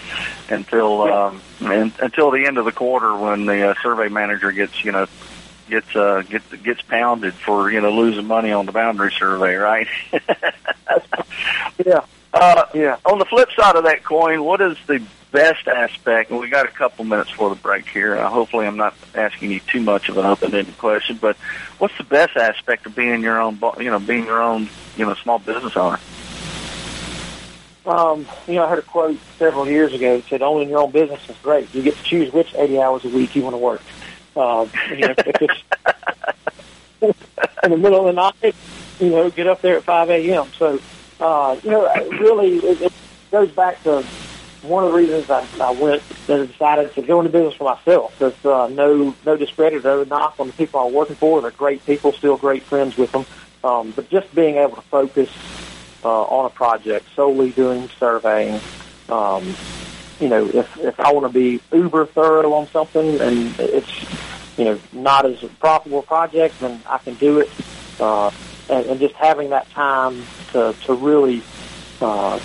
Until 0.49 1.03
um, 1.03 1.43
and, 1.61 1.93
until 2.01 2.31
the 2.31 2.47
end 2.47 2.57
of 2.57 2.65
the 2.65 2.73
quarter 2.73 3.15
when 3.15 3.45
the 3.45 3.69
uh, 3.69 3.75
survey 3.83 4.09
manager 4.09 4.51
gets 4.51 4.83
you 4.83 4.93
know 4.93 5.05
gets 5.73 5.97
uh, 5.97 6.23
gets 6.29 6.53
gets 6.63 6.83
pounded 6.83 7.33
for 7.33 7.71
you 7.71 7.81
know 7.81 7.91
losing 7.91 8.27
money 8.27 8.53
on 8.53 8.67
the 8.67 8.73
boundary 8.73 9.13
survey, 9.19 9.55
right? 9.55 9.89
yeah. 11.85 12.05
Uh, 12.35 12.65
yeah. 12.75 12.97
On 13.05 13.19
the 13.19 13.25
flip 13.25 13.49
side 13.57 13.77
of 13.77 13.85
that 13.85 14.05
coin, 14.05 14.45
what 14.45 14.61
is 14.61 14.77
the 14.87 15.03
best 15.33 15.67
aspect? 15.67 16.31
And 16.31 16.39
we 16.39 16.49
got 16.49 16.67
a 16.67 16.71
couple 16.71 17.05
minutes 17.07 17.31
for 17.31 17.49
the 17.49 17.57
break 17.57 17.89
here. 17.89 18.17
Uh, 18.17 18.29
hopefully, 18.29 18.67
I'm 18.67 18.77
not 18.77 18.95
asking 19.15 19.51
you 19.51 19.61
too 19.61 19.81
much 19.81 20.11
of 20.11 20.19
an 20.19 20.27
open-ended 20.27 20.77
question, 20.77 21.19
but 21.21 21.37
what's 21.79 21.97
the 21.97 22.05
best 22.05 22.37
aspect 22.37 22.87
of 22.87 22.95
being 22.95 23.23
your 23.23 23.41
own, 23.41 23.59
you 23.79 23.91
know, 23.91 23.99
being 23.99 24.27
your 24.27 24.43
own, 24.43 24.69
you 24.97 25.07
know, 25.07 25.15
small 25.15 25.39
business 25.39 25.77
owner? 25.77 25.99
Um, 27.85 28.27
you 28.47 28.55
know, 28.55 28.65
I 28.65 28.69
heard 28.69 28.79
a 28.79 28.83
quote 28.83 29.19
several 29.39 29.67
years 29.67 29.93
ago 29.93 30.19
that 30.19 30.29
said, 30.29 30.43
"Owning 30.43 30.69
your 30.69 30.81
own 30.81 30.91
business 30.91 31.21
is 31.29 31.37
great. 31.43 31.75
You 31.75 31.83
get 31.83 31.97
to 31.97 32.03
choose 32.03 32.33
which 32.33 32.55
80 32.55 32.81
hours 32.81 33.05
a 33.05 33.09
week 33.09 33.35
you 33.35 33.43
want 33.43 33.55
to 33.55 33.59
work." 33.59 33.83
Um, 34.37 34.71
you 34.91 35.01
know, 35.01 35.15
in 37.65 37.71
the 37.71 37.77
middle 37.77 38.07
of 38.09 38.15
the 38.15 38.33
night, 38.43 38.55
you 38.99 39.11
know, 39.11 39.31
get 39.31 39.47
up 39.47 39.61
there 39.63 39.79
at 39.79 39.85
5 39.85 40.11
a.m. 40.11 40.51
So 40.59 40.81
uh, 41.23 41.57
you 41.63 41.71
know, 41.71 41.93
really, 42.21 42.57
it, 42.57 42.83
it 42.83 42.93
goes 43.31 43.51
back 43.53 43.83
to 43.85 44.03
one 44.63 44.85
of 44.85 44.93
the 44.93 44.99
reasons 44.99 45.31
I, 45.31 45.47
I 45.61 45.71
went 45.71 46.03
I 46.29 46.47
decided 46.47 46.95
to 46.95 47.03
go 47.03 47.21
into 47.21 47.31
business 47.31 47.55
for 47.55 47.65
myself. 47.65 48.19
There's 48.19 48.45
uh, 48.45 48.69
no 48.69 49.15
no 49.25 49.37
discredit, 49.37 49.85
no 49.85 50.03
knock 50.03 50.35
on 50.41 50.49
the 50.49 50.53
people 50.53 50.81
I'm 50.81 50.93
working 50.93 51.17
for. 51.17 51.41
They're 51.41 51.53
great 51.53 51.85
people, 51.87 52.13
still 52.13 52.37
great 52.37 52.65
friends 52.65 52.97
with 52.97 53.13
them. 53.13 53.25
Um, 53.63 53.93
but 53.93 54.11
just 54.11 54.35
being 54.35 54.57
able 54.57 54.75
to 54.77 54.83
focus 54.83 55.31
uh, 56.05 56.23
on 56.23 56.47
a 56.47 56.51
project, 56.51 57.07
solely 57.15 57.51
doing 57.53 57.89
surveying. 58.01 58.61
Um, 59.09 59.55
you 60.19 60.29
know, 60.29 60.49
if 60.49 60.77
if 60.79 60.99
I 60.99 61.13
want 61.13 61.33
to 61.33 61.33
be 61.33 61.61
uber 61.73 62.07
thorough 62.07 62.53
on 62.55 62.67
something 62.69 63.21
and 63.21 63.61
it's 63.61 64.05
you 64.57 64.65
know 64.65 64.81
not 64.93 65.27
as 65.27 65.39
profitable 65.61 66.03
project, 66.03 66.61
then 66.61 66.83
I 66.87 66.99
can 66.99 67.15
do 67.15 67.41
it. 67.41 67.51
Uh, 68.01 68.31
and, 68.69 68.87
and 68.87 69.01
just 69.01 69.15
having 69.15 69.51
that 69.51 69.69
time 69.71 70.23
to, 70.53 70.75
to 70.85 70.95
really 70.95 71.43
uh, 72.01 72.41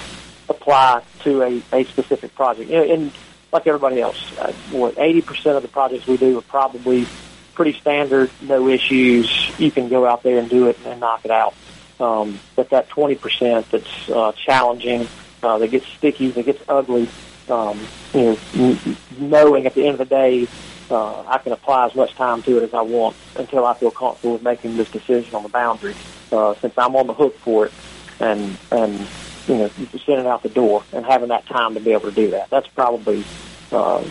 apply 0.50 1.04
to 1.24 1.42
a, 1.42 1.64
a 1.74 1.86
specific 1.86 2.36
project. 2.36 2.70
You 2.70 2.78
know, 2.78 2.94
and 2.94 3.12
like 3.52 3.68
everybody 3.68 4.02
else, 4.02 4.22
uh, 4.38 4.52
what 4.72 4.96
80% 4.96 5.56
of 5.56 5.62
the 5.62 5.70
projects 5.70 6.08
we 6.08 6.18
do 6.18 6.38
are 6.38 6.44
probably 6.44 7.08
pretty 7.54 7.74
standard, 7.74 8.30
no 8.42 8.68
issues. 8.68 9.52
You 9.58 9.72
can 9.72 9.90
go 9.90 10.06
out 10.06 10.24
there 10.24 10.38
and 10.38 10.50
do 10.50 10.68
it 10.68 10.78
and 10.86 11.00
knock 11.00 11.26
it 11.26 11.32
out. 11.32 11.56
Um, 12.00 12.40
but 12.56 12.70
that 12.70 12.90
20% 12.90 13.70
that's 13.72 14.10
uh, 14.10 14.32
challenging 14.34 15.08
uh, 15.42 15.58
that 15.58 15.72
gets 15.72 15.88
sticky, 15.88 16.32
that 16.32 16.46
gets 16.46 16.62
ugly. 16.68 17.10
Um, 17.50 17.80
you 18.14 18.38
know, 18.54 18.78
knowing 19.18 19.66
at 19.66 19.74
the 19.74 19.88
end 19.88 20.00
of 20.00 20.10
the 20.10 20.16
day, 20.16 20.48
uh, 20.90 21.22
I 21.28 21.38
can 21.40 21.52
apply 21.52 21.88
as 21.88 21.96
much 21.96 22.14
time 22.16 22.42
to 22.44 22.58
it 22.58 22.64
as 22.64 22.74
I 22.74 22.82
want 22.82 23.16
until 23.36 23.66
I 23.66 23.74
feel 23.76 23.92
comfortable 23.92 24.34
with 24.34 24.44
making 24.44 24.78
this 24.78 24.90
decision 24.90 25.36
on 25.36 25.44
the 25.44 25.50
boundary. 25.50 25.96
Uh, 26.32 26.56
since 26.56 26.74
I'm 26.78 26.96
on 26.96 27.08
the 27.08 27.14
hook 27.14 27.38
for 27.40 27.68
it, 27.68 27.74
and 28.20 28.58
and 28.72 29.08
you 29.48 29.56
know, 29.58 29.72
sending 30.06 30.28
out 30.28 30.44
the 30.44 30.50
door 30.50 30.84
and 30.92 31.06
having 31.06 31.30
that 31.30 31.46
time 31.46 31.74
to 31.76 31.80
be 31.80 31.94
able 31.94 32.10
to 32.10 32.12
do 32.12 32.32
that. 32.32 32.50
That's 32.50 32.68
probably, 32.68 33.24
uh, 33.72 34.04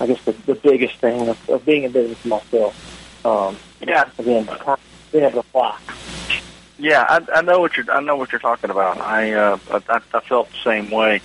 I 0.00 0.06
guess, 0.06 0.22
the, 0.24 0.32
the 0.46 0.54
biggest 0.54 0.96
thing 0.98 1.28
of, 1.28 1.50
of 1.50 1.64
being 1.66 1.84
in 1.84 1.92
business 1.92 2.24
myself. 2.24 3.24
Um, 3.24 3.58
Yeah. 3.80 4.08
Again, 4.18 4.48
being 5.12 5.24
able 5.24 5.42
to 5.42 5.48
fly. 5.50 5.78
Yeah, 6.78 7.04
I, 7.08 7.20
I 7.38 7.42
know 7.42 7.60
what 7.60 7.76
you're. 7.76 7.90
I 7.92 8.00
know 8.00 8.16
what 8.16 8.32
you're 8.32 8.40
talking 8.40 8.70
about. 8.70 9.00
I 9.00 9.32
uh, 9.32 9.58
I, 9.70 10.00
I 10.14 10.20
felt 10.20 10.50
the 10.50 10.58
same 10.64 10.90
way 10.90 11.20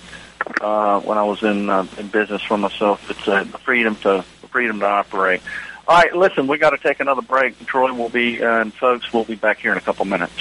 uh, 0.60 1.00
when 1.00 1.18
I 1.18 1.24
was 1.24 1.42
in 1.42 1.68
uh, 1.68 1.86
in 1.96 2.08
business 2.08 2.42
for 2.46 2.58
myself. 2.58 3.00
It's 3.10 3.26
uh, 3.26 3.44
the 3.44 3.58
freedom 3.58 3.96
to 4.02 4.24
freedom 4.48 4.80
to 4.80 4.86
operate. 4.86 5.40
All 5.86 5.96
right, 5.96 6.14
listen, 6.14 6.46
we 6.46 6.58
got 6.58 6.70
to 6.70 6.78
take 6.78 7.00
another 7.00 7.22
break. 7.22 7.64
Troy 7.66 7.92
will 7.92 8.10
be 8.10 8.42
uh, 8.42 8.60
and 8.60 8.74
folks 8.74 9.12
we'll 9.12 9.24
be 9.24 9.36
back 9.36 9.58
here 9.58 9.72
in 9.72 9.78
a 9.78 9.80
couple 9.80 10.04
minutes. 10.04 10.34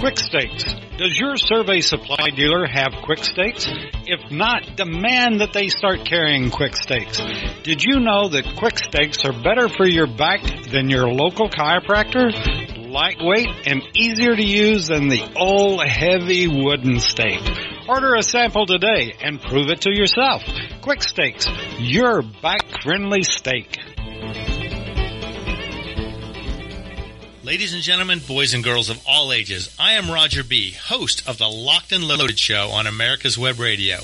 Quick 0.00 0.18
Stakes. 0.18 0.64
Does 0.96 1.18
your 1.18 1.36
survey 1.36 1.80
supply 1.80 2.30
dealer 2.30 2.66
have 2.66 2.92
Quick 3.02 3.24
Stakes? 3.24 3.68
If 4.06 4.30
not, 4.30 4.76
demand 4.76 5.40
that 5.40 5.52
they 5.52 5.68
start 5.68 6.04
carrying 6.04 6.50
Quick 6.50 6.76
Stakes. 6.76 7.20
Did 7.64 7.82
you 7.82 7.98
know 7.98 8.28
that 8.28 8.56
Quick 8.56 8.78
Stakes 8.78 9.24
are 9.24 9.32
better 9.32 9.68
for 9.68 9.86
your 9.86 10.06
back 10.06 10.42
than 10.70 10.88
your 10.88 11.08
local 11.08 11.50
chiropractor? 11.50 12.77
Lightweight 12.88 13.48
and 13.66 13.82
easier 13.94 14.34
to 14.34 14.42
use 14.42 14.88
than 14.88 15.08
the 15.08 15.22
old 15.36 15.84
heavy 15.86 16.48
wooden 16.48 17.00
stake. 17.00 17.42
Order 17.86 18.14
a 18.14 18.22
sample 18.22 18.64
today 18.64 19.14
and 19.20 19.40
prove 19.42 19.68
it 19.68 19.82
to 19.82 19.94
yourself. 19.94 20.42
Quick 20.80 21.02
Stakes, 21.02 21.46
your 21.78 22.22
back 22.22 22.82
friendly 22.82 23.22
stake. 23.22 23.78
Ladies 27.44 27.74
and 27.74 27.82
gentlemen, 27.82 28.20
boys 28.26 28.54
and 28.54 28.64
girls 28.64 28.88
of 28.88 29.02
all 29.06 29.32
ages, 29.34 29.74
I 29.78 29.94
am 29.94 30.10
Roger 30.10 30.42
B., 30.42 30.72
host 30.72 31.28
of 31.28 31.36
the 31.36 31.48
Locked 31.48 31.92
and 31.92 32.04
Loaded 32.04 32.38
Show 32.38 32.68
on 32.70 32.86
America's 32.86 33.36
Web 33.36 33.58
Radio. 33.58 33.98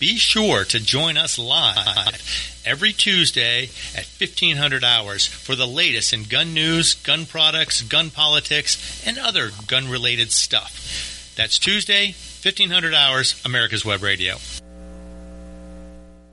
Be 0.00 0.16
sure 0.16 0.64
to 0.64 0.80
join 0.80 1.18
us 1.18 1.38
live 1.38 2.62
every 2.64 2.90
Tuesday 2.90 3.64
at 3.94 4.06
1500 4.06 4.82
hours 4.82 5.26
for 5.26 5.54
the 5.54 5.66
latest 5.66 6.14
in 6.14 6.24
gun 6.24 6.54
news, 6.54 6.94
gun 6.94 7.26
products, 7.26 7.82
gun 7.82 8.08
politics, 8.08 9.06
and 9.06 9.18
other 9.18 9.50
gun 9.66 9.90
related 9.90 10.32
stuff. 10.32 11.34
That's 11.36 11.58
Tuesday, 11.58 12.14
1500 12.42 12.94
hours, 12.94 13.42
America's 13.44 13.84
Web 13.84 14.02
Radio. 14.02 14.36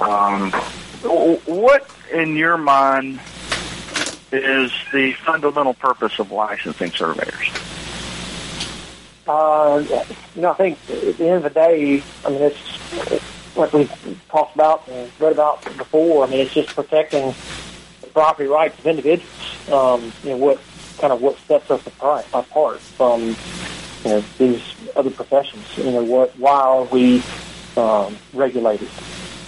Um, 0.00 0.52
what, 1.46 1.90
in 2.12 2.36
your 2.36 2.58
mind, 2.58 3.20
is 4.34 4.72
the 4.92 5.12
fundamental 5.24 5.74
purpose 5.74 6.18
of 6.18 6.30
licensing 6.30 6.92
surveyors? 6.92 7.50
Uh, 9.26 9.82
you 10.34 10.42
know, 10.42 10.50
I 10.50 10.54
think 10.54 10.78
at 10.90 11.16
the 11.16 11.28
end 11.28 11.36
of 11.36 11.42
the 11.44 11.50
day, 11.50 12.02
I 12.24 12.30
mean, 12.30 12.42
it's, 12.42 12.58
it's 13.10 13.56
like 13.56 13.72
we 13.72 13.88
talked 14.28 14.54
about 14.54 14.86
and 14.88 15.10
read 15.18 15.32
about 15.32 15.64
before. 15.64 16.26
I 16.26 16.30
mean, 16.30 16.40
it's 16.40 16.54
just 16.54 16.74
protecting 16.74 17.34
the 18.00 18.06
property 18.08 18.48
rights 18.48 18.78
of 18.78 18.86
individuals. 18.86 19.70
Um, 19.70 20.12
you 20.22 20.30
know, 20.30 20.36
what 20.36 20.60
kind 20.98 21.12
of 21.12 21.22
what 21.22 21.38
sets 21.46 21.70
us 21.70 21.86
apart, 21.86 22.26
apart 22.34 22.80
from 22.80 23.22
you 23.22 23.34
know 24.04 24.24
these 24.38 24.62
other 24.94 25.10
professions. 25.10 25.66
You 25.78 25.90
know, 25.90 26.02
what 26.02 26.38
why 26.38 26.60
are 26.60 26.84
we 26.84 27.22
um, 27.76 28.16
regulated? 28.32 28.88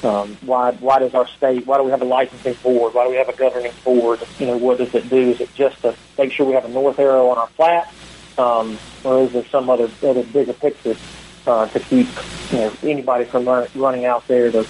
Um, 0.02 0.37
why 0.42 0.72
why 0.72 0.98
does 0.98 1.14
our 1.14 1.26
state? 1.26 1.66
Why 1.66 1.78
do 1.78 1.85
we 1.85 1.90
have 1.90 2.02
a 2.02 2.06
licensing 2.06 2.54
board? 2.62 2.94
Why 2.94 3.04
do 3.04 3.11
we 3.11 3.16
have 3.16 3.28
a 3.28 3.37
governing 3.37 3.72
board? 3.85 4.20
You 4.38 4.46
know, 4.46 4.56
what 4.56 4.78
does 4.78 4.94
it 4.94 5.09
do? 5.09 5.30
Is 5.30 5.40
it 5.40 5.54
just 5.54 5.80
to 5.82 5.94
make 6.18 6.32
sure 6.32 6.46
we 6.46 6.52
have 6.54 6.64
a 6.64 6.68
north 6.68 6.98
arrow 6.98 7.28
on 7.28 7.38
our 7.38 7.48
plat, 7.48 7.92
um, 8.38 8.78
or 9.04 9.22
is 9.22 9.32
there 9.32 9.44
some 9.46 9.70
other 9.70 9.88
other 10.02 10.22
bigger 10.22 10.52
picture 10.52 10.96
uh, 11.46 11.66
to 11.68 11.80
keep 11.80 12.09
you 12.52 12.59
know 12.59 12.72
anybody 12.82 13.24
from 13.24 13.46
run, 13.46 13.66
running 13.74 14.04
out 14.04 14.26
there 14.28 14.50
to 14.50 14.66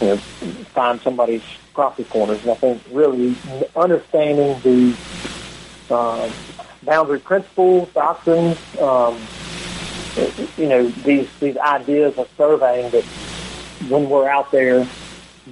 you 0.00 0.06
know 0.06 0.16
find 0.16 1.00
somebody's 1.02 1.44
property 1.74 2.04
corners? 2.04 2.40
And 2.42 2.50
I 2.50 2.54
think 2.54 2.82
really 2.90 3.36
understanding 3.76 4.58
the 4.62 4.96
uh, 5.90 6.30
boundary 6.82 7.20
principles, 7.20 7.90
doctrines, 7.92 8.58
um, 8.80 9.20
you 10.56 10.68
know 10.68 10.88
these 10.88 11.28
these 11.40 11.56
ideas 11.58 12.16
of 12.18 12.28
surveying 12.36 12.90
that 12.90 13.04
when 13.88 14.08
we're 14.08 14.28
out 14.28 14.50
there 14.50 14.86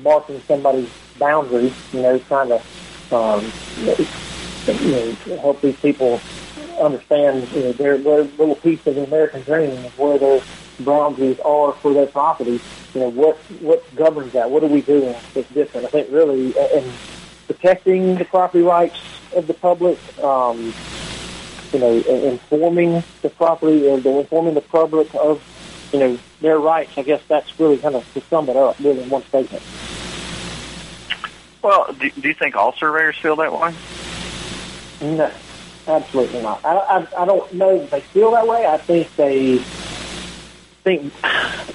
marking 0.02 0.40
somebody's 0.42 0.90
boundaries, 1.18 1.74
you 1.92 2.02
know, 2.02 2.18
trying 2.18 2.48
to 2.48 2.62
um, 3.14 3.52
you 3.76 3.96
know, 4.66 5.14
help 5.40 5.60
these 5.60 5.76
people 5.76 6.20
understand 6.80 7.50
you 7.52 7.60
know, 7.60 7.72
their, 7.72 7.98
their 7.98 8.24
little 8.24 8.56
piece 8.56 8.84
of 8.86 8.94
the 8.94 9.04
American 9.04 9.42
dream 9.42 9.70
of 9.70 9.98
where 9.98 10.18
their 10.18 10.42
boundaries 10.80 11.38
are 11.40 11.72
for 11.72 11.92
their 11.92 12.06
property. 12.06 12.60
You 12.94 13.00
know, 13.00 13.08
what 13.08 13.36
what 13.60 13.82
governs 13.96 14.32
that? 14.32 14.50
What 14.50 14.62
are 14.62 14.68
we 14.68 14.82
doing 14.82 15.14
that's 15.34 15.48
different? 15.50 15.86
I 15.86 15.90
think 15.90 16.10
really 16.10 16.54
in 16.74 16.92
protecting 17.46 18.16
the 18.16 18.24
property 18.24 18.62
rights 18.62 18.98
of 19.34 19.46
the 19.46 19.54
public, 19.54 19.98
um, 20.18 20.74
you 21.72 21.78
know, 21.78 21.92
informing 21.92 23.02
the 23.22 23.30
property 23.30 23.88
and 23.88 24.04
informing 24.04 24.54
the 24.54 24.60
public 24.60 25.14
of 25.14 25.42
you 25.92 25.98
know, 25.98 26.18
their 26.42 26.58
rights. 26.58 26.98
I 26.98 27.02
guess 27.02 27.22
that's 27.28 27.58
really 27.58 27.78
kind 27.78 27.94
of 27.94 28.12
to 28.14 28.20
sum 28.22 28.48
it 28.48 28.56
up, 28.56 28.78
really, 28.78 29.02
in 29.02 29.08
one 29.08 29.22
statement. 29.24 29.62
Well, 31.62 31.92
do, 31.92 32.10
do 32.10 32.28
you 32.28 32.34
think 32.34 32.56
all 32.56 32.72
surveyors 32.74 33.16
feel 33.16 33.36
that 33.36 33.52
way? 33.52 33.72
No, 35.00 35.30
absolutely 35.86 36.42
not. 36.42 36.64
I, 36.64 36.76
I, 36.76 37.22
I 37.22 37.24
don't 37.24 37.52
know 37.54 37.76
if 37.76 37.90
they 37.90 38.00
feel 38.00 38.32
that 38.32 38.46
way. 38.46 38.66
I 38.66 38.78
think 38.78 39.14
they 39.16 39.58
think, 40.82 41.12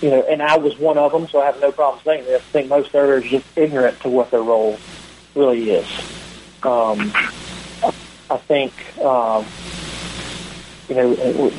you 0.02 0.10
know, 0.10 0.22
and 0.24 0.42
I 0.42 0.58
was 0.58 0.78
one 0.78 0.98
of 0.98 1.12
them, 1.12 1.28
so 1.28 1.42
I 1.42 1.46
have 1.46 1.62
no 1.62 1.72
problem 1.72 2.02
saying 2.04 2.26
this. 2.26 2.42
I 2.42 2.52
think 2.52 2.68
most 2.68 2.92
surveyors 2.92 3.26
are 3.26 3.30
just 3.30 3.46
ignorant 3.58 4.02
to 4.02 4.10
what 4.10 4.32
their 4.32 4.42
role 4.42 4.78
really 5.36 5.72
is. 5.72 5.88
Um, 6.64 7.12
I 8.30 8.38
think, 8.38 8.74
um, 9.00 9.46
you 10.90 10.96
know, 10.96 11.52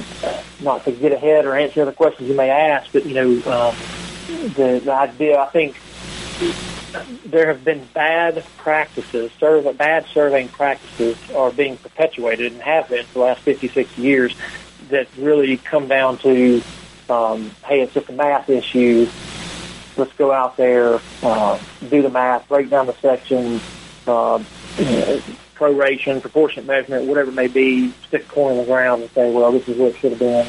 not 0.61 0.85
to 0.85 0.93
get 0.93 1.13
ahead 1.13 1.45
or 1.45 1.57
answer 1.57 1.83
other 1.83 1.93
questions 1.93 2.29
you 2.29 2.35
may 2.35 2.51
ask, 2.51 2.91
but 2.93 3.05
you 3.07 3.15
know, 3.15 3.29
um, 3.53 3.77
the, 4.55 4.81
the 4.85 4.93
idea 4.93 5.39
I 5.39 5.47
think 5.47 5.77
there 7.25 7.49
have 7.49 7.65
been 7.65 7.85
bad 7.95 8.45
practices, 8.57 9.31
survey, 9.39 9.73
bad 9.73 10.07
surveying 10.07 10.49
practices 10.49 11.17
are 11.35 11.51
being 11.51 11.77
perpetuated 11.77 12.53
and 12.53 12.63
have 12.63 12.89
been 12.89 13.05
for 13.07 13.15
the 13.15 13.21
last 13.21 13.43
50, 13.43 13.69
60 13.69 14.01
years 14.01 14.35
that 14.89 15.09
really 15.19 15.59
come 15.59 15.89
down 15.89 16.19
to, 16.19 16.63
um, 17.11 17.51
hey, 17.67 17.83
it's 17.83 17.93
just 17.93 18.09
a 18.09 18.13
math 18.13 18.49
issue. 18.49 19.09
Let's 19.97 20.13
go 20.15 20.33
out 20.33 20.57
there, 20.57 21.01
uh, 21.23 21.59
do 21.91 22.03
the 22.03 22.11
math, 22.11 22.49
break 22.49 22.71
down 22.71 22.87
the 22.87 22.95
sections, 22.95 23.61
uh, 24.07 24.43
proration, 25.59 26.21
proportionate 26.21 26.67
measurement, 26.67 27.07
whatever 27.07 27.31
it 27.31 27.35
may 27.35 27.49
be, 27.49 27.91
stick 28.07 28.25
a 28.25 28.29
coin 28.29 28.53
in 28.53 28.59
the 28.59 28.65
ground 28.65 29.03
and 29.03 29.11
say, 29.11 29.31
well, 29.33 29.51
this 29.53 29.69
is 29.69 29.77
what 29.77 29.91
it 29.91 29.99
should 29.99 30.13
have 30.13 30.21
been. 30.21 30.47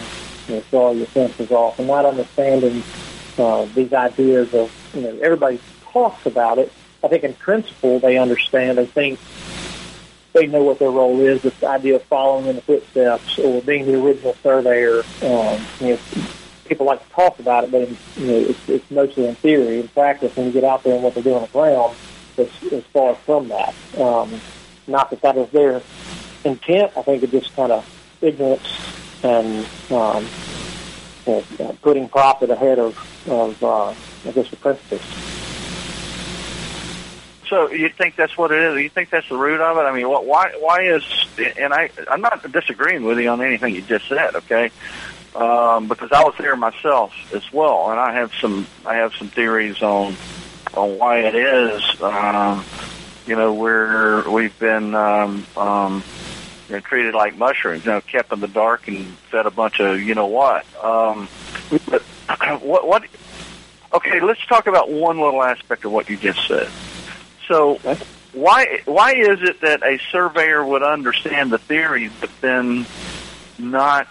You 0.47 0.55
know, 0.55 0.61
throw 0.61 0.79
all 0.79 0.95
your 0.95 1.07
senses 1.07 1.51
off, 1.51 1.79
and 1.79 1.87
not 1.87 2.05
understanding 2.05 2.83
uh, 3.37 3.65
these 3.75 3.93
ideas 3.93 4.53
of, 4.53 4.71
you 4.93 5.01
know, 5.01 5.17
everybody 5.21 5.59
talks 5.91 6.25
about 6.25 6.59
it. 6.59 6.71
I 7.03 7.07
think 7.07 7.23
in 7.23 7.33
principle 7.33 7.99
they 7.99 8.17
understand. 8.17 8.77
They 8.77 8.85
think 8.85 9.19
they 10.33 10.47
know 10.47 10.63
what 10.63 10.79
their 10.79 10.91
role 10.91 11.19
is. 11.21 11.41
This 11.41 11.63
idea 11.63 11.95
of 11.95 12.03
following 12.03 12.47
in 12.47 12.55
the 12.55 12.61
footsteps 12.61 13.39
or 13.39 13.61
being 13.61 13.85
the 13.85 14.01
original 14.03 14.35
surveyor. 14.43 15.03
Um, 15.21 15.61
you 15.79 15.93
know, 15.93 15.99
people 16.65 16.85
like 16.85 17.03
to 17.05 17.13
talk 17.13 17.39
about 17.39 17.63
it, 17.63 17.71
but 17.71 17.89
you 18.17 18.27
know, 18.27 18.49
it's, 18.49 18.69
it's 18.69 18.91
mostly 18.91 19.27
in 19.27 19.35
theory. 19.35 19.79
In 19.79 19.87
practice, 19.89 20.35
when 20.35 20.47
you 20.47 20.51
get 20.51 20.63
out 20.63 20.83
there 20.83 20.93
and 20.93 21.03
what 21.03 21.15
they 21.15 21.21
do 21.21 21.33
on 21.35 21.41
the 21.41 21.47
ground, 21.47 21.95
it's, 22.37 22.63
it's 22.63 22.87
far 22.87 23.15
from 23.15 23.49
that. 23.49 23.73
Um, 23.97 24.39
not 24.89 25.09
that 25.11 25.21
that 25.21 25.37
is 25.37 25.49
their 25.51 25.81
intent. 26.43 26.91
I 26.97 27.01
think 27.03 27.23
it's 27.23 27.31
just 27.31 27.55
kind 27.55 27.71
of 27.71 27.85
ignorance 28.21 28.67
and 29.23 29.65
um, 29.91 30.25
you 31.25 31.43
know, 31.59 31.77
putting 31.81 32.09
profit 32.09 32.49
ahead 32.49 32.79
of, 32.79 32.97
of 33.29 33.63
uh, 33.63 33.87
I 33.89 34.31
guess, 34.33 34.49
the 34.49 34.55
principles. 34.57 35.01
So 37.49 37.71
you 37.71 37.89
think 37.89 38.15
that's 38.15 38.37
what 38.37 38.51
it 38.51 38.59
is? 38.59 38.83
You 38.83 38.89
think 38.89 39.09
that's 39.09 39.27
the 39.27 39.35
root 39.35 39.59
of 39.59 39.77
it? 39.77 39.81
I 39.81 39.91
mean, 39.91 40.07
what, 40.07 40.25
why 40.25 40.53
why 40.59 40.83
is 40.83 41.03
and 41.57 41.73
I 41.73 41.89
I'm 42.09 42.21
not 42.21 42.49
disagreeing 42.51 43.03
with 43.03 43.19
you 43.19 43.29
on 43.29 43.41
anything 43.41 43.73
you 43.73 43.81
just 43.81 44.07
said, 44.07 44.35
okay? 44.35 44.69
Um, 45.35 45.87
because 45.87 46.11
I 46.11 46.23
was 46.23 46.35
there 46.37 46.55
myself 46.55 47.13
as 47.33 47.51
well, 47.51 47.89
and 47.89 47.99
I 47.99 48.13
have 48.13 48.31
some 48.39 48.67
I 48.85 48.95
have 48.97 49.13
some 49.15 49.29
theories 49.29 49.81
on 49.81 50.15
on 50.75 50.97
why 50.99 51.19
it 51.21 51.35
is. 51.35 51.81
Um, 52.01 52.63
you 53.29 53.35
know, 53.35 53.53
we're 53.53 54.27
we've 54.27 54.57
been 54.57 54.95
um, 54.95 55.45
um, 55.55 56.03
you 56.67 56.75
know, 56.75 56.79
treated 56.79 57.13
like 57.13 57.37
mushrooms, 57.37 57.85
you 57.85 57.91
know, 57.91 58.01
kept 58.01 58.33
in 58.33 58.39
the 58.39 58.47
dark 58.47 58.87
and 58.87 59.05
fed 59.29 59.45
a 59.45 59.51
bunch 59.51 59.79
of 59.79 60.01
you 60.01 60.15
know 60.15 60.25
what. 60.25 60.65
Um, 60.83 61.29
but 61.87 62.01
what 62.61 62.87
what? 62.87 63.03
Okay, 63.93 64.19
let's 64.19 64.43
talk 64.47 64.65
about 64.65 64.89
one 64.89 65.19
little 65.19 65.43
aspect 65.43 65.85
of 65.85 65.91
what 65.91 66.09
you 66.09 66.17
just 66.17 66.47
said. 66.47 66.69
So, 67.47 67.75
why 68.33 68.81
why 68.85 69.13
is 69.13 69.43
it 69.43 69.61
that 69.61 69.83
a 69.83 69.99
surveyor 70.11 70.65
would 70.65 70.81
understand 70.81 71.51
the 71.51 71.59
theory 71.59 72.09
but 72.19 72.31
then 72.41 72.87
not 73.59 74.07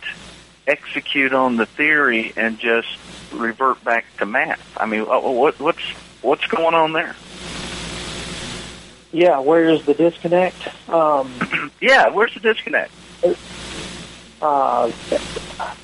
execute 0.68 1.33
on 1.33 1.57
the 1.57 1.66
theory 1.66 2.33
and 2.37 2.61
just 2.61 2.87
revert 3.33 3.83
back 3.83 4.04
to 4.18 4.26
math? 4.26 4.62
I 4.76 4.87
mean, 4.87 5.07
what 5.07 5.59
what's 5.59 5.83
what's 6.22 6.46
going 6.46 6.74
on 6.74 6.92
there? 6.92 7.16
Yeah, 9.12 9.40
where 9.40 9.73
is 9.73 9.81
the 9.87 9.94
disconnect? 9.94 10.62
Um, 10.88 11.38
yeah, 11.81 12.09
where's 12.09 12.33
the 12.35 12.40
disconnect? 12.40 12.92
Uh, 14.40 14.92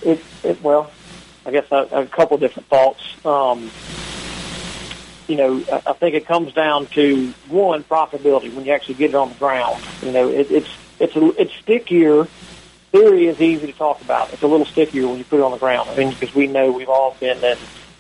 it, 0.03 0.25
it 0.43 0.63
well, 0.63 0.93
I 1.45 1.51
guess 1.51 1.65
a, 1.71 2.03
a 2.03 2.07
couple 2.07 2.39
different 2.39 2.69
thoughts. 2.69 3.03
Um, 3.25 3.73
you 5.27 5.37
know, 5.37 5.65
I 5.87 5.95
think 5.95 6.15
it 6.15 6.27
comes 6.27 6.53
down 6.53 6.87
to 6.95 7.35
one 7.49 7.83
profitability 7.85 8.55
when 8.55 8.67
you 8.67 8.75
actually 8.75 8.97
get 8.97 9.11
it 9.11 9.17
on 9.17 9.31
the 9.31 9.35
ground. 9.37 9.85
You 10.03 10.13
know, 10.13 10.29
it, 10.29 10.49
it's 10.51 10.71
it's 11.01 11.17
a, 11.17 11.31
it's 11.41 11.53
stickier. 11.63 12.29
Theory 12.93 13.27
is 13.27 13.41
easy 13.41 13.67
to 13.67 13.73
talk 13.73 14.03
about. 14.03 14.35
It's 14.35 14.43
a 14.43 14.47
little 14.47 14.67
stickier 14.67 15.09
when 15.09 15.19
you 15.19 15.25
put 15.25 15.41
it 15.41 15.43
on 15.43 15.51
the 15.51 15.59
ground. 15.59 15.91
I 15.91 15.97
mean, 15.97 16.11
because 16.11 16.33
we 16.35 16.47
know 16.47 16.71
we've 16.71 16.89
all 16.89 17.17
been 17.19 17.43
in 17.43 17.57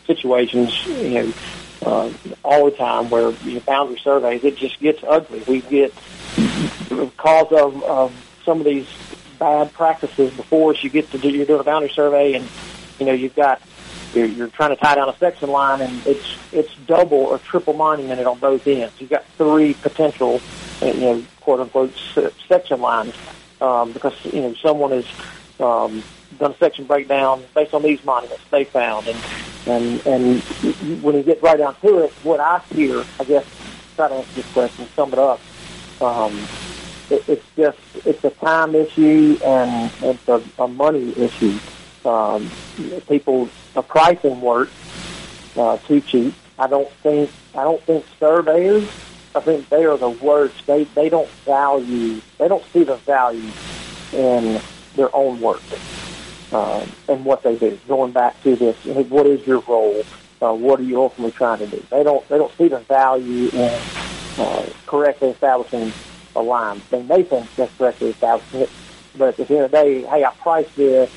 situations, 0.06 0.72
you 0.86 1.08
know, 1.08 1.32
uh, 1.84 2.12
all 2.44 2.64
the 2.66 2.76
time 2.76 3.10
where 3.10 3.30
you 3.30 3.54
know, 3.54 3.60
boundary 3.60 3.98
surveys 3.98 4.44
it 4.44 4.56
just 4.56 4.78
gets 4.80 5.02
ugly. 5.06 5.42
We 5.46 5.60
get 5.60 5.94
because 6.88 7.52
of, 7.52 7.82
of 7.84 8.12
some 8.44 8.60
of 8.60 8.64
these 8.64 8.88
bad 9.38 9.72
practices 9.72 10.32
before. 10.34 10.74
You 10.74 10.90
get 10.90 11.10
to 11.12 11.18
do 11.18 11.28
you're 11.30 11.46
doing 11.46 11.60
a 11.60 11.64
boundary 11.64 11.90
survey 11.90 12.34
and 12.34 12.48
you 12.98 13.06
know 13.06 13.12
you've 13.12 13.34
got 13.34 13.60
you're, 14.14 14.26
you're 14.26 14.48
trying 14.48 14.70
to 14.70 14.76
tie 14.76 14.94
down 14.94 15.08
a 15.08 15.16
section 15.16 15.50
line, 15.50 15.80
and 15.80 16.06
it's 16.06 16.38
it's 16.52 16.74
double 16.86 17.18
or 17.18 17.38
triple 17.38 17.74
monumented 17.74 18.26
on 18.26 18.38
both 18.38 18.66
ends. 18.66 18.94
You've 18.98 19.10
got 19.10 19.24
three 19.36 19.74
potential, 19.74 20.40
uh, 20.82 20.86
you 20.86 21.00
know, 21.00 21.24
quote 21.40 21.60
unquote 21.60 21.92
section 22.48 22.80
lines 22.80 23.14
um, 23.60 23.92
because 23.92 24.14
you 24.24 24.40
know 24.40 24.54
someone 24.54 24.92
has 24.92 25.06
um, 25.60 26.02
done 26.38 26.52
a 26.52 26.56
section 26.56 26.84
breakdown 26.84 27.44
based 27.54 27.74
on 27.74 27.82
these 27.82 28.04
monuments 28.04 28.42
they 28.50 28.64
found, 28.64 29.06
and 29.06 29.18
and 29.66 30.06
and 30.06 30.42
when 31.02 31.16
you 31.16 31.22
get 31.22 31.42
right 31.42 31.58
down 31.58 31.74
to 31.80 32.04
it, 32.04 32.12
what 32.22 32.40
I 32.40 32.60
hear, 32.74 33.04
I 33.18 33.24
guess, 33.24 33.46
try 33.96 34.08
to 34.08 34.14
answer 34.14 34.34
this 34.34 34.46
question, 34.52 34.88
sum 34.94 35.12
it 35.12 35.18
up. 35.18 35.40
Um, 36.00 36.46
it, 37.10 37.24
it's 37.28 37.46
just 37.56 37.78
it's 38.04 38.24
a 38.24 38.30
time 38.30 38.74
issue 38.74 39.38
and 39.44 39.90
it's 40.02 40.28
a, 40.28 40.42
a 40.62 40.68
money 40.68 41.12
issue. 41.16 41.58
Um, 42.04 42.50
people 43.08 43.48
are 43.76 43.82
pricing 43.82 44.40
work 44.40 44.68
uh, 45.56 45.78
too 45.78 46.00
cheap. 46.00 46.34
I 46.58 46.66
don't 46.66 46.90
think 47.02 47.30
I 47.54 47.64
don't 47.64 47.82
think 47.82 48.04
surveyors. 48.18 48.88
I 49.34 49.40
think 49.40 49.68
they 49.68 49.84
are 49.84 49.96
the 49.96 50.10
worst. 50.10 50.66
They 50.66 50.84
they 50.84 51.08
don't 51.08 51.28
value. 51.46 52.20
They 52.38 52.48
don't 52.48 52.64
see 52.72 52.84
the 52.84 52.96
value 52.96 53.50
in 54.12 54.60
their 54.96 55.14
own 55.14 55.40
work 55.40 55.62
uh, 56.54 56.86
and 57.08 57.24
what 57.24 57.42
they 57.42 57.56
do. 57.56 57.78
Going 57.86 58.12
back 58.12 58.40
to 58.44 58.56
this, 58.56 58.76
what 58.84 59.26
is 59.26 59.46
your 59.46 59.60
role? 59.60 60.02
Uh, 60.40 60.54
what 60.54 60.80
are 60.80 60.84
you 60.84 61.00
ultimately 61.00 61.32
trying 61.32 61.58
to 61.58 61.66
do? 61.66 61.82
They 61.90 62.02
don't 62.02 62.26
they 62.28 62.38
don't 62.38 62.52
see 62.56 62.68
the 62.68 62.80
value 62.80 63.48
in 63.50 63.80
uh, 64.38 64.66
correctly 64.86 65.30
establishing 65.30 65.92
a 66.36 66.42
line. 66.42 66.80
They 66.90 67.02
may 67.02 67.22
think 67.22 67.54
that's 67.56 67.76
correctly 67.76 68.10
establishing 68.10 68.60
it, 68.62 68.70
but 69.16 69.38
at 69.38 69.48
the 69.48 69.54
end 69.54 69.64
of 69.64 69.70
the 69.70 69.76
day, 69.76 70.02
hey, 70.02 70.24
I 70.24 70.30
priced 70.30 70.74
this 70.76 71.10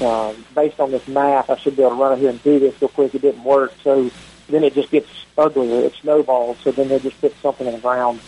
uh, 0.00 0.34
based 0.54 0.80
on 0.80 0.90
this 0.90 1.06
math, 1.06 1.50
I 1.50 1.56
should 1.56 1.76
be 1.76 1.82
able 1.82 1.96
to 1.96 2.02
run 2.02 2.12
out 2.12 2.18
here 2.18 2.30
and 2.30 2.42
do 2.42 2.58
this 2.58 2.80
real 2.80 2.88
quick. 2.88 3.14
It 3.14 3.22
didn't 3.22 3.44
work, 3.44 3.72
so 3.82 4.10
then 4.48 4.64
it 4.64 4.74
just 4.74 4.90
gets 4.90 5.08
uglier. 5.38 5.86
It 5.86 5.94
snowballs. 5.94 6.58
So 6.62 6.72
then 6.72 6.88
they 6.88 6.98
just 6.98 7.20
put 7.20 7.34
something 7.40 7.66
in 7.66 7.74
the 7.74 7.80
ground 7.80 8.20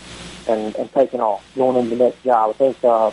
and, 0.47 0.75
and 0.75 0.91
taking 0.93 1.19
off, 1.19 1.43
going 1.55 1.77
into 1.77 1.95
the 1.95 2.03
next 2.05 2.23
job. 2.23 2.51
I 2.51 2.53
think 2.53 2.83
uh, 2.83 3.11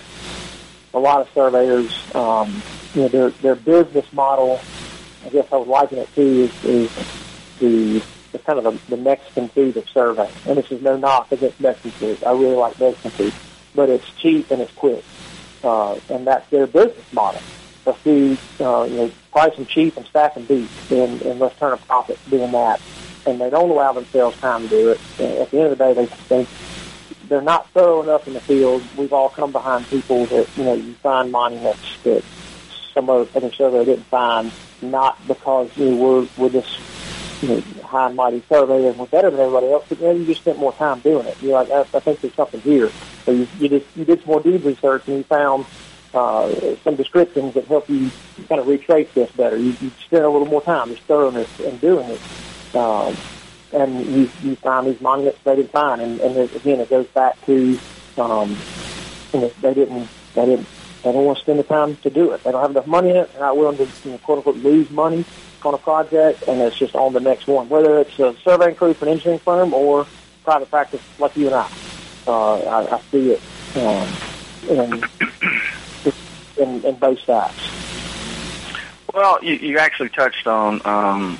a 0.94 0.98
lot 0.98 1.20
of 1.20 1.28
surveyors, 1.34 1.92
um, 2.14 2.62
you 2.94 3.02
know, 3.02 3.08
their 3.08 3.30
their 3.30 3.54
business 3.54 4.10
model. 4.12 4.60
I 5.24 5.30
guess 5.30 5.46
I 5.52 5.56
would 5.56 5.68
liken 5.68 5.98
it 5.98 6.14
to 6.14 6.22
is, 6.22 6.64
is 6.64 6.90
the 7.58 8.02
the 8.32 8.38
kind 8.38 8.58
of 8.58 8.64
the, 8.64 8.96
the 8.96 9.02
Mexican 9.02 9.48
food 9.48 9.76
of 9.76 9.88
survey. 9.88 10.30
And 10.46 10.58
this 10.58 10.70
is 10.70 10.82
no 10.82 10.96
knock 10.96 11.32
against 11.32 11.60
Mexican 11.60 11.90
food. 11.92 12.24
I 12.24 12.32
really 12.32 12.56
like 12.56 12.78
Mexican 12.78 13.10
food, 13.10 13.34
but 13.74 13.88
it's 13.88 14.08
cheap 14.16 14.50
and 14.50 14.60
it's 14.60 14.72
quick, 14.72 15.04
uh, 15.62 15.98
and 16.08 16.26
that's 16.26 16.48
their 16.50 16.66
business 16.66 17.12
model 17.12 17.40
the 17.84 17.94
food, 17.94 18.38
uh, 18.60 18.84
you 18.84 18.96
know, 18.96 19.10
price 19.30 19.54
them 19.56 19.66
cheap 19.66 19.96
and 19.96 20.06
stack 20.06 20.34
them 20.34 20.44
deep, 20.46 20.68
and, 20.90 21.20
and 21.22 21.38
let's 21.38 21.58
turn 21.58 21.72
a 21.72 21.76
profit 21.76 22.18
doing 22.30 22.50
that. 22.52 22.80
And 23.26 23.40
they 23.40 23.50
don't 23.50 23.70
allow 23.70 23.92
themselves 23.92 24.38
time 24.38 24.62
to 24.62 24.68
do 24.68 24.88
it. 24.90 25.00
At 25.18 25.50
the 25.50 25.60
end 25.60 25.72
of 25.72 25.78
the 25.78 25.84
day, 25.84 25.92
they 25.94 26.06
they 26.28 26.46
they're 27.34 27.42
not 27.42 27.68
thorough 27.70 28.00
enough 28.00 28.28
in 28.28 28.34
the 28.34 28.40
field. 28.40 28.84
We've 28.96 29.12
all 29.12 29.28
come 29.28 29.50
behind 29.50 29.88
people 29.88 30.26
that 30.26 30.48
you 30.56 30.62
know 30.62 30.74
you 30.74 30.94
find 30.94 31.32
monuments 31.32 31.98
that 32.04 32.22
some 32.92 33.10
other 33.10 33.50
surveyor 33.50 33.84
didn't 33.84 34.04
find, 34.04 34.52
not 34.80 35.18
because 35.26 35.76
you 35.76 35.90
know, 35.90 35.96
we're 35.96 36.28
we're 36.36 36.50
just 36.50 36.78
you 37.42 37.48
know, 37.48 37.60
high 37.82 38.06
and 38.06 38.14
mighty 38.14 38.40
surveyor 38.48 38.90
and 38.90 38.98
we're 38.98 39.06
better 39.06 39.30
than 39.30 39.40
everybody 39.40 39.72
else, 39.72 39.84
but 39.88 39.98
then 39.98 40.18
you 40.18 40.26
just 40.26 40.42
spent 40.42 40.60
more 40.60 40.72
time 40.74 41.00
doing 41.00 41.26
it. 41.26 41.36
You're 41.42 41.54
like, 41.54 41.70
I, 41.72 41.80
I 41.80 42.00
think 42.00 42.20
there's 42.20 42.34
something 42.34 42.60
here. 42.60 42.92
So 43.24 43.32
you, 43.32 43.48
you 43.58 43.68
just 43.68 43.86
you 43.96 44.04
did 44.04 44.20
some 44.20 44.28
more 44.28 44.40
deep 44.40 44.64
research 44.64 45.02
and 45.08 45.16
you 45.16 45.22
found 45.24 45.66
uh, 46.14 46.76
some 46.84 46.94
descriptions 46.94 47.54
that 47.54 47.66
help 47.66 47.90
you 47.90 48.12
kind 48.48 48.60
of 48.60 48.68
retrace 48.68 49.08
this 49.12 49.32
better. 49.32 49.56
You, 49.56 49.76
you 49.80 49.90
spend 50.04 50.24
a 50.24 50.30
little 50.30 50.46
more 50.46 50.62
time, 50.62 50.90
just 50.90 51.02
thoroughness 51.02 51.48
in 51.58 51.78
doing 51.78 52.08
it. 52.10 52.76
Um, 52.76 53.16
and 53.74 54.06
you, 54.06 54.30
you 54.42 54.56
find 54.56 54.86
these 54.86 55.00
monuments 55.00 55.38
they 55.44 55.56
didn't 55.56 55.72
find. 55.72 56.00
And, 56.00 56.20
and 56.20 56.36
again, 56.36 56.80
it 56.80 56.90
goes 56.90 57.06
back 57.08 57.44
to, 57.46 57.78
um, 58.16 58.56
you 59.32 59.40
know, 59.40 59.52
they 59.60 59.74
didn't, 59.74 60.08
they 60.34 60.46
didn't, 60.46 60.66
they 61.02 61.12
don't 61.12 61.24
want 61.24 61.38
to 61.38 61.42
spend 61.42 61.58
the 61.58 61.64
time 61.64 61.96
to 61.96 62.10
do 62.10 62.32
it. 62.32 62.42
They 62.44 62.52
don't 62.52 62.62
have 62.62 62.70
enough 62.70 62.86
money 62.86 63.10
in 63.10 63.16
it. 63.16 63.32
They're 63.32 63.42
not 63.42 63.56
willing 63.56 63.76
to, 63.78 63.88
you 64.04 64.12
know, 64.12 64.18
quote 64.18 64.38
unquote, 64.38 64.56
lose 64.56 64.90
money 64.90 65.24
on 65.64 65.74
a 65.74 65.78
project, 65.78 66.44
and 66.46 66.60
it's 66.60 66.76
just 66.76 66.94
on 66.94 67.14
the 67.14 67.20
next 67.20 67.46
one. 67.46 67.68
Whether 67.68 67.98
it's 68.00 68.18
a 68.18 68.34
surveying 68.44 68.74
crew 68.74 68.94
for 68.94 69.06
an 69.06 69.12
engineering 69.12 69.40
firm 69.40 69.72
or 69.72 70.06
private 70.44 70.70
practice 70.70 71.00
like 71.18 71.36
you 71.36 71.46
and 71.46 71.54
I, 71.56 71.70
uh, 72.26 72.56
I, 72.58 72.96
I 72.96 73.00
see 73.10 73.32
it. 73.32 73.42
Um, 73.76 74.08
in, 74.68 75.04
in, 76.56 76.84
in 76.84 76.94
both 76.96 77.20
sides. 77.20 77.54
Well, 79.14 79.38
you, 79.44 79.54
you 79.54 79.78
actually 79.78 80.08
touched 80.08 80.48
on 80.48 80.84
um, 80.84 81.36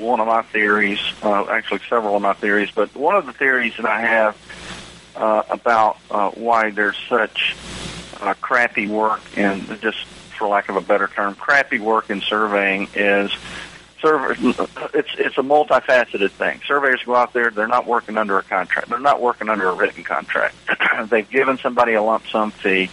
one 0.00 0.18
of 0.18 0.26
my 0.26 0.40
theories, 0.40 0.98
uh, 1.22 1.44
actually 1.44 1.80
several 1.86 2.16
of 2.16 2.22
my 2.22 2.32
theories, 2.32 2.70
but 2.74 2.94
one 2.96 3.16
of 3.16 3.26
the 3.26 3.34
theories 3.34 3.76
that 3.76 3.84
I 3.84 4.00
have 4.00 5.12
uh, 5.14 5.42
about 5.50 5.98
uh, 6.10 6.30
why 6.30 6.70
there's 6.70 6.96
such 7.10 7.54
uh, 8.22 8.32
crappy 8.40 8.86
work 8.86 9.20
and 9.36 9.78
just 9.82 10.02
for 10.38 10.48
lack 10.48 10.70
of 10.70 10.76
a 10.76 10.80
better 10.80 11.06
term, 11.06 11.34
crappy 11.34 11.78
work 11.78 12.08
in 12.08 12.22
surveying 12.22 12.88
is 12.94 13.30
it's 14.04 15.10
it's 15.16 15.38
a 15.38 15.42
multifaceted 15.42 16.30
thing. 16.32 16.60
Surveyors 16.66 17.02
go 17.04 17.14
out 17.14 17.32
there; 17.32 17.50
they're 17.50 17.68
not 17.68 17.86
working 17.86 18.18
under 18.18 18.38
a 18.38 18.42
contract. 18.42 18.88
They're 18.88 18.98
not 18.98 19.20
working 19.20 19.48
under 19.48 19.68
a 19.68 19.74
written 19.74 20.02
contract. 20.02 20.56
They've 21.08 21.28
given 21.28 21.58
somebody 21.58 21.92
a 21.92 22.02
lump 22.02 22.26
sum 22.26 22.50
fee. 22.50 22.90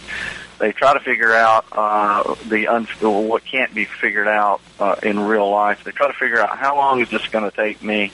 They 0.60 0.72
try 0.72 0.92
to 0.92 1.00
figure 1.00 1.32
out 1.32 1.64
uh, 1.72 2.34
the 2.46 2.68
un- 2.68 2.86
what 3.00 3.44
can't 3.46 3.74
be 3.74 3.86
figured 3.86 4.28
out 4.28 4.60
uh, 4.78 4.96
in 5.02 5.18
real 5.18 5.50
life. 5.50 5.84
They 5.84 5.90
try 5.90 6.06
to 6.08 6.12
figure 6.12 6.38
out 6.38 6.58
how 6.58 6.76
long 6.76 7.00
is 7.00 7.08
this 7.08 7.26
going 7.28 7.50
to 7.50 7.56
take 7.56 7.82
me 7.82 8.12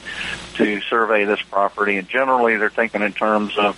to 0.55 0.81
survey 0.83 1.25
this 1.25 1.43
property, 1.43 1.97
and 1.97 2.09
generally 2.09 2.57
they're 2.57 2.71
thinking 2.71 3.03
in 3.03 3.13
terms 3.13 3.59
of 3.59 3.77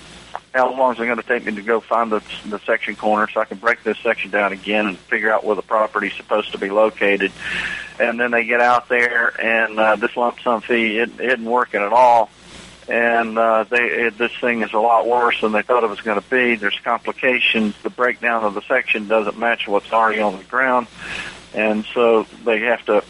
how 0.53 0.77
long 0.77 0.95
is 0.95 1.01
it 1.01 1.07
going 1.07 1.17
to 1.17 1.23
take 1.23 1.47
me 1.47 1.55
to 1.55 1.63
go 1.63 1.81
find 1.81 2.13
the, 2.13 2.23
the 2.47 2.59
section 2.61 2.95
corner 2.95 3.27
so 3.29 3.41
I 3.41 3.47
can 3.47 3.59
break 3.59 3.83
this 3.85 3.99
section 4.01 4.31
down 4.31 4.53
again 4.53 4.87
and 4.87 4.99
figure 4.99 5.33
out 5.33 5.45
where 5.45 5.57
the 5.57 5.63
property's 5.63 6.15
supposed 6.15 6.53
to 6.53 6.59
be 6.59 6.69
located. 6.69 7.33
And 7.99 8.21
then 8.21 8.31
they 8.31 8.45
get 8.45 8.61
out 8.61 8.89
there 8.89 9.33
and 9.41 9.79
uh, 9.79 9.97
this 9.97 10.17
lump 10.17 10.41
sum 10.41 10.61
fee 10.61 10.99
it, 10.99 11.11
it 11.19 11.33
isn't 11.33 11.45
working 11.45 11.81
at 11.81 11.93
all. 11.93 12.31
And 12.89 13.37
uh, 13.37 13.65
they 13.65 14.09
this 14.09 14.33
thing 14.41 14.63
is 14.63 14.73
a 14.73 14.79
lot 14.79 15.07
worse 15.07 15.41
than 15.43 15.53
they 15.53 15.61
thought 15.63 15.85
it 15.85 15.91
was 15.91 16.01
going 16.01 16.21
to 16.21 16.31
be. 16.31 16.55
There's 16.55 16.79
complications. 16.83 17.75
The 17.83 17.91
breakdown 17.91 18.45
of 18.45 18.55
the 18.55 18.63
section 18.63 19.09
doesn't 19.09 19.39
match 19.39 19.69
what's 19.69 19.93
already 19.93 20.21
on 20.21 20.39
the 20.39 20.45
ground, 20.45 20.87
and 21.55 21.85
so 21.93 22.27
they 22.45 22.61
have 22.61 22.85
to. 22.87 23.05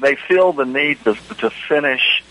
They 0.00 0.14
feel 0.14 0.52
the 0.52 0.64
need 0.64 1.02
to 1.04 1.14
to 1.38 1.50
finish 1.50 2.22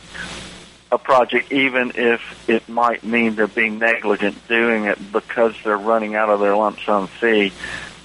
a 0.91 0.97
project, 0.97 1.51
even 1.51 1.91
if 1.95 2.21
it 2.49 2.67
might 2.67 3.03
mean 3.03 3.35
they're 3.35 3.47
being 3.47 3.79
negligent 3.79 4.47
doing 4.47 4.85
it 4.85 5.11
because 5.11 5.55
they're 5.63 5.77
running 5.77 6.15
out 6.15 6.29
of 6.29 6.39
their 6.39 6.55
lump 6.55 6.79
sum 6.85 7.07
fee, 7.07 7.51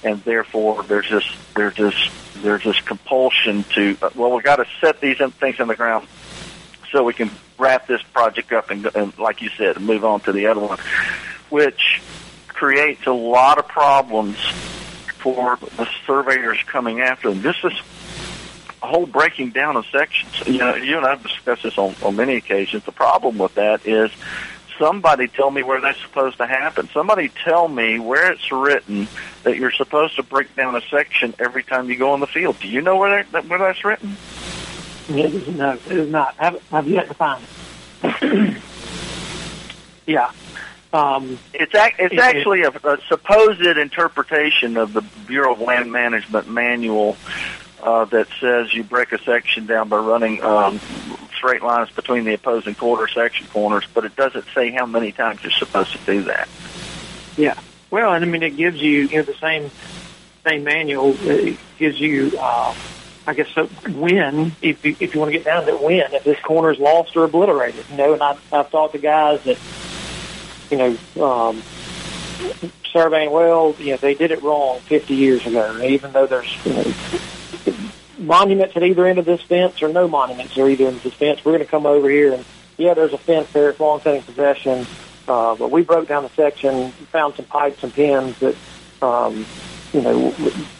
and 0.03 0.21
therefore 0.23 0.83
there's 0.83 1.09
this 1.09 1.25
there's 1.55 1.75
this 1.75 2.09
there's 2.35 2.63
this 2.63 2.79
compulsion 2.81 3.63
to 3.75 3.97
well 4.15 4.31
we've 4.31 4.43
got 4.43 4.57
to 4.57 4.65
set 4.79 4.99
these 4.99 5.17
things 5.39 5.59
in 5.59 5.67
the 5.67 5.75
ground 5.75 6.07
so 6.91 7.03
we 7.03 7.13
can 7.13 7.29
wrap 7.57 7.87
this 7.87 8.01
project 8.01 8.51
up 8.51 8.69
and, 8.69 8.85
and 8.95 9.17
like 9.17 9.41
you 9.41 9.49
said 9.57 9.79
move 9.79 10.05
on 10.05 10.19
to 10.21 10.31
the 10.31 10.47
other 10.47 10.61
one, 10.61 10.79
which 11.49 12.01
creates 12.47 13.05
a 13.05 13.13
lot 13.13 13.57
of 13.59 13.67
problems 13.67 14.37
for 15.19 15.57
the 15.77 15.87
surveyors 16.05 16.61
coming 16.63 17.01
after 17.01 17.29
them. 17.29 17.41
This 17.41 17.57
is 17.63 17.73
a 18.81 18.87
whole 18.87 19.05
breaking 19.05 19.51
down 19.51 19.75
of 19.75 19.85
sections. 19.87 20.47
You 20.47 20.59
know, 20.59 20.75
you 20.75 20.97
and 20.97 21.05
I've 21.05 21.23
discussed 21.23 21.63
this 21.63 21.77
on, 21.77 21.95
on 22.03 22.15
many 22.15 22.35
occasions. 22.35 22.83
The 22.83 22.91
problem 22.91 23.37
with 23.37 23.55
that 23.55 23.85
is 23.85 24.11
somebody 24.77 25.27
tell 25.27 25.51
me 25.51 25.63
where 25.63 25.81
that's 25.81 26.01
supposed 26.01 26.37
to 26.37 26.45
happen. 26.45 26.89
Somebody 26.93 27.29
tell 27.43 27.67
me 27.67 27.99
where 27.99 28.31
it's 28.31 28.51
written 28.51 29.07
that 29.43 29.57
you're 29.57 29.71
supposed 29.71 30.15
to 30.15 30.23
break 30.23 30.55
down 30.55 30.75
a 30.75 30.81
section 30.81 31.33
every 31.39 31.63
time 31.63 31.89
you 31.89 31.97
go 31.97 32.13
in 32.13 32.19
the 32.19 32.27
field. 32.27 32.59
Do 32.59 32.67
you 32.67 32.81
know 32.81 32.97
where 32.97 33.23
that, 33.23 33.47
where 33.47 33.59
that's 33.59 33.83
written? 33.83 34.17
It 35.09 35.33
is, 35.33 35.47
no, 35.47 35.71
it 35.71 35.91
is 35.91 36.09
not. 36.09 36.35
I've, 36.37 36.73
I've 36.73 36.87
yet 36.87 37.07
to 37.07 37.13
find 37.13 37.43
it. 38.03 38.61
yeah. 40.05 40.31
Um, 40.93 41.39
it's 41.53 41.75
ac- 41.75 41.95
it's 41.99 42.19
actually 42.19 42.61
a, 42.61 42.69
a 42.69 42.97
supposed 43.07 43.61
interpretation 43.61 44.77
of 44.77 44.93
the 44.93 45.01
Bureau 45.01 45.53
of 45.53 45.61
Land 45.61 45.91
Management 45.91 46.49
manual 46.49 47.17
uh, 47.81 48.05
that 48.05 48.27
says 48.39 48.73
you 48.73 48.83
break 48.83 49.11
a 49.11 49.19
section 49.19 49.65
down 49.65 49.89
by 49.89 49.97
running 49.97 50.41
um, 50.43 50.79
straight 51.35 51.61
lines 51.61 51.89
between 51.91 52.23
the 52.23 52.33
opposing 52.33 52.75
quarter 52.75 53.07
section 53.07 53.47
corners, 53.47 53.85
but 53.93 54.05
it 54.05 54.15
doesn't 54.15 54.45
say 54.55 54.71
how 54.71 54.85
many 54.85 55.11
times 55.11 55.41
you're 55.43 55.51
supposed 55.51 55.91
to 55.93 55.99
do 56.05 56.23
that. 56.23 56.47
Yeah. 57.37 57.59
Well, 57.91 58.13
and 58.13 58.23
I 58.23 58.27
mean, 58.27 58.43
it 58.43 58.57
gives 58.57 58.81
you, 58.81 59.07
you 59.07 59.17
know, 59.17 59.23
the 59.23 59.35
same 59.35 59.71
same 60.45 60.63
manual. 60.63 61.15
It 61.21 61.57
gives 61.77 61.99
you, 61.99 62.37
uh, 62.39 62.73
I 63.27 63.33
guess, 63.33 63.49
so 63.53 63.65
when 63.65 64.55
if 64.61 64.85
you, 64.85 64.95
if 65.01 65.13
you 65.13 65.19
want 65.19 65.33
to 65.33 65.37
get 65.37 65.45
down 65.45 65.65
to 65.65 65.75
it, 65.75 65.81
when 65.81 66.13
if 66.13 66.23
this 66.23 66.39
corner 66.39 66.71
is 66.71 66.79
lost 66.79 67.15
or 67.17 67.25
obliterated, 67.25 67.85
you 67.91 67.97
know. 67.97 68.13
And 68.13 68.23
I, 68.23 68.37
I've 68.53 68.71
talked 68.71 68.93
to 68.93 68.99
guys 68.99 69.43
that, 69.43 69.57
you 70.71 70.77
know, 70.77 71.51
um, 71.51 71.61
surveying. 72.93 73.31
Well, 73.31 73.75
you 73.79 73.91
know, 73.91 73.97
they 73.97 74.13
did 74.13 74.31
it 74.31 74.41
wrong 74.41 74.79
50 74.79 75.13
years 75.13 75.45
ago, 75.45 75.77
even 75.83 76.13
though 76.13 76.25
there's 76.25 76.57
you 76.65 76.73
know, 76.73 76.93
monuments 78.17 78.77
at 78.77 78.83
either 78.83 79.05
end 79.05 79.19
of 79.19 79.25
this 79.25 79.41
fence 79.41 79.81
or 79.81 79.89
no 79.89 80.07
monuments 80.07 80.57
at 80.57 80.65
either 80.65 80.87
end 80.87 80.95
of 80.95 81.03
this 81.03 81.13
fence. 81.13 81.43
We're 81.43 81.51
going 81.51 81.65
to 81.65 81.69
come 81.69 81.85
over 81.85 82.09
here 82.09 82.33
and 82.33 82.45
yeah, 82.77 82.93
there's 82.93 83.13
a 83.13 83.17
fence 83.17 83.51
there. 83.51 83.71
It's 83.71 83.79
long 83.79 83.99
standing 83.99 84.23
possession. 84.23 84.87
Uh, 85.27 85.55
but 85.55 85.71
we 85.71 85.81
broke 85.81 86.07
down 86.07 86.23
the 86.23 86.29
section, 86.29 86.91
found 87.11 87.35
some 87.35 87.45
pipes 87.45 87.83
and 87.83 87.93
pins 87.93 88.39
that, 88.39 88.55
um, 89.01 89.45
you 89.97 90.03
know, 90.03 90.33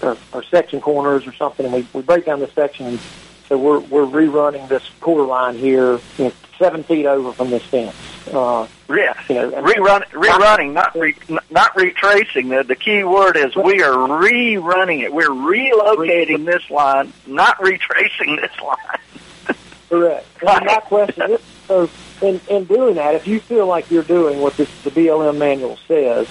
are, 0.03 0.17
are 0.33 0.43
section 0.43 0.79
corners 0.79 1.25
or 1.25 1.33
something, 1.33 1.65
and 1.65 1.73
we, 1.73 1.87
we 1.91 2.01
break 2.03 2.25
down 2.25 2.39
the 2.39 2.47
section. 2.49 2.99
So 3.47 3.57
we're 3.57 3.79
we're 3.79 4.05
rerunning 4.05 4.67
this 4.67 4.87
quarter 5.01 5.23
line 5.23 5.57
here, 5.57 5.99
you 6.17 6.25
know, 6.25 6.31
seven 6.59 6.83
feet 6.83 7.05
over 7.05 7.31
from 7.31 7.49
this 7.49 7.63
fence. 7.63 7.95
Uh, 8.31 8.67
yeah, 8.89 9.19
you 9.29 9.35
know, 9.35 9.51
rerun, 9.51 10.03
rerunning, 10.09 10.73
not 10.73 10.93
re, 10.95 11.15
not 11.49 11.75
retracing. 11.75 12.49
The 12.49 12.63
the 12.63 12.75
key 12.75 13.03
word 13.03 13.37
is 13.37 13.55
we 13.55 13.81
are 13.81 13.93
rerunning 13.93 15.01
it. 15.01 15.11
We're 15.11 15.29
relocating 15.29 16.45
this 16.45 16.69
line, 16.69 17.11
not 17.25 17.59
retracing 17.59 18.35
this 18.35 18.51
line. 18.61 19.57
Correct. 19.89 20.27
And 20.45 20.65
my 20.65 20.81
question 20.81 21.31
is, 21.31 21.41
so 21.67 21.89
in, 22.21 22.39
in 22.49 22.65
doing 22.65 22.95
that, 22.95 23.15
if 23.15 23.25
you 23.25 23.39
feel 23.39 23.65
like 23.65 23.89
you're 23.89 24.03
doing 24.03 24.41
what 24.41 24.57
this, 24.57 24.69
the 24.83 24.91
BLM 24.91 25.37
manual 25.37 25.77
says, 25.87 26.27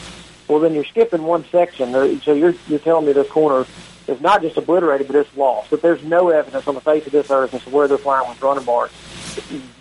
well, 0.49 0.61
then 0.61 0.75
you're 0.75 0.85
skipping 0.85 1.23
one 1.25 1.45
section. 1.47 1.93
So 2.23 2.33
you're 2.33 2.55
you're 2.69 2.79
telling 2.79 3.07
me 3.07 3.13
this 3.13 3.29
corner 3.29 3.67
is 4.07 4.21
not 4.21 4.43
just 4.43 4.57
obliterated, 4.57 5.07
but 5.07 5.17
it's 5.17 5.37
lost. 5.37 5.71
But 5.71 5.83
there's 5.83 6.03
no 6.05 6.29
evidence 6.31 6.67
on 6.69 6.75
the 6.75 6.81
face 6.81 7.07
of 7.07 7.13
this 7.13 7.31
earth 7.31 7.55
as 7.55 7.65
to 7.65 7.71
where 7.71 7.89
this 7.89 8.05
line 8.05 8.27
was 8.29 8.41
running, 8.41 8.65
Bart, 8.65 8.93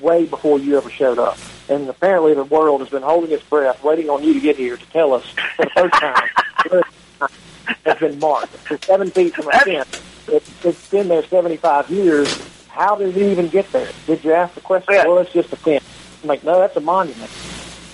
way 0.01 0.25
before 0.25 0.59
you 0.59 0.77
ever 0.77 0.89
showed 0.89 1.19
up. 1.19 1.37
And 1.69 1.87
apparently 1.89 2.33
the 2.33 2.43
world 2.43 2.81
has 2.81 2.89
been 2.89 3.03
holding 3.03 3.31
its 3.31 3.43
breath, 3.43 3.83
waiting 3.83 4.09
on 4.09 4.23
you 4.23 4.33
to 4.33 4.39
get 4.39 4.55
here 4.55 4.77
to 4.77 4.85
tell 4.87 5.13
us 5.13 5.25
for 5.55 5.65
the 5.65 5.71
first 5.71 5.93
time 5.93 6.29
has 7.85 7.97
been 7.99 8.19
marked. 8.19 8.67
So 8.67 8.77
seven 8.77 9.11
feet 9.11 9.35
from 9.35 9.47
a 9.49 9.59
fence. 9.59 10.01
It, 10.27 10.43
it's 10.63 10.89
been 10.89 11.07
there 11.07 11.23
75 11.23 11.89
years. 11.89 12.41
How 12.69 12.95
did 12.95 13.15
it 13.15 13.31
even 13.31 13.47
get 13.47 13.71
there? 13.71 13.89
Did 14.07 14.23
you 14.23 14.33
ask 14.33 14.53
the 14.55 14.61
question? 14.61 14.93
Yeah. 14.93 15.05
Well, 15.05 15.19
it's 15.19 15.31
just 15.31 15.53
a 15.53 15.55
fence. 15.55 15.83
I'm 16.23 16.29
like, 16.29 16.43
no, 16.43 16.59
that's 16.59 16.75
a 16.75 16.81
monument. 16.81 17.31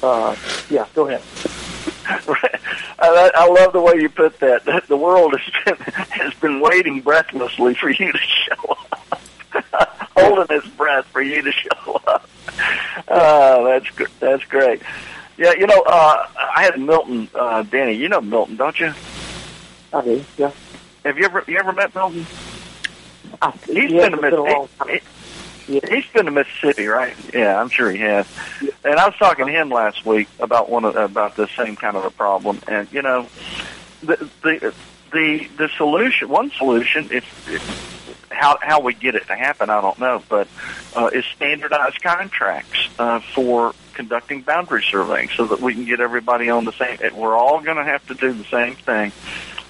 Uh, 0.01 0.35
yeah, 0.69 0.87
go 0.95 1.07
ahead. 1.07 1.21
I, 3.01 3.31
I 3.33 3.47
love 3.47 3.73
the 3.73 3.81
way 3.81 3.95
you 3.95 4.09
put 4.09 4.39
that. 4.39 4.61
The 4.87 4.97
world 4.97 5.35
has 5.37 5.77
been 5.77 5.93
has 6.09 6.33
been 6.35 6.59
waiting 6.59 7.01
breathlessly 7.01 7.75
for 7.75 7.89
you 7.89 8.11
to 8.11 8.17
show 8.17 8.77
up, 8.91 9.21
holding 10.17 10.57
its 10.57 10.67
breath 10.69 11.05
for 11.07 11.21
you 11.21 11.41
to 11.41 11.51
show 11.51 12.01
up. 12.07 12.29
Oh, 13.07 13.65
that's 13.65 14.11
that's 14.19 14.43
great. 14.45 14.81
Yeah, 15.37 15.53
you 15.57 15.65
know, 15.65 15.81
uh, 15.87 16.27
I 16.35 16.63
had 16.63 16.79
Milton, 16.79 17.29
uh, 17.33 17.63
Denny. 17.63 17.93
You 17.93 18.09
know 18.09 18.21
Milton, 18.21 18.57
don't 18.57 18.79
you? 18.79 18.93
I 19.93 20.01
do, 20.01 20.23
yeah. 20.37 20.51
Have 21.05 21.17
you 21.17 21.25
ever 21.25 21.43
you 21.47 21.57
ever 21.57 21.71
met 21.71 21.95
Milton? 21.95 22.25
I, 23.41 23.51
He's 23.65 23.91
yeah, 23.91 24.09
been 24.09 24.21
been 24.21 24.33
a 24.33 24.43
long 24.43 24.67
time. 24.77 24.87
Mississippi. 24.87 25.20
Yeah. 25.71 25.79
He's 25.89 26.05
been 26.07 26.25
to 26.25 26.31
Mississippi, 26.31 26.87
right? 26.87 27.15
Yeah, 27.33 27.59
I'm 27.59 27.69
sure 27.69 27.89
he 27.89 27.99
has. 27.99 28.27
And 28.83 28.95
I 28.95 29.07
was 29.07 29.15
talking 29.17 29.45
to 29.45 29.51
him 29.51 29.69
last 29.69 30.05
week 30.05 30.27
about 30.39 30.69
one 30.69 30.83
of, 30.83 30.97
about 30.97 31.37
the 31.37 31.47
same 31.55 31.77
kind 31.77 31.95
of 31.95 32.03
a 32.03 32.11
problem. 32.11 32.59
And 32.67 32.91
you 32.91 33.01
know, 33.01 33.27
the 34.01 34.29
the 34.41 34.73
the 35.13 35.47
the 35.57 35.69
solution, 35.77 36.27
one 36.27 36.51
solution, 36.51 37.07
if, 37.11 37.49
if 37.49 38.27
how 38.29 38.57
how 38.61 38.81
we 38.81 38.93
get 38.93 39.15
it 39.15 39.27
to 39.27 39.35
happen, 39.35 39.69
I 39.69 39.79
don't 39.79 39.97
know, 39.97 40.21
but 40.27 40.49
uh, 40.93 41.09
is 41.13 41.23
standardized 41.35 42.01
contracts 42.03 42.89
uh, 42.99 43.21
for 43.33 43.73
conducting 43.93 44.41
boundary 44.41 44.83
surveying, 44.83 45.29
so 45.29 45.45
that 45.45 45.61
we 45.61 45.73
can 45.73 45.85
get 45.85 46.01
everybody 46.01 46.49
on 46.49 46.65
the 46.65 46.73
same. 46.73 46.99
We're 47.15 47.35
all 47.35 47.61
going 47.61 47.77
to 47.77 47.85
have 47.85 48.05
to 48.07 48.13
do 48.13 48.33
the 48.33 48.45
same 48.45 48.75
thing 48.75 49.13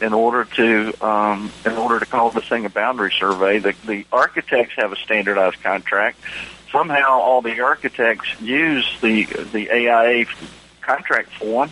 in 0.01 0.13
order 0.13 0.45
to 0.45 1.05
um, 1.05 1.51
in 1.65 1.73
order 1.73 1.99
to 1.99 2.05
call 2.05 2.31
this 2.31 2.47
thing 2.49 2.65
a 2.65 2.69
boundary 2.69 3.13
survey. 3.17 3.59
The, 3.59 3.75
the 3.85 4.05
architects 4.11 4.73
have 4.77 4.91
a 4.91 4.95
standardized 4.95 5.61
contract. 5.61 6.17
Somehow, 6.71 7.19
all 7.19 7.41
the 7.41 7.61
architects 7.61 8.27
use 8.41 8.89
the 9.01 9.25
the 9.25 9.69
AIA 9.71 10.25
contract 10.81 11.29
form. 11.33 11.69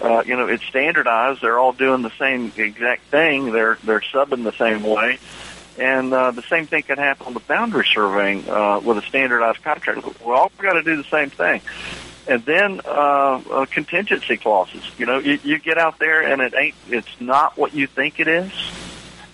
Uh, 0.00 0.22
you 0.26 0.36
know, 0.36 0.48
it's 0.48 0.64
standardized. 0.64 1.42
They're 1.42 1.58
all 1.58 1.72
doing 1.72 2.02
the 2.02 2.12
same 2.18 2.52
exact 2.56 3.02
thing. 3.04 3.52
They're 3.52 3.78
they're 3.84 4.00
subbing 4.00 4.44
the 4.44 4.52
same 4.52 4.82
way. 4.82 5.18
And 5.78 6.12
uh, 6.12 6.32
the 6.32 6.42
same 6.42 6.66
thing 6.66 6.82
can 6.82 6.98
happen 6.98 7.32
with 7.32 7.46
boundary 7.48 7.88
surveying 7.92 8.48
uh, 8.48 8.80
with 8.80 8.98
a 8.98 9.02
standardized 9.02 9.62
contract. 9.62 10.04
We 10.20 10.32
all 10.32 10.52
got 10.58 10.74
to 10.74 10.82
do 10.82 10.96
the 10.96 11.04
same 11.04 11.30
thing. 11.30 11.62
And 12.26 12.44
then 12.44 12.80
uh, 12.84 13.42
uh, 13.50 13.66
contingency 13.66 14.36
clauses. 14.36 14.82
You 14.98 15.06
know, 15.06 15.18
you, 15.18 15.38
you 15.42 15.58
get 15.58 15.78
out 15.78 15.98
there 15.98 16.22
and 16.22 16.40
it 16.40 16.54
ain't. 16.56 16.74
It's 16.88 17.20
not 17.20 17.56
what 17.56 17.74
you 17.74 17.86
think 17.86 18.20
it 18.20 18.28
is, 18.28 18.52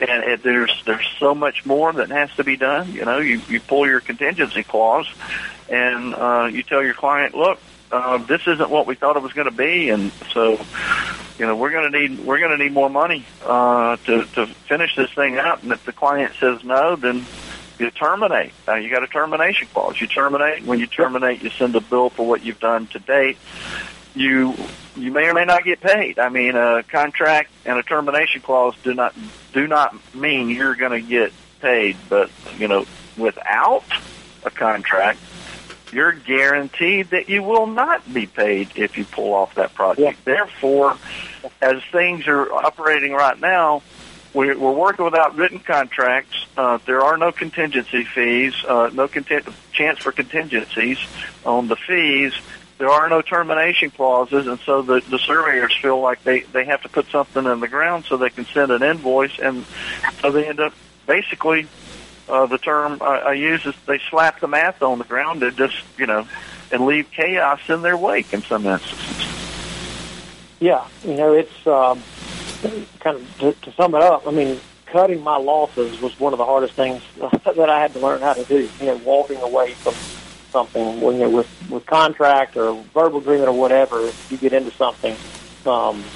and 0.00 0.24
it, 0.24 0.42
there's 0.42 0.82
there's 0.86 1.06
so 1.18 1.34
much 1.34 1.66
more 1.66 1.92
that 1.92 2.10
has 2.10 2.34
to 2.36 2.44
be 2.44 2.56
done. 2.56 2.92
You 2.92 3.04
know, 3.04 3.18
you 3.18 3.40
you 3.48 3.60
pull 3.60 3.86
your 3.86 4.00
contingency 4.00 4.62
clause, 4.62 5.08
and 5.68 6.14
uh, 6.14 6.48
you 6.50 6.62
tell 6.62 6.82
your 6.82 6.94
client, 6.94 7.34
look. 7.34 7.58
Uh, 7.90 8.18
this 8.18 8.42
isn't 8.46 8.68
what 8.68 8.86
we 8.86 8.94
thought 8.94 9.16
it 9.16 9.22
was 9.22 9.32
going 9.32 9.48
to 9.48 9.56
be, 9.56 9.88
and 9.88 10.12
so 10.34 10.60
you 11.38 11.46
know 11.46 11.56
we're 11.56 11.70
going 11.70 11.90
to 11.90 11.98
need 11.98 12.18
we're 12.26 12.38
going 12.38 12.50
to 12.50 12.62
need 12.62 12.70
more 12.70 12.90
money 12.90 13.24
uh, 13.46 13.96
to 13.96 14.26
to 14.34 14.46
finish 14.46 14.94
this 14.94 15.10
thing 15.12 15.38
out. 15.38 15.62
And 15.62 15.72
if 15.72 15.82
the 15.86 15.92
client 15.94 16.34
says 16.38 16.62
no, 16.64 16.96
then 16.96 17.24
you 17.78 17.90
terminate. 17.90 18.52
Now 18.66 18.76
you 18.76 18.90
got 18.90 19.02
a 19.02 19.06
termination 19.06 19.68
clause. 19.72 20.00
You 20.00 20.06
terminate. 20.06 20.64
When 20.64 20.80
you 20.80 20.86
terminate, 20.86 21.42
you 21.42 21.50
send 21.50 21.76
a 21.76 21.80
bill 21.80 22.10
for 22.10 22.26
what 22.26 22.44
you've 22.44 22.60
done 22.60 22.86
to 22.88 22.98
date. 22.98 23.38
You 24.14 24.54
you 24.96 25.12
may 25.12 25.28
or 25.28 25.34
may 25.34 25.44
not 25.44 25.64
get 25.64 25.80
paid. 25.80 26.18
I 26.18 26.28
mean, 26.28 26.56
a 26.56 26.82
contract 26.82 27.50
and 27.64 27.78
a 27.78 27.82
termination 27.82 28.42
clause 28.42 28.74
do 28.82 28.94
not 28.94 29.14
do 29.52 29.66
not 29.66 29.94
mean 30.14 30.48
you're 30.48 30.74
going 30.74 31.00
to 31.02 31.08
get 31.08 31.32
paid. 31.60 31.96
But 32.08 32.30
you 32.58 32.68
know, 32.68 32.84
without 33.16 33.84
a 34.44 34.50
contract, 34.50 35.20
you're 35.92 36.12
guaranteed 36.12 37.10
that 37.10 37.28
you 37.28 37.42
will 37.42 37.66
not 37.66 38.12
be 38.12 38.26
paid 38.26 38.70
if 38.76 38.98
you 38.98 39.04
pull 39.04 39.34
off 39.34 39.54
that 39.54 39.74
project. 39.74 40.18
Yeah. 40.26 40.34
Therefore, 40.34 40.96
as 41.60 41.82
things 41.92 42.26
are 42.26 42.52
operating 42.52 43.12
right 43.12 43.38
now, 43.40 43.82
we're, 44.34 44.58
we're 44.58 44.72
working 44.72 45.04
without 45.04 45.36
written 45.36 45.58
contracts. 45.58 46.46
Uh, 46.56 46.78
there 46.86 47.00
are 47.02 47.16
no 47.16 47.32
contingency 47.32 48.04
fees, 48.04 48.54
uh, 48.66 48.90
no 48.92 49.08
content- 49.08 49.48
chance 49.72 49.98
for 49.98 50.12
contingencies 50.12 50.98
on 51.44 51.68
the 51.68 51.76
fees. 51.76 52.32
There 52.78 52.90
are 52.90 53.08
no 53.08 53.22
termination 53.22 53.90
clauses, 53.90 54.46
and 54.46 54.60
so 54.60 54.82
the, 54.82 55.00
the 55.10 55.18
surveyors 55.18 55.76
feel 55.80 56.00
like 56.00 56.22
they, 56.22 56.40
they 56.40 56.64
have 56.66 56.82
to 56.82 56.88
put 56.88 57.10
something 57.10 57.44
in 57.44 57.60
the 57.60 57.68
ground 57.68 58.04
so 58.04 58.16
they 58.16 58.30
can 58.30 58.46
send 58.46 58.70
an 58.70 58.82
invoice, 58.82 59.38
and 59.38 59.64
so 60.20 60.30
they 60.30 60.46
end 60.46 60.60
up 60.60 60.72
basically 61.06 61.66
uh, 62.28 62.46
the 62.46 62.58
term 62.58 62.98
I, 63.00 63.18
I 63.18 63.32
use 63.32 63.64
is 63.66 63.74
they 63.86 63.98
slap 64.10 64.40
the 64.40 64.48
math 64.48 64.82
on 64.82 64.98
the 64.98 65.04
ground 65.04 65.42
and 65.42 65.56
just 65.56 65.76
you 65.96 66.06
know 66.06 66.28
and 66.70 66.84
leave 66.84 67.10
chaos 67.10 67.60
in 67.68 67.82
their 67.82 67.96
wake 67.96 68.32
in 68.32 68.42
some 68.42 68.66
instances. 68.66 69.26
Yeah, 70.60 70.86
you 71.04 71.14
know, 71.14 71.32
it's 71.32 71.66
um, 71.66 72.02
kind 72.62 73.16
of 73.16 73.38
to, 73.38 73.52
to 73.52 73.72
sum 73.76 73.94
it 73.94 74.02
up. 74.02 74.24
I 74.26 74.30
mean, 74.30 74.60
cutting 74.92 75.22
my 75.22 75.36
losses 75.36 76.00
was 76.00 76.12
one 76.18 76.32
of 76.32 76.38
the 76.38 76.44
hardest 76.44 76.76
things 76.76 77.02
that 77.16 77.70
I 77.70 77.80
had 77.80 77.94
to 77.94 78.00
learn 78.00 78.22
how 78.22 78.34
to 78.34 78.44
do. 78.44 78.70
You 78.80 78.86
know, 78.86 78.96
walking 78.96 79.38
away 79.38 79.76
from 79.82 79.96
something 80.52 81.00
when 81.00 81.18
you're 81.18 81.30
with 81.30 81.46
with 81.68 81.86
contract 81.86 82.56
or 82.56 82.84
verbal 82.94 83.18
agreement 83.18 83.48
or 83.48 83.52
whatever. 83.52 84.08
If 84.08 84.14
you 84.28 84.38
get 84.38 84.52
into 84.52 84.72
something, 84.76 85.18
um, 85.66 86.10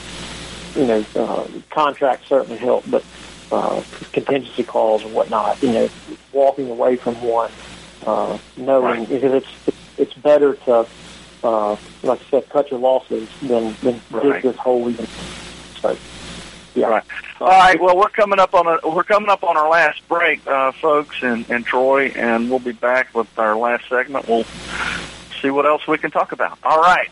you 0.75 0.87
know, 0.87 1.07
uh, 1.15 1.47
contracts 1.75 2.27
certainly 2.29 2.59
help, 2.59 2.85
but 2.87 3.05
uh, 3.51 3.83
contingency 4.13 4.65
calls 4.65 5.03
and 5.03 5.13
whatnot. 5.13 5.63
You 5.63 5.73
know, 5.73 5.91
walking 6.33 6.71
away 6.71 6.97
from 6.97 7.21
one, 7.21 7.53
uh, 8.07 8.39
knowing 8.57 9.01
Right. 9.01 9.09
because 9.09 9.43
it's 9.43 9.77
it's 9.99 10.15
better 10.15 10.55
to, 10.65 10.89
uh, 11.43 11.77
like 12.03 12.21
I 12.21 12.31
said, 12.31 12.49
cut 12.51 12.71
your 12.71 12.81
losses 12.81 13.29
than 13.41 13.77
than 13.83 14.03
Right. 14.11 14.43
dig 14.43 14.53
this 14.53 14.61
hole 14.61 14.89
even. 14.91 15.07
So, 15.83 15.99
yeah. 16.75 16.87
Right. 16.87 17.05
All 17.41 17.49
right. 17.49 17.81
Well, 17.81 17.97
we're 17.97 18.09
coming 18.09 18.39
up 18.39 18.55
on 18.55 18.67
a 18.67 18.89
we're 18.89 19.05
coming 19.05 19.29
up 19.29 19.45
on 19.45 19.57
our 19.57 19.69
last 19.69 20.07
break, 20.09 20.47
uh, 20.47 20.73
folks, 20.73 21.23
and, 21.23 21.49
and 21.51 21.65
Troy, 21.65 22.13
and 22.15 22.51
we'll 22.51 22.59
be 22.59 22.73
back 22.73 23.15
with 23.15 23.29
our 23.39 23.57
last 23.57 23.89
segment. 23.89 24.29
We'll 24.29 24.45
see 25.41 25.51
what 25.51 25.67
else 25.67 25.87
we 25.87 25.99
can 25.99 26.11
talk 26.11 26.33
about. 26.33 26.59
All 26.63 26.81
right. 26.81 27.09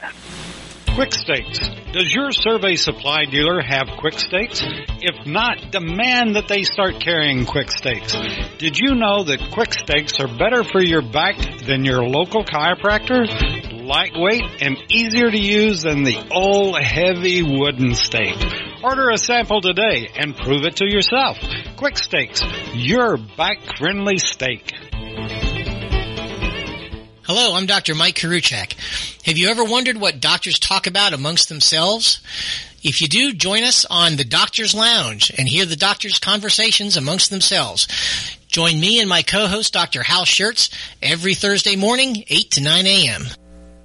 Quick 0.95 1.15
Stakes. 1.15 1.59
Does 1.93 2.13
your 2.13 2.33
survey 2.33 2.77
supply 2.77 3.25
dealer 3.25 3.61
have 3.61 3.89
Quick 3.99 4.19
Stakes? 4.19 4.63
If 5.01 5.27
not, 5.27 5.71
demand 5.71 6.37
that 6.37 6.49
they 6.49 6.63
start 6.65 7.01
carrying 7.01 7.47
Quick 7.47 7.71
Stakes. 7.71 8.15
Did 8.59 8.79
you 8.79 8.95
know 8.95 9.25
that 9.25 9.51
Quick 9.53 9.73
Stakes 9.73 10.19
are 10.21 10.29
better 10.29 10.65
for 10.65 10.83
your 10.83 11.03
back 11.03 11.37
than 11.65 11.85
your 11.85 12.03
local 12.03 12.45
chiropractor? 12.45 13.27
Lightweight 13.87 14.63
and 14.63 14.77
easier 14.91 15.31
to 15.31 15.39
use 15.39 15.83
than 15.83 16.03
the 16.03 16.29
old 16.31 16.79
heavy 16.79 17.43
wooden 17.43 17.95
stake. 17.95 18.37
Order 18.83 19.11
a 19.11 19.19
sample 19.19 19.61
today 19.61 20.09
and 20.17 20.35
prove 20.35 20.65
it 20.65 20.77
to 20.77 20.87
yourself. 20.87 21.37
Quick 21.77 21.99
Stakes, 21.99 22.43
your 22.73 23.19
back 23.19 23.59
friendly 23.77 24.17
stake. 24.17 24.73
Hello, 27.25 27.55
I'm 27.55 27.67
Dr. 27.67 27.95
Mike 27.95 28.15
Karuchak. 28.15 28.73
Have 29.27 29.37
you 29.37 29.49
ever 29.49 29.65
wondered 29.65 29.99
what 29.99 30.21
doctors 30.21 30.59
talk 30.59 30.87
about 30.87 31.13
amongst 31.13 31.51
themselves? 31.51 32.21
If 32.83 33.03
you 33.03 33.09
do, 33.09 33.35
join 33.35 33.65
us 33.65 33.85
on 33.85 34.17
the 34.17 34.25
Doctor's 34.25 34.75
Lounge 34.75 35.31
and 35.37 35.47
hear 35.47 35.67
the 35.67 35.77
doctors' 35.77 36.19
conversations 36.19 36.97
amongst 36.97 37.29
themselves. 37.29 37.87
Join 38.49 38.81
me 38.81 38.99
and 38.99 39.11
my 39.11 39.21
co-host, 39.21 39.75
Dr. 39.75 40.03
Hal 40.03 40.25
Scherz, 40.25 40.71
every 41.03 41.35
Thursday 41.35 41.77
morning, 41.77 42.25
8 42.29 42.51
to 42.53 42.63
9 42.63 42.87
a.m. 42.87 43.27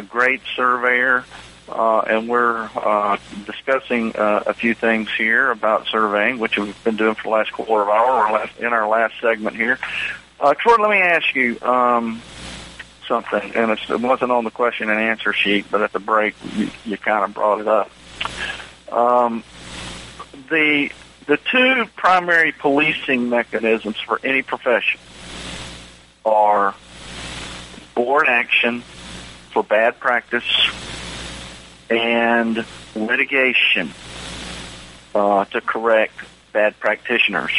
great 0.10 0.42
surveyor, 0.56 1.26
uh, 1.70 2.00
and 2.02 2.30
we're 2.30 2.70
uh, 2.76 3.18
discussing 3.46 4.16
uh, 4.16 4.44
a 4.46 4.54
few 4.54 4.74
things 4.74 5.10
here 5.18 5.52
about 5.52 5.88
surveying, 5.88 6.40
which 6.40 6.58
we've 6.58 6.84
been 6.84 6.96
doing 6.96 7.16
for 7.16 7.24
the 7.24 7.30
last 7.30 7.52
quarter 7.52 7.84
of 7.84 7.90
hour 7.90 8.28
or 8.28 8.32
last, 8.34 8.58
in 8.60 8.68
our 8.68 8.88
last 8.88 9.16
segment 9.20 9.56
here. 9.56 9.80
Uh, 10.40 10.54
Troy, 10.54 10.76
let 10.78 10.92
me 10.92 10.98
ask 10.98 11.34
you 11.36 11.60
um, 11.62 12.22
something, 13.08 13.56
and 13.56 13.72
it's, 13.72 13.90
it 13.90 14.00
wasn't 14.00 14.32
on 14.32 14.44
the 14.44 14.52
question 14.52 14.90
and 14.90 15.00
answer 15.00 15.34
sheet, 15.34 15.66
but 15.72 15.82
at 15.82 15.92
the 15.92 16.00
break 16.00 16.36
you, 16.56 16.70
you 16.86 16.98
kind 16.98 17.24
of 17.24 17.34
brought 17.34 17.62
it 17.62 17.68
up. 17.68 17.92
Um, 18.92 19.44
the 20.50 20.92
the 21.26 21.38
two 21.38 21.86
primary 21.96 22.52
policing 22.52 23.30
mechanisms 23.30 24.00
for 24.00 24.20
any 24.24 24.42
profession 24.42 25.00
are 26.24 26.76
board 27.96 28.28
action 28.28 28.82
for 29.52 29.64
bad 29.64 30.00
practice 30.00 30.44
and 31.90 32.66
litigation 32.96 33.92
uh, 35.14 35.46
to 35.46 35.62
correct 35.62 36.14
bad 36.52 36.80
practitioners. 36.80 37.54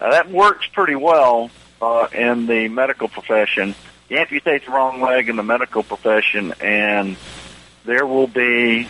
Now, 0.00 0.10
that 0.10 0.30
works 0.30 0.66
pretty 0.72 0.94
well 0.94 1.50
uh, 1.80 2.08
in 2.12 2.46
the 2.46 2.68
medical 2.68 3.08
profession. 3.08 3.74
You 4.08 4.18
amputate 4.18 4.64
the 4.66 4.72
wrong 4.72 5.00
leg 5.00 5.28
in 5.28 5.36
the 5.36 5.42
medical 5.42 5.82
profession, 5.82 6.54
and 6.60 7.16
there 7.84 8.06
will 8.06 8.26
be 8.26 8.88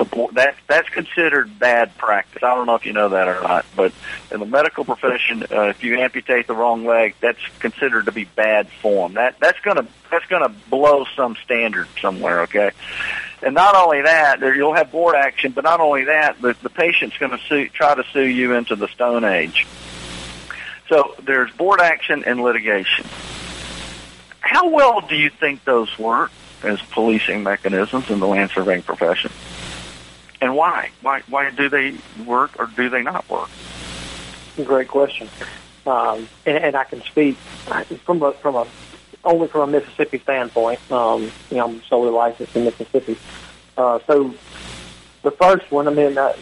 support 0.00 0.34
that 0.34 0.56
that's 0.66 0.88
considered 0.88 1.58
bad 1.58 1.96
practice. 1.98 2.42
I 2.42 2.54
don't 2.54 2.66
know 2.66 2.74
if 2.74 2.86
you 2.86 2.92
know 2.92 3.10
that 3.10 3.28
or 3.28 3.42
not, 3.42 3.66
but 3.76 3.92
in 4.30 4.40
the 4.40 4.46
medical 4.46 4.84
profession, 4.84 5.44
uh, 5.50 5.68
if 5.68 5.82
you 5.84 5.98
amputate 5.98 6.46
the 6.46 6.54
wrong 6.54 6.86
leg, 6.86 7.14
that's 7.20 7.40
considered 7.58 8.06
to 8.06 8.12
be 8.12 8.24
bad 8.24 8.68
form. 8.80 9.14
That 9.14 9.38
that's 9.40 9.60
gonna 9.60 9.86
that's 10.10 10.26
gonna 10.26 10.48
blow 10.70 11.04
some 11.14 11.36
standard 11.44 11.88
somewhere. 12.00 12.42
Okay, 12.42 12.70
and 13.42 13.54
not 13.54 13.74
only 13.74 14.02
that, 14.02 14.40
there, 14.40 14.54
you'll 14.54 14.74
have 14.74 14.90
board 14.90 15.14
action, 15.14 15.52
but 15.52 15.64
not 15.64 15.80
only 15.80 16.04
that, 16.04 16.40
the, 16.40 16.56
the 16.62 16.70
patient's 16.70 17.16
going 17.18 17.32
to 17.32 17.38
sue, 17.48 17.68
try 17.68 17.94
to 17.94 18.04
sue 18.12 18.26
you 18.26 18.54
into 18.54 18.76
the 18.76 18.88
Stone 18.88 19.24
Age. 19.24 19.66
So 20.88 21.14
there's 21.22 21.50
board 21.52 21.80
action 21.80 22.24
and 22.26 22.42
litigation. 22.42 23.06
How 24.40 24.68
well 24.68 25.00
do 25.00 25.14
you 25.14 25.30
think 25.30 25.64
those 25.64 25.98
work 25.98 26.32
as 26.62 26.82
policing 26.82 27.42
mechanisms 27.42 28.10
in 28.10 28.20
the 28.20 28.26
land 28.26 28.50
surveying 28.50 28.82
profession? 28.82 29.30
And 30.40 30.56
why? 30.56 30.90
Why 31.02 31.22
why 31.28 31.50
do 31.50 31.68
they 31.68 31.96
work 32.24 32.58
or 32.58 32.66
do 32.66 32.88
they 32.88 33.02
not 33.02 33.28
work? 33.28 33.50
Great 34.56 34.88
question. 34.88 35.28
Um, 35.86 36.28
and, 36.46 36.56
and 36.58 36.76
I 36.76 36.84
can 36.84 37.02
speak 37.02 37.36
from 38.04 38.22
a, 38.22 38.32
from 38.32 38.54
a 38.54 38.66
only 39.24 39.48
from 39.48 39.68
a 39.68 39.72
Mississippi 39.72 40.18
standpoint. 40.18 40.80
Um, 40.90 41.30
you 41.50 41.56
know, 41.58 41.68
I'm 41.68 41.82
solely 41.82 42.10
licensed 42.10 42.56
in 42.56 42.64
Mississippi. 42.64 43.18
Uh, 43.76 43.98
so 44.06 44.34
the 45.22 45.30
first 45.30 45.70
one, 45.70 45.88
I 45.88 45.90
mean, 45.90 46.16
uh, 46.16 46.34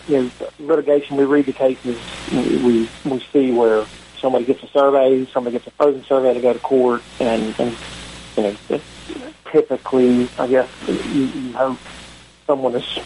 litigation. 0.58 1.16
We 1.16 1.24
read 1.24 1.46
the 1.46 1.52
cases. 1.52 1.98
We 2.32 2.88
we 3.04 3.20
see 3.32 3.50
where 3.50 3.84
somebody 4.20 4.44
gets 4.44 4.62
a 4.62 4.68
survey, 4.68 5.26
somebody 5.26 5.56
gets 5.56 5.66
a 5.66 5.70
opposing 5.70 6.04
survey 6.04 6.34
to 6.34 6.40
go 6.40 6.52
to 6.52 6.58
court, 6.58 7.02
and, 7.20 7.54
and 7.58 7.76
you 8.36 8.42
know, 8.42 8.80
typically, 9.50 10.28
I 10.38 10.46
guess 10.46 10.68
you, 10.86 11.24
you 11.24 11.52
hope 11.52 11.78
someone 12.46 12.74
is 12.74 12.98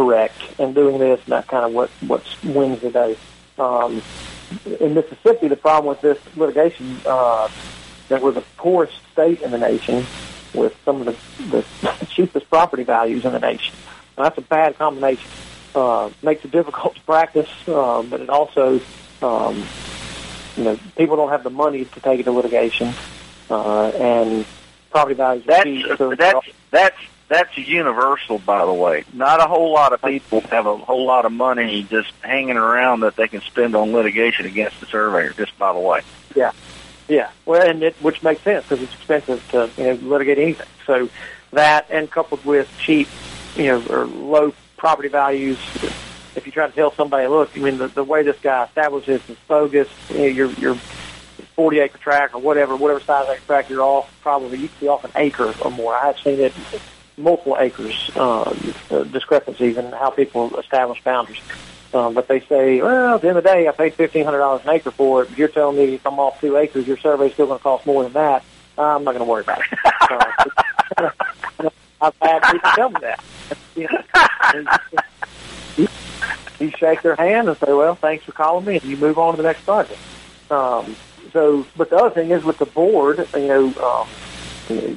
correct 0.00 0.40
in 0.58 0.72
doing 0.72 0.98
this, 0.98 1.20
and 1.24 1.32
that's 1.32 1.48
kind 1.48 1.64
of 1.64 1.72
what 1.72 1.90
what 2.06 2.24
wins 2.42 2.80
the 2.80 2.90
day. 2.90 3.16
Um, 3.58 4.02
in 4.80 4.94
Mississippi, 4.94 5.48
the 5.48 5.56
problem 5.56 5.90
with 5.90 6.00
this 6.00 6.18
litigation 6.36 7.00
uh, 7.04 7.48
that 8.08 8.22
we're 8.22 8.32
the 8.32 8.44
poorest 8.56 8.94
state 9.12 9.42
in 9.42 9.50
the 9.50 9.58
nation 9.58 10.06
with 10.54 10.74
some 10.84 11.06
of 11.06 11.06
the, 11.06 11.62
the 11.82 12.06
cheapest 12.08 12.48
property 12.48 12.82
values 12.82 13.24
in 13.24 13.32
the 13.32 13.38
nation. 13.38 13.74
Now, 14.16 14.24
that's 14.24 14.38
a 14.38 14.42
bad 14.42 14.78
combination. 14.78 15.28
Uh, 15.74 16.10
makes 16.22 16.44
it 16.44 16.50
difficult 16.50 16.96
to 16.96 17.00
practice, 17.02 17.50
uh, 17.68 18.02
but 18.02 18.20
it 18.20 18.30
also, 18.30 18.80
um, 19.22 19.62
you 20.56 20.64
know, 20.64 20.78
people 20.96 21.14
don't 21.14 21.28
have 21.28 21.44
the 21.44 21.50
money 21.50 21.84
to 21.84 22.00
take 22.00 22.18
it 22.18 22.24
to 22.24 22.32
litigation, 22.32 22.92
uh, 23.50 23.88
and 23.90 24.46
property 24.90 25.14
values. 25.14 25.44
That's 25.46 25.64
cheap, 25.64 25.86
so 25.96 26.14
that's 26.16 26.48
that's 26.70 26.96
that's 27.30 27.56
universal, 27.56 28.40
by 28.40 28.66
the 28.66 28.72
way. 28.72 29.04
Not 29.12 29.38
a 29.38 29.44
whole 29.44 29.72
lot 29.72 29.92
of 29.92 30.02
people 30.02 30.40
have 30.42 30.66
a 30.66 30.76
whole 30.76 31.06
lot 31.06 31.24
of 31.24 31.30
money 31.30 31.84
just 31.84 32.12
hanging 32.22 32.56
around 32.56 33.00
that 33.00 33.14
they 33.14 33.28
can 33.28 33.40
spend 33.42 33.76
on 33.76 33.92
litigation 33.92 34.46
against 34.46 34.80
the 34.80 34.86
surveyor. 34.86 35.32
Just 35.34 35.56
by 35.56 35.72
the 35.72 35.78
way. 35.78 36.02
Yeah, 36.34 36.50
yeah. 37.08 37.30
Well, 37.46 37.62
and 37.62 37.84
it, 37.84 37.94
which 38.02 38.24
makes 38.24 38.42
sense 38.42 38.64
because 38.64 38.82
it's 38.82 38.94
expensive 38.94 39.48
to 39.52 39.70
you 39.78 39.84
know 39.84 39.92
litigate 40.08 40.38
anything. 40.38 40.66
So 40.86 41.08
that, 41.52 41.86
and 41.88 42.10
coupled 42.10 42.44
with 42.44 42.68
cheap, 42.80 43.08
you 43.54 43.66
know, 43.66 43.82
or 43.88 44.06
low 44.06 44.52
property 44.76 45.08
values. 45.08 45.58
If 46.34 46.46
you 46.46 46.52
try 46.52 46.66
to 46.66 46.72
tell 46.72 46.92
somebody, 46.92 47.28
look, 47.28 47.56
I 47.56 47.60
mean, 47.60 47.78
the, 47.78 47.88
the 47.88 48.04
way 48.04 48.24
this 48.24 48.38
guy 48.40 48.64
established 48.64 49.06
this 49.06 49.22
is 49.30 49.36
bogus. 49.46 49.88
You 50.10 50.18
know, 50.18 50.24
you're 50.24 50.50
you're 50.54 50.74
40 51.54 51.78
acre 51.78 51.98
tract 51.98 52.34
or 52.34 52.40
whatever, 52.40 52.74
whatever 52.74 52.98
size 52.98 53.28
acre 53.28 53.42
tract 53.46 53.70
you're 53.70 53.82
off, 53.82 54.12
probably 54.20 54.58
you 54.58 54.66
could 54.66 54.80
be 54.80 54.88
off 54.88 55.04
an 55.04 55.12
acre 55.14 55.54
or 55.62 55.70
more. 55.70 55.94
I've 55.94 56.18
seen 56.18 56.40
it 56.40 56.52
multiple 57.16 57.56
acres 57.58 58.10
uh, 58.14 58.52
discrepancies 59.12 59.76
in 59.76 59.92
how 59.92 60.10
people 60.10 60.58
establish 60.58 61.02
boundaries. 61.02 61.40
Um, 61.92 62.14
but 62.14 62.28
they 62.28 62.40
say, 62.40 62.80
well, 62.80 63.16
at 63.16 63.22
the 63.22 63.28
end 63.28 63.38
of 63.38 63.44
the 63.44 63.50
day, 63.50 63.66
I 63.66 63.72
paid 63.72 63.94
fifteen 63.94 64.24
hundred 64.24 64.38
dollars 64.38 64.62
an 64.64 64.70
acre 64.70 64.92
for 64.92 65.24
it. 65.24 65.36
You're 65.36 65.48
telling 65.48 65.76
me 65.76 65.94
if 65.94 66.06
I'm 66.06 66.18
off 66.20 66.40
two 66.40 66.56
acres, 66.56 66.86
your 66.86 66.96
survey's 66.98 67.32
still 67.32 67.46
going 67.46 67.58
to 67.58 67.62
cost 67.62 67.84
more 67.84 68.04
than 68.04 68.12
that. 68.12 68.44
I'm 68.78 69.04
not 69.04 69.12
going 69.12 69.24
to 69.24 69.30
worry 69.30 69.42
about 69.42 69.60
it. 69.60 69.78
Uh, 70.96 71.10
I've 72.00 72.14
had 72.20 72.42
people 72.42 72.70
tell 72.74 72.90
me 72.90 73.00
that. 73.02 73.24
You, 73.76 73.88
know, 75.76 75.88
you 76.58 76.70
shake 76.70 77.02
their 77.02 77.14
hand 77.14 77.48
and 77.48 77.56
say, 77.58 77.72
"Well, 77.72 77.94
thanks 77.94 78.24
for 78.24 78.32
calling 78.32 78.64
me," 78.64 78.76
and 78.76 78.84
you 78.84 78.96
move 78.96 79.18
on 79.18 79.34
to 79.34 79.36
the 79.36 79.44
next 79.44 79.62
project. 79.62 80.00
Um, 80.50 80.96
so, 81.32 81.64
but 81.76 81.90
the 81.90 81.96
other 81.96 82.10
thing 82.10 82.32
is 82.32 82.42
with 82.42 82.58
the 82.58 82.66
board, 82.66 83.28
you 83.34 83.46
know. 83.46 83.66
Um, 83.82 84.08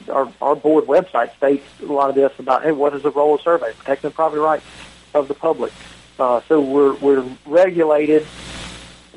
our, 0.10 0.32
our 0.42 0.56
board 0.56 0.86
website 0.86 1.36
states 1.36 1.66
a 1.82 1.86
lot 1.86 2.10
of 2.10 2.16
this 2.16 2.32
about, 2.40 2.64
hey, 2.64 2.72
what 2.72 2.94
is 2.96 3.04
the 3.04 3.12
role 3.12 3.36
of 3.36 3.42
survey? 3.42 3.72
Protecting 3.78 4.10
the 4.10 4.14
property 4.14 4.40
rights 4.40 4.66
of 5.14 5.28
the 5.28 5.34
public. 5.34 5.72
Uh, 6.20 6.42
so 6.48 6.62
we're, 6.62 6.94
we're 6.96 7.26
regulated 7.46 8.26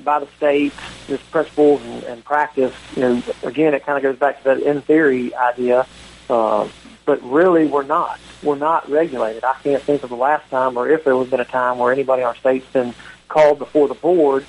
by 0.03 0.21
the 0.21 0.29
state, 0.37 0.73
this 1.07 1.21
principles 1.23 1.83
and, 1.83 2.05
and 2.05 2.25
practice. 2.25 2.75
Know, 2.97 3.23
again, 3.43 3.75
it 3.75 3.85
kind 3.85 3.97
of 3.99 4.03
goes 4.03 4.19
back 4.19 4.39
to 4.39 4.45
that 4.45 4.61
in 4.61 4.81
theory 4.83 5.35
idea, 5.35 5.87
uh, 6.31 6.69
but 7.05 7.23
really 7.23 7.67
we're 7.67 7.85
not. 7.85 8.19
We're 8.43 8.57
not 8.57 8.89
regulated. 8.89 9.45
I 9.45 9.55
can't 9.63 9.83
think 9.83 10.03
of 10.03 10.11
the 10.11 10.17
last 10.17 10.49
time 10.51 10.77
or 10.77 10.89
if 10.89 11.05
there 11.05 11.17
has 11.17 11.29
been 11.29 11.41
a 11.41 11.45
time 11.45 11.79
where 11.79 11.93
anybody 11.93 12.23
in 12.23 12.29
our 12.29 12.37
state's 12.37 12.67
been 12.73 12.95
called 13.29 13.59
before 13.59 13.89
the 13.89 13.95
board 13.95 14.47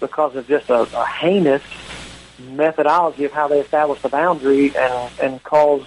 because 0.00 0.36
of 0.36 0.46
just 0.46 0.68
a, 0.70 0.82
a 0.82 1.06
heinous 1.06 1.62
methodology 2.38 3.24
of 3.24 3.32
how 3.32 3.48
they 3.48 3.60
establish 3.60 4.00
the 4.02 4.08
boundary 4.08 4.76
and 4.76 5.10
and 5.20 5.42
cause 5.42 5.84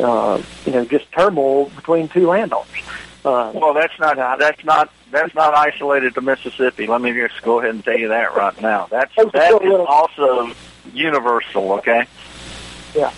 uh, 0.00 0.42
you 0.64 0.72
know 0.72 0.84
just 0.84 1.10
turmoil 1.12 1.66
between 1.70 2.08
two 2.08 2.26
landowners. 2.26 2.82
Uh, 3.24 3.50
well, 3.54 3.74
that's 3.74 3.98
not 3.98 4.16
that's 4.38 4.64
not 4.64 4.90
that's 5.10 5.34
not 5.34 5.54
isolated 5.54 6.14
to 6.14 6.20
Mississippi. 6.20 6.86
Let 6.86 7.00
me 7.00 7.12
just 7.12 7.42
go 7.42 7.58
ahead 7.58 7.74
and 7.74 7.84
tell 7.84 7.98
you 7.98 8.08
that 8.08 8.36
right 8.36 8.60
now. 8.60 8.86
That's 8.88 9.14
that 9.16 9.62
is 9.62 9.86
also 9.88 10.54
universal. 10.92 11.72
Okay. 11.74 12.06
Yeah, 12.94 13.12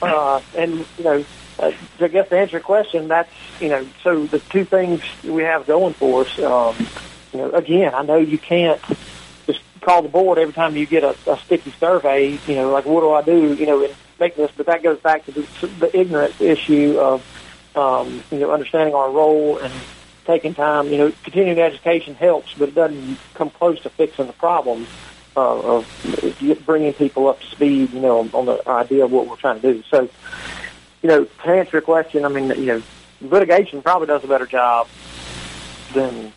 uh, 0.00 0.40
and 0.56 0.84
you 0.98 1.04
know, 1.04 1.24
uh, 1.58 1.72
I 2.00 2.08
guess 2.08 2.28
to 2.28 2.38
answer 2.38 2.56
your 2.56 2.60
question, 2.60 3.08
that's 3.08 3.30
you 3.60 3.68
know, 3.68 3.86
so 4.02 4.26
the 4.26 4.40
two 4.40 4.64
things 4.64 5.02
we 5.22 5.42
have 5.44 5.66
going 5.66 5.94
for 5.94 6.22
us. 6.22 6.38
Um, 6.40 6.74
you 7.32 7.38
know, 7.38 7.50
again, 7.52 7.94
I 7.94 8.02
know 8.02 8.16
you 8.16 8.38
can't 8.38 8.80
call 9.82 10.02
the 10.02 10.08
board 10.08 10.38
every 10.38 10.54
time 10.54 10.76
you 10.76 10.86
get 10.86 11.04
a, 11.04 11.14
a 11.26 11.36
sticky 11.38 11.72
survey. 11.72 12.38
You 12.46 12.54
know, 12.54 12.70
like 12.70 12.86
what 12.86 13.00
do 13.00 13.12
I 13.12 13.22
do? 13.22 13.54
You 13.54 13.66
know, 13.66 13.84
and 13.84 13.94
make 14.18 14.36
this. 14.36 14.50
But 14.56 14.66
that 14.66 14.82
goes 14.82 14.98
back 15.00 15.26
to 15.26 15.32
the, 15.32 15.66
the 15.78 15.98
ignorance 15.98 16.40
issue 16.40 16.98
of 16.98 17.76
um, 17.76 18.22
you 18.30 18.38
know 18.38 18.52
understanding 18.52 18.94
our 18.94 19.10
role 19.10 19.58
and 19.58 19.72
taking 20.24 20.54
time. 20.54 20.88
You 20.88 20.98
know, 20.98 21.12
continuing 21.24 21.58
education 21.58 22.14
helps, 22.14 22.54
but 22.54 22.70
it 22.70 22.74
doesn't 22.74 23.18
come 23.34 23.50
close 23.50 23.80
to 23.82 23.90
fixing 23.90 24.26
the 24.26 24.32
problem 24.32 24.86
uh, 25.36 25.76
of 25.76 26.64
bringing 26.64 26.92
people 26.94 27.28
up 27.28 27.40
to 27.40 27.46
speed. 27.46 27.92
You 27.92 28.00
know, 28.00 28.20
on 28.32 28.46
the 28.46 28.62
idea 28.66 29.04
of 29.04 29.12
what 29.12 29.28
we're 29.28 29.36
trying 29.36 29.60
to 29.60 29.74
do. 29.74 29.82
So, 29.90 30.08
you 31.02 31.08
know, 31.08 31.24
to 31.24 31.48
answer 31.48 31.72
your 31.72 31.82
question, 31.82 32.24
I 32.24 32.28
mean, 32.28 32.48
you 32.50 32.66
know, 32.66 32.82
litigation 33.20 33.82
probably 33.82 34.06
does 34.06 34.24
a 34.24 34.28
better 34.28 34.46
job 34.46 34.88
than 35.94 36.32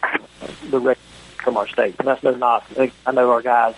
the 0.69 0.79
rest 0.79 0.99
from 1.45 1.55
our 1.55 1.67
state. 1.67 1.95
And 1.99 2.07
that's 2.07 2.21
no 2.23 2.31
knock. 2.31 2.65
I 2.77 3.11
know 3.13 3.31
our 3.31 3.41
guys, 3.41 3.75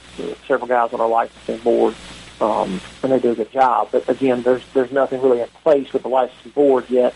several 0.48 0.68
guys 0.68 0.92
on 0.94 1.00
our 1.02 1.08
licensing 1.08 1.58
board, 1.60 1.94
um, 2.42 2.82
and 3.04 3.12
they 3.12 3.20
do 3.20 3.32
a 3.32 3.36
good 3.36 3.52
job. 3.52 3.90
But 3.92 4.10
again, 4.10 4.42
there's 4.42 4.64
there's 4.74 4.92
nothing 4.92 5.22
really 5.22 5.42
in 5.42 5.48
place 5.64 5.94
with 5.94 6.02
the 6.02 6.10
licensing 6.10 6.52
board 6.54 6.90
yet 6.90 7.14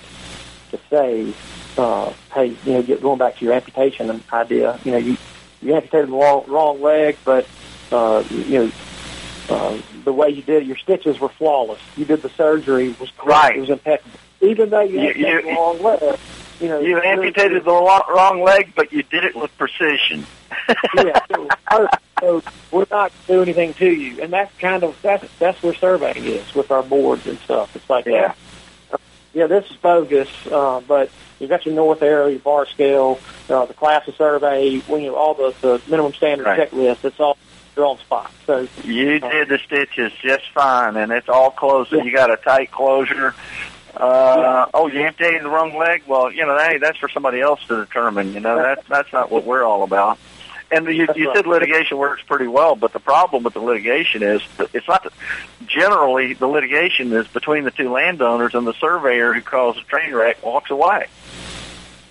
to 0.69 0.79
say, 0.89 1.33
uh, 1.77 2.13
hey, 2.33 2.55
you 2.65 2.73
know, 2.73 2.83
get, 2.83 3.01
going 3.01 3.17
back 3.17 3.37
to 3.37 3.45
your 3.45 3.53
amputation 3.55 4.21
idea. 4.31 4.77
You 4.83 4.91
know, 4.91 4.97
you 4.99 5.17
you 5.63 5.73
amputated 5.73 6.09
the 6.09 6.13
wrong, 6.13 6.43
wrong 6.47 6.81
leg, 6.81 7.17
but 7.25 7.47
uh, 7.91 8.23
you 8.29 8.65
know. 8.65 8.71
Uh, 9.49 9.77
the 10.05 10.13
way 10.13 10.29
you 10.29 10.41
did 10.41 10.61
it, 10.63 10.65
your 10.65 10.77
stitches 10.77 11.19
were 11.19 11.27
flawless. 11.27 11.81
You 11.97 12.05
did 12.05 12.21
the 12.21 12.29
surgery 12.29 12.95
was 13.01 13.11
great. 13.17 13.35
Right. 13.35 13.57
It 13.57 13.59
was 13.59 13.69
impeccable. 13.69 14.17
Even 14.39 14.69
though 14.69 14.79
you, 14.81 15.01
You- 15.01 15.07
had 15.07 15.15
you- 15.17 15.41
the 15.41 15.47
wrong 15.49 15.81
leg, 15.81 16.19
you 16.61 16.67
know, 16.69 16.79
You 16.79 17.01
amputated 17.01 17.63
the 17.65 17.71
wrong 17.71 18.41
leg, 18.43 18.73
but 18.75 18.93
you 18.93 19.03
did 19.03 19.23
it 19.25 19.35
with 19.35 19.55
precision. 19.57 20.25
yeah, 20.95 21.19
so, 21.31 21.87
so 22.19 22.43
we're 22.71 22.85
not 22.91 23.11
going 23.11 23.11
to 23.11 23.27
do 23.27 23.41
anything 23.41 23.73
to 23.75 23.89
you, 23.91 24.21
and 24.21 24.31
that's 24.31 24.55
kind 24.59 24.83
of 24.83 24.95
that's 25.01 25.25
that's 25.39 25.61
where 25.63 25.73
surveying 25.73 26.23
is 26.25 26.53
with 26.53 26.69
our 26.71 26.83
boards 26.83 27.25
and 27.25 27.39
stuff. 27.39 27.75
It's 27.75 27.89
like, 27.89 28.05
Yeah. 28.05 28.33
yeah, 28.91 28.97
yeah, 29.33 29.47
this 29.47 29.65
is 29.71 29.77
bogus, 29.77 30.29
uh, 30.51 30.81
but 30.87 31.09
you 31.39 31.47
got 31.47 31.65
your 31.65 31.73
north 31.73 32.03
arrow, 32.03 32.27
your 32.27 32.39
bar 32.39 32.65
scale, 32.67 33.19
uh, 33.49 33.65
the 33.65 33.73
class 33.73 34.07
of 34.07 34.15
survey, 34.15 34.79
when 34.81 35.01
you 35.01 35.15
all 35.15 35.33
the, 35.33 35.53
the 35.61 35.81
minimum 35.89 36.13
standard 36.13 36.45
Right. 36.45 36.69
checklist. 36.69 37.03
It's 37.05 37.19
all 37.19 37.37
you're 37.75 37.85
on 37.85 37.97
spot. 37.99 38.31
So 38.45 38.67
You 38.83 39.19
did 39.19 39.47
the 39.47 39.57
stitches 39.65 40.11
just 40.21 40.43
fine, 40.53 40.97
and 40.97 41.11
it's 41.11 41.29
all 41.29 41.49
closed. 41.49 41.91
Yeah. 41.93 42.03
you 42.03 42.11
got 42.11 42.29
a 42.29 42.35
tight 42.37 42.69
closure. 42.71 43.33
Uh, 44.01 44.65
oh, 44.73 44.87
you 44.87 44.99
amputated 45.01 45.43
the 45.43 45.49
wrong 45.49 45.77
leg? 45.77 46.01
Well, 46.07 46.31
you 46.31 46.43
know, 46.45 46.57
hey, 46.57 46.79
that's 46.79 46.97
for 46.97 47.07
somebody 47.07 47.39
else 47.39 47.59
to 47.67 47.77
determine. 47.85 48.33
You 48.33 48.39
know, 48.39 48.57
that's 48.57 48.87
that's 48.87 49.13
not 49.13 49.31
what 49.31 49.45
we're 49.45 49.63
all 49.63 49.83
about. 49.83 50.17
And 50.71 50.87
you, 50.87 51.05
you 51.15 51.31
said 51.35 51.45
litigation 51.45 51.97
works 51.97 52.23
pretty 52.23 52.47
well, 52.47 52.75
but 52.75 52.93
the 52.93 52.99
problem 52.99 53.43
with 53.43 53.53
the 53.53 53.59
litigation 53.59 54.23
is 54.23 54.41
it's 54.73 54.87
not. 54.87 55.03
The, 55.03 55.11
generally, 55.67 56.33
the 56.33 56.47
litigation 56.47 57.11
is 57.13 57.27
between 57.27 57.63
the 57.65 57.71
two 57.71 57.91
landowners, 57.91 58.55
and 58.55 58.65
the 58.65 58.73
surveyor 58.73 59.33
who 59.33 59.41
caused 59.41 59.79
the 59.79 59.83
train 59.83 60.13
wreck 60.15 60.43
walks 60.43 60.71
away. 60.71 61.07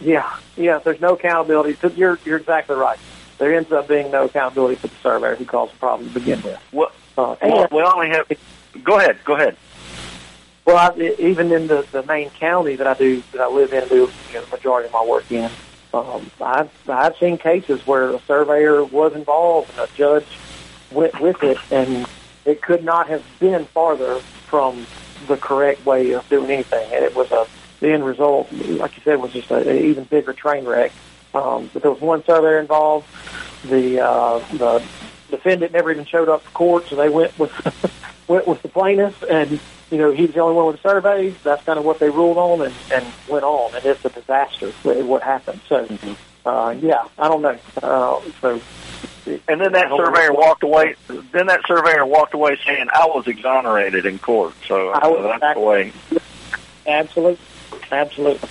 Yeah, 0.00 0.30
yeah. 0.56 0.78
There's 0.78 1.00
no 1.00 1.14
accountability. 1.14 1.76
You're 1.96 2.18
you're 2.24 2.36
exactly 2.38 2.76
right. 2.76 2.98
There 3.38 3.52
ends 3.56 3.72
up 3.72 3.88
being 3.88 4.10
no 4.10 4.26
accountability 4.26 4.76
for 4.76 4.86
the 4.88 4.96
surveyor 5.02 5.36
who 5.36 5.44
caused 5.46 5.72
the 5.72 5.78
problem 5.78 6.08
to 6.08 6.14
begin 6.20 6.40
with. 6.42 6.60
Well, 6.70 6.92
Uh, 7.18 7.36
well, 7.42 7.68
we 7.72 7.82
only 7.82 8.10
have. 8.10 8.30
Go 8.84 8.98
ahead. 8.98 9.18
Go 9.24 9.34
ahead. 9.34 9.56
Well, 10.70 10.92
I, 10.96 11.14
even 11.18 11.50
in 11.50 11.66
the, 11.66 11.84
the 11.90 12.04
main 12.04 12.30
county 12.30 12.76
that 12.76 12.86
I 12.86 12.94
do 12.94 13.24
that 13.32 13.40
I 13.40 13.48
live 13.48 13.72
in, 13.72 13.88
do 13.88 13.96
you 13.96 14.34
know, 14.34 14.44
the 14.44 14.50
majority 14.52 14.86
of 14.86 14.92
my 14.92 15.04
work 15.04 15.28
in, 15.32 15.50
um, 15.92 16.30
I've 16.40 16.70
I've 16.88 17.16
seen 17.16 17.38
cases 17.38 17.84
where 17.88 18.10
a 18.10 18.20
surveyor 18.20 18.84
was 18.84 19.14
involved 19.14 19.70
and 19.70 19.80
a 19.80 19.88
judge 19.96 20.28
went 20.92 21.20
with 21.20 21.42
it, 21.42 21.58
and 21.72 22.06
it 22.44 22.62
could 22.62 22.84
not 22.84 23.08
have 23.08 23.24
been 23.40 23.64
farther 23.64 24.20
from 24.20 24.86
the 25.26 25.36
correct 25.36 25.84
way 25.84 26.12
of 26.12 26.28
doing 26.28 26.52
anything. 26.52 26.88
And 26.92 27.04
it 27.04 27.16
was 27.16 27.32
a 27.32 27.48
the 27.80 27.90
end 27.90 28.06
result, 28.06 28.52
like 28.52 28.96
you 28.96 29.02
said, 29.02 29.20
was 29.20 29.32
just 29.32 29.50
an 29.50 29.76
even 29.76 30.04
bigger 30.04 30.32
train 30.32 30.64
wreck. 30.66 30.92
Um, 31.34 31.68
but 31.72 31.82
there 31.82 31.90
was 31.90 32.00
one 32.00 32.22
surveyor 32.22 32.60
involved. 32.60 33.08
The 33.64 34.06
uh, 34.06 34.38
the 34.52 34.84
defendant 35.30 35.72
never 35.72 35.90
even 35.90 36.04
showed 36.04 36.28
up 36.28 36.44
to 36.44 36.50
court, 36.50 36.88
so 36.88 36.96
they 36.96 37.08
went 37.08 37.38
with 37.38 37.52
went 38.28 38.46
with 38.46 38.62
the 38.62 38.68
plaintiff, 38.68 39.22
and 39.28 39.60
you 39.90 39.98
know 39.98 40.10
he's 40.10 40.32
the 40.32 40.40
only 40.40 40.54
one 40.54 40.66
with 40.66 40.76
a 40.76 40.88
survey. 40.88 41.30
That's 41.42 41.64
kind 41.64 41.78
of 41.78 41.84
what 41.84 41.98
they 41.98 42.10
ruled 42.10 42.38
on, 42.38 42.62
and, 42.62 42.74
and 42.92 43.06
went 43.28 43.44
on, 43.44 43.74
and 43.74 43.84
it's 43.84 44.04
a 44.04 44.10
disaster 44.10 44.70
what 44.82 45.22
happened. 45.22 45.60
So, 45.68 45.86
uh, 46.46 46.74
yeah, 46.78 47.04
I 47.18 47.28
don't 47.28 47.42
know. 47.42 47.58
Uh, 47.82 48.20
so, 48.40 48.60
And 49.26 49.60
then 49.60 49.72
that 49.72 49.86
I 49.86 49.88
don't 49.88 49.98
know 49.98 50.04
surveyor 50.06 50.32
walked 50.32 50.62
away. 50.62 50.94
Then 51.32 51.46
that 51.46 51.60
surveyor 51.66 52.06
walked 52.06 52.34
away 52.34 52.58
saying, 52.64 52.88
"I 52.92 53.06
was 53.06 53.26
exonerated 53.26 54.06
in 54.06 54.18
court." 54.18 54.54
So 54.66 54.90
I 54.90 55.06
was 55.08 55.24
uh, 55.24 55.38
that's 55.38 55.54
the 55.54 55.60
way. 55.60 55.92
absolutely, 56.86 57.38
absolutely. 57.90 58.48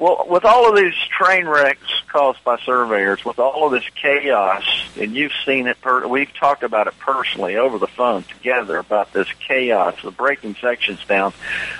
Well, 0.00 0.24
with 0.30 0.46
all 0.46 0.66
of 0.66 0.76
these 0.76 0.94
train 1.10 1.46
wrecks 1.46 1.86
caused 2.08 2.42
by 2.42 2.58
surveyors, 2.64 3.22
with 3.22 3.38
all 3.38 3.66
of 3.66 3.72
this 3.72 3.84
chaos, 4.00 4.64
and 4.98 5.14
you've 5.14 5.32
seen 5.44 5.66
it, 5.66 5.80
per- 5.80 6.06
we've 6.06 6.32
talked 6.34 6.62
about 6.62 6.86
it 6.86 6.98
personally 6.98 7.56
over 7.56 7.78
the 7.78 7.86
phone 7.86 8.22
together 8.24 8.78
about 8.78 9.12
this 9.12 9.28
chaos, 9.46 9.96
the 10.02 10.10
breaking 10.10 10.56
sections 10.56 11.04
down 11.06 11.32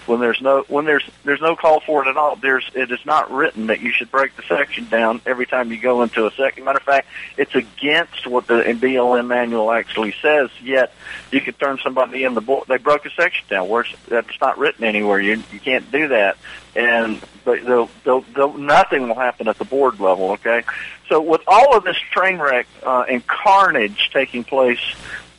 when 0.06 0.20
there's 0.20 0.40
no 0.40 0.64
when 0.68 0.84
there's 0.84 1.04
there's 1.24 1.40
no 1.40 1.56
call 1.56 1.80
for 1.80 2.04
it 2.04 2.08
at 2.08 2.16
all. 2.16 2.36
There's 2.36 2.68
it 2.74 2.90
is 2.90 3.04
not 3.04 3.30
written 3.30 3.68
that 3.68 3.80
you 3.80 3.92
should 3.92 4.10
break 4.10 4.36
the 4.36 4.42
section 4.42 4.88
down 4.88 5.20
every 5.26 5.46
time 5.46 5.70
you 5.70 5.80
go 5.80 6.02
into 6.02 6.26
a 6.26 6.30
second. 6.32 6.64
Matter 6.64 6.78
of 6.78 6.84
fact, 6.84 7.08
it's 7.36 7.54
against 7.54 8.26
what 8.26 8.46
the 8.46 8.62
BLM 8.62 9.26
manual 9.26 9.70
actually 9.70 10.14
says. 10.22 10.50
Yet 10.62 10.92
you 11.30 11.40
could 11.40 11.58
turn 11.58 11.78
somebody 11.82 12.24
in 12.24 12.34
the 12.34 12.40
board. 12.40 12.66
They 12.68 12.78
broke 12.78 13.06
a 13.06 13.10
section 13.10 13.46
down. 13.48 13.68
Where's 13.68 13.94
that's 14.08 14.40
not 14.40 14.58
written 14.58 14.84
anywhere. 14.84 15.20
You 15.20 15.42
you 15.52 15.60
can't 15.60 15.90
do 15.90 16.08
that. 16.08 16.36
And 16.76 17.20
they'll, 17.44 17.88
they'll, 18.04 18.24
they'll, 18.34 18.52
nothing 18.54 19.08
will 19.08 19.16
happen 19.16 19.48
at 19.48 19.58
the 19.58 19.64
board 19.64 19.98
level. 19.98 20.32
Okay, 20.32 20.62
so 21.08 21.20
with 21.20 21.42
all 21.46 21.76
of 21.76 21.84
this 21.84 21.98
train 22.12 22.38
wreck 22.38 22.66
uh, 22.84 23.04
and 23.08 23.26
carnage 23.26 24.10
taking 24.12 24.44
place, 24.44 24.80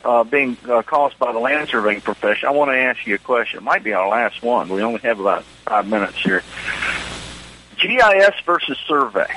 uh, 0.04 0.24
being 0.24 0.56
uh, 0.68 0.82
caused 0.82 1.18
by 1.18 1.32
the 1.32 1.38
land 1.38 1.68
surveying 1.68 2.00
profession, 2.00 2.48
I 2.48 2.52
want 2.52 2.70
to 2.70 2.76
ask 2.76 3.06
you 3.06 3.14
a 3.14 3.18
question. 3.18 3.58
It 3.58 3.62
might 3.62 3.84
be 3.84 3.92
our 3.92 4.08
last 4.08 4.42
one. 4.42 4.68
We 4.68 4.82
only 4.82 5.00
have 5.00 5.20
about 5.20 5.44
five 5.64 5.86
minutes 5.86 6.18
here. 6.18 6.42
GIS 7.78 8.34
versus 8.44 8.78
survey. 8.86 9.32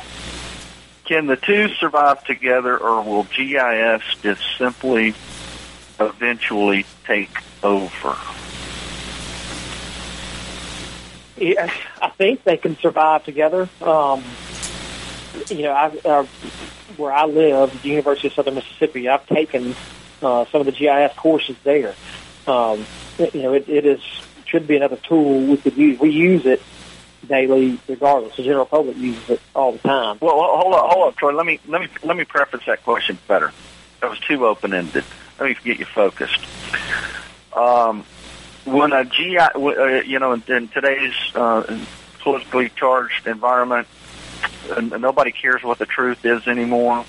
Can 1.05 1.27
the 1.27 1.35
two 1.35 1.69
survive 1.69 2.23
together, 2.25 2.77
or 2.77 3.03
will 3.03 3.25
GIS 3.25 4.01
just 4.21 4.41
simply 4.57 5.13
eventually 5.99 6.85
take 7.05 7.29
over? 7.63 8.17
I 11.37 12.11
think 12.17 12.43
they 12.43 12.57
can 12.57 12.77
survive 12.77 13.23
together. 13.23 13.69
Um, 13.81 14.23
you 15.49 15.63
know, 15.63 15.71
I, 15.71 15.97
uh, 16.05 16.25
where 16.97 17.11
I 17.11 17.25
live, 17.25 17.81
the 17.81 17.89
University 17.89 18.29
of 18.29 18.33
Southern 18.33 18.55
Mississippi, 18.55 19.09
I've 19.09 19.27
taken 19.27 19.75
uh, 20.21 20.45
some 20.45 20.61
of 20.61 20.65
the 20.65 20.71
GIS 20.71 21.13
courses 21.17 21.57
there. 21.63 21.93
Um, 22.47 22.85
you 23.17 23.43
know, 23.43 23.53
it, 23.53 23.67
it 23.67 23.85
is 23.85 24.01
should 24.45 24.67
be 24.67 24.77
another 24.77 24.97
tool 24.97 25.41
we 25.41 25.57
could 25.57 25.75
use. 25.75 25.99
We 25.99 26.11
use 26.11 26.45
it 26.45 26.61
daily, 27.27 27.79
regardless. 27.87 28.35
The 28.35 28.43
general 28.43 28.65
public 28.65 28.95
uses 28.97 29.29
it 29.29 29.41
all 29.53 29.73
the 29.73 29.79
time. 29.79 30.19
Well, 30.21 30.37
well, 30.37 30.57
hold 30.57 30.73
on, 30.73 30.89
hold 30.89 31.07
on, 31.07 31.13
Troy. 31.13 31.33
Let 31.33 31.45
me 31.45 31.59
let 31.67 31.81
me 31.81 31.87
let 32.03 32.15
me 32.15 32.23
preface 32.23 32.61
that 32.67 32.83
question 32.83 33.17
better. 33.27 33.51
That 34.01 34.09
was 34.09 34.19
too 34.19 34.45
open 34.45 34.73
ended. 34.73 35.03
Let 35.39 35.49
me 35.49 35.57
get 35.63 35.79
you 35.79 35.85
focused. 35.85 36.39
Um, 37.53 38.05
when 38.65 38.93
a 38.93 39.05
GI, 39.05 39.37
uh, 39.37 40.01
you 40.05 40.19
know, 40.19 40.33
in, 40.33 40.43
in 40.47 40.67
today's 40.67 41.13
uh, 41.35 41.79
politically 42.19 42.69
charged 42.75 43.27
environment, 43.27 43.87
uh, 44.71 44.81
nobody 44.81 45.31
cares 45.31 45.63
what 45.63 45.77
the 45.77 45.85
truth 45.85 46.25
is 46.25 46.47
anymore. 46.47 47.05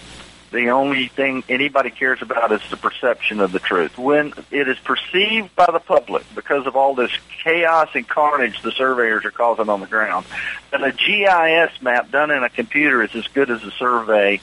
The 0.52 0.70
only 0.70 1.09
thing 1.09 1.42
anybody 1.48 1.90
cares 1.90 2.22
about 2.22 2.52
is 2.52 2.61
the 2.70 2.76
perception 2.76 3.40
of 3.40 3.50
the 3.50 3.59
truth. 3.59 3.98
When 3.98 4.32
it 4.50 4.68
is 4.68 4.78
perceived 4.78 5.54
by 5.57 5.66
the 5.66 5.80
public 5.80 6.24
because 6.34 6.66
of 6.66 6.76
all 6.76 6.94
this 6.94 7.11
chaos 7.42 7.88
and 7.94 8.09
carnage 8.09 8.62
the 8.62 8.70
surveyors 8.70 9.24
are 9.24 9.32
causing 9.32 9.68
on 9.68 9.80
the 9.80 9.86
ground, 9.86 10.24
that 10.70 10.82
a 10.82 10.92
GIS 10.92 11.82
map 11.82 12.11
done 12.12 12.30
in 12.30 12.44
a 12.44 12.48
computer 12.48 13.02
is 13.02 13.14
as 13.14 13.26
good 13.28 13.50
as 13.50 13.62
a 13.64 13.70
survey, 13.72 14.40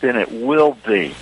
then 0.00 0.16
it 0.16 0.30
will 0.30 0.76
be. 0.86 1.14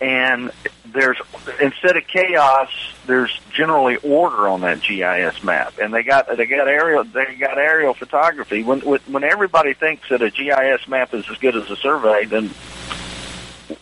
And 0.00 0.50
there's 0.86 1.20
instead 1.60 1.96
of 1.96 2.06
chaos, 2.06 2.70
there's 3.06 3.40
generally 3.52 3.96
order 3.96 4.48
on 4.48 4.60
that 4.60 4.82
GIS 4.82 5.42
map, 5.42 5.74
and 5.78 5.92
they 5.92 6.02
got 6.02 6.28
they 6.36 6.46
got 6.46 6.68
aerial 6.68 7.04
they 7.04 7.34
got 7.38 7.58
aerial 7.58 7.94
photography. 7.94 8.62
When 8.62 8.80
when 8.80 9.24
everybody 9.24 9.74
thinks 9.74 10.08
that 10.10 10.22
a 10.22 10.30
GIS 10.30 10.88
map 10.88 11.12
is 11.14 11.28
as 11.30 11.38
good 11.38 11.56
as 11.56 11.68
a 11.70 11.76
survey, 11.76 12.26
then 12.26 12.50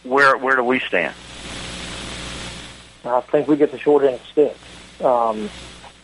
where 0.04 0.36
where 0.36 0.56
do 0.56 0.64
we 0.64 0.80
stand? 0.80 1.14
I 3.04 3.20
think 3.22 3.48
we 3.48 3.56
get 3.56 3.72
the 3.72 3.78
short 3.78 4.04
end 4.04 4.14
of 4.14 4.20
the 4.20 4.26
stick. 4.26 5.04
Um, 5.04 5.48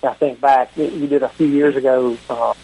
I 0.02 0.14
think 0.14 0.40
back, 0.40 0.76
you 0.76 1.06
did 1.06 1.22
a 1.22 1.28
few 1.28 1.46
years 1.46 1.76
ago, 1.76 2.16
uh, 2.30 2.54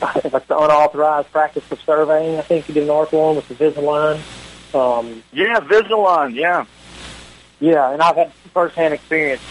like 0.32 0.46
the 0.46 0.58
unauthorized 0.58 1.30
practice 1.30 1.64
of 1.70 1.80
surveying. 1.82 2.38
I 2.38 2.42
think 2.42 2.68
you 2.68 2.74
did 2.74 2.84
an 2.84 2.90
article 2.90 3.20
on 3.20 3.36
with 3.36 3.48
the 3.48 3.54
Vizaline. 3.54 4.20
Um, 4.74 5.22
Yeah, 5.32 5.60
Vizaline. 5.60 6.34
Yeah, 6.34 6.64
yeah, 7.60 7.92
and 7.92 8.02
I've 8.02 8.16
had 8.16 8.32
firsthand 8.54 8.94
experience 8.94 9.42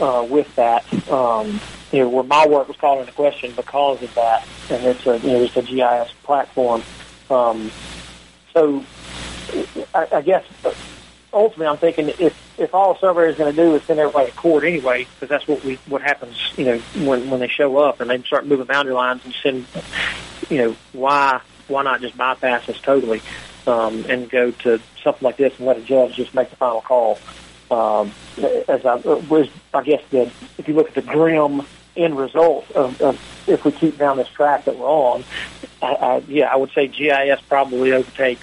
uh, 0.00 0.24
with 0.28 0.54
that. 0.56 0.84
Um, 1.10 1.60
you 1.92 2.00
know, 2.00 2.08
where 2.08 2.24
my 2.24 2.46
work 2.46 2.68
was 2.68 2.76
called 2.76 3.00
into 3.00 3.12
question 3.12 3.52
because 3.54 4.02
of 4.02 4.14
that, 4.14 4.46
and 4.70 4.84
it's 4.84 5.06
a 5.06 5.18
you 5.18 5.32
know 5.32 5.42
it's 5.42 5.56
a 5.56 5.62
GIS 5.62 6.12
platform. 6.24 6.82
Um, 7.30 7.70
so, 8.52 8.84
I, 9.94 10.06
I 10.12 10.22
guess 10.22 10.44
ultimately, 11.32 11.66
I'm 11.66 11.78
thinking 11.78 12.08
if 12.18 12.34
if 12.58 12.74
all 12.74 12.96
surveyor 12.98 13.28
is 13.28 13.36
going 13.36 13.54
to 13.54 13.62
do 13.62 13.74
is 13.74 13.82
send 13.84 14.00
everybody 14.00 14.30
to 14.30 14.36
court 14.36 14.64
anyway, 14.64 15.06
because 15.14 15.28
that's 15.28 15.46
what 15.46 15.64
we 15.64 15.78
what 15.86 16.02
happens. 16.02 16.36
You 16.56 16.64
know, 16.64 16.78
when 17.04 17.30
when 17.30 17.40
they 17.40 17.48
show 17.48 17.76
up 17.78 18.00
and 18.00 18.10
they 18.10 18.20
start 18.22 18.46
moving 18.46 18.66
boundary 18.66 18.94
lines 18.94 19.22
and 19.24 19.34
send, 19.42 19.66
you 20.48 20.58
know, 20.58 20.76
why 20.92 21.40
why 21.68 21.82
not 21.82 22.00
just 22.00 22.16
bypass 22.16 22.66
this 22.66 22.80
totally 22.80 23.22
um, 23.66 24.06
and 24.08 24.30
go 24.30 24.50
to 24.50 24.80
something 25.02 25.24
like 25.24 25.36
this 25.36 25.52
and 25.58 25.66
let 25.66 25.76
a 25.76 25.82
judge 25.82 26.16
just 26.16 26.34
make 26.34 26.50
the 26.50 26.56
final 26.56 26.80
call? 26.80 27.18
Um, 27.70 28.12
as 28.68 28.86
I 28.86 28.94
was, 28.94 29.48
I 29.74 29.82
guess 29.82 30.02
the 30.10 30.30
if 30.58 30.68
you 30.68 30.74
look 30.74 30.88
at 30.88 30.94
the 30.94 31.02
grim 31.02 31.62
end 31.96 32.16
result 32.16 32.70
of, 32.72 33.00
of 33.00 33.18
if 33.48 33.64
we 33.64 33.72
keep 33.72 33.98
down 33.98 34.18
this 34.18 34.28
track 34.28 34.66
that 34.66 34.76
we're 34.76 34.86
on, 34.86 35.24
I, 35.82 35.86
I, 35.86 36.16
yeah, 36.28 36.46
I 36.46 36.56
would 36.56 36.70
say 36.70 36.86
GIS 36.86 37.40
probably 37.48 37.92
overtakes 37.92 38.42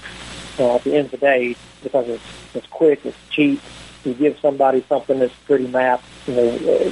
uh, 0.59 0.75
at 0.75 0.83
the 0.83 0.95
end 0.95 1.05
of 1.05 1.11
the 1.11 1.17
day 1.17 1.55
because 1.83 2.07
it's 2.09 2.23
it's 2.53 2.67
quick, 2.67 3.05
it's 3.05 3.17
cheap. 3.29 3.61
You 4.03 4.13
give 4.13 4.37
somebody 4.39 4.83
something 4.89 5.19
that's 5.19 5.33
pretty 5.45 5.67
mapped, 5.67 6.03
you 6.27 6.35
know, 6.35 6.49
uh, 6.49 6.89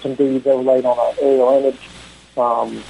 some 0.00 0.14
deeds 0.14 0.46
overlaid 0.46 0.86
on 0.86 0.98
an 0.98 1.16
aerial 1.20 1.58
image. 1.58 1.80
Um, 2.36 2.82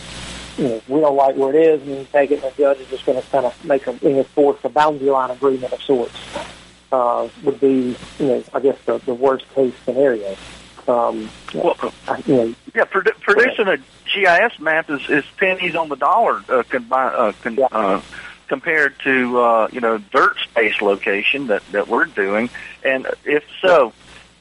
you 0.56 0.68
know, 0.68 0.82
we 0.88 1.00
don't 1.00 1.16
like 1.16 1.36
where 1.36 1.54
it 1.54 1.60
is, 1.60 1.82
and 1.82 1.90
you 1.90 2.06
take 2.12 2.30
it, 2.30 2.42
and 2.42 2.52
the 2.52 2.56
judge 2.56 2.78
is 2.78 2.88
just 2.88 3.04
going 3.04 3.20
to 3.20 3.28
kind 3.28 3.44
of 3.44 3.64
make 3.64 3.86
a 3.86 3.92
you 4.02 4.10
know, 4.10 4.22
force 4.22 4.58
a 4.64 4.68
boundary 4.68 5.10
line 5.10 5.30
agreement 5.30 5.72
of 5.72 5.82
sorts. 5.82 6.16
Uh, 6.92 7.28
would 7.42 7.60
be, 7.60 7.96
you 8.18 8.26
know, 8.26 8.44
I 8.52 8.60
guess 8.60 8.78
the, 8.86 8.98
the 8.98 9.14
worst 9.14 9.44
case 9.54 9.74
scenario. 9.84 10.36
Um, 10.86 11.28
Well, 11.52 11.76
you 12.26 12.34
know, 12.36 12.54
yeah. 12.74 12.84
Produ- 12.84 13.20
producing 13.20 13.66
a 13.66 13.76
GIS 14.14 14.60
map 14.60 14.88
is, 14.88 15.00
is 15.08 15.24
pennies 15.36 15.74
on 15.74 15.88
the 15.88 15.96
dollar 15.96 16.44
uh, 16.48 16.62
uh, 16.62 17.32
con- 17.42 17.54
Yeah. 17.56 17.66
uh, 17.72 18.02
compared 18.48 18.94
to 19.00 19.38
uh, 19.40 19.68
you 19.72 19.80
know 19.80 19.98
dirt 19.98 20.38
space 20.38 20.80
location 20.80 21.48
that 21.48 21.62
that 21.72 21.88
we're 21.88 22.04
doing. 22.04 22.50
And 22.84 23.08
if 23.24 23.42
so, 23.60 23.92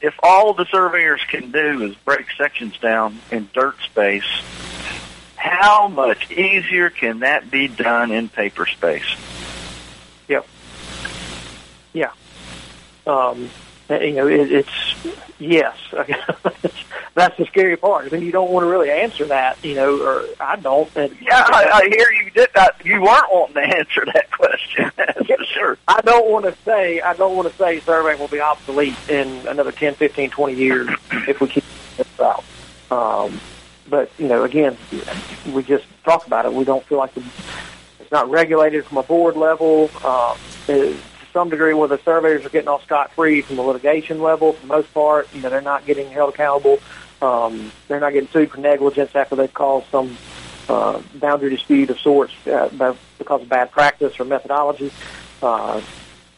if 0.02 0.14
all 0.22 0.54
the 0.54 0.66
surveyors 0.66 1.24
can 1.30 1.50
do 1.52 1.84
is 1.84 1.96
break 2.06 2.28
sections 2.38 2.78
down 2.78 3.20
in 3.32 3.50
dirt 3.56 3.78
space, 3.82 4.24
how 5.36 5.88
much 5.88 6.30
easier 6.30 6.92
can 6.92 7.20
that 7.20 7.50
be 7.50 7.68
done 7.68 8.12
in 8.12 8.30
paper 8.30 8.68
space? 8.68 9.16
Yep. 10.28 10.46
Yeah. 11.94 12.12
Um, 13.08 13.50
you 13.90 14.14
know, 14.14 14.28
it, 14.28 14.52
it's 14.52 14.96
yes. 15.40 15.78
That's 17.14 17.38
the 17.38 17.46
scary 17.46 17.78
part. 17.78 18.08
I 18.08 18.10
mean, 18.10 18.26
you 18.26 18.32
don't 18.32 18.52
want 18.52 18.66
to 18.66 18.70
really 18.70 18.90
answer 18.90 19.26
that, 19.26 19.64
you 19.64 19.76
know, 19.76 20.02
or 20.02 20.26
I 20.40 20.58
don't. 20.58 20.90
And, 20.98 21.16
Yeah, 21.22 21.46
I, 21.48 21.70
I 21.74 21.90
hear 21.90 22.12
you 22.12 22.30
did 22.32 22.50
that. 22.56 22.84
You 22.84 23.02
weren't 23.02 23.32
wanting 23.32 23.56
to 23.56 23.62
answer 23.78 24.06
that 24.14 24.32
question. 24.32 24.92
For 25.26 25.44
sure. 25.46 25.78
I 25.88 26.02
don't 26.02 26.30
want 26.30 26.46
to 26.46 26.56
say 26.64 27.00
I 27.02 27.14
don't 27.14 27.36
want 27.36 27.50
to 27.50 27.56
say 27.58 27.80
surveying 27.80 28.20
will 28.20 28.28
be 28.28 28.42
obsolete 28.42 28.98
in 29.10 29.48
another 29.48 29.72
10, 29.72 29.96
15, 29.96 30.30
20 30.30 30.56
years 30.56 30.90
if 31.28 31.40
we 31.40 31.48
keep 31.48 31.64
this 31.96 32.08
route. 32.20 32.44
Um, 32.92 33.40
but 33.88 34.12
you 34.18 34.28
know, 34.28 34.44
again, 34.44 34.78
we 35.54 35.64
just 35.64 35.86
talk 36.04 36.28
about 36.28 36.46
it. 36.46 36.54
We 36.54 36.66
don't 36.66 36.84
feel 36.86 36.98
like 36.98 37.14
the, 37.14 37.24
it's 38.00 38.12
not 38.12 38.30
regulated 38.30 38.86
from 38.86 38.98
a 38.98 39.04
board 39.04 39.38
level. 39.38 39.90
Um, 40.04 40.38
it, 40.68 40.98
some 41.36 41.50
degree, 41.50 41.74
where 41.74 41.90
the 41.90 42.00
surveyors 42.00 42.46
are 42.46 42.50
getting 42.50 42.70
off 42.70 42.84
scot 42.84 43.12
free 43.12 43.42
from 43.42 43.58
the 43.58 43.62
litigation 43.62 44.22
level, 44.22 44.54
for 44.54 44.62
the 44.62 44.68
most 44.74 44.92
part, 44.94 45.28
you 45.36 45.42
know, 45.42 45.50
they're 45.50 45.60
not 45.60 45.86
getting 45.86 46.10
held 46.10 46.34
accountable. 46.34 46.80
Um, 47.22 47.74
they're 47.90 48.00
not 48.00 48.14
getting 48.14 48.30
sued 48.30 48.52
for 48.52 48.62
negligence 48.62 49.12
after 49.16 49.36
they've 49.36 49.54
caused 49.54 49.88
some 49.92 50.18
uh, 50.70 51.02
boundary 51.16 51.50
dispute 51.50 51.90
of 51.90 52.00
sorts 52.00 52.34
uh, 52.48 52.70
because 53.18 53.42
of 53.42 53.50
bad 53.50 53.70
practice 53.72 54.18
or 54.18 54.24
methodology. 54.26 54.92
Uh, 55.44 55.82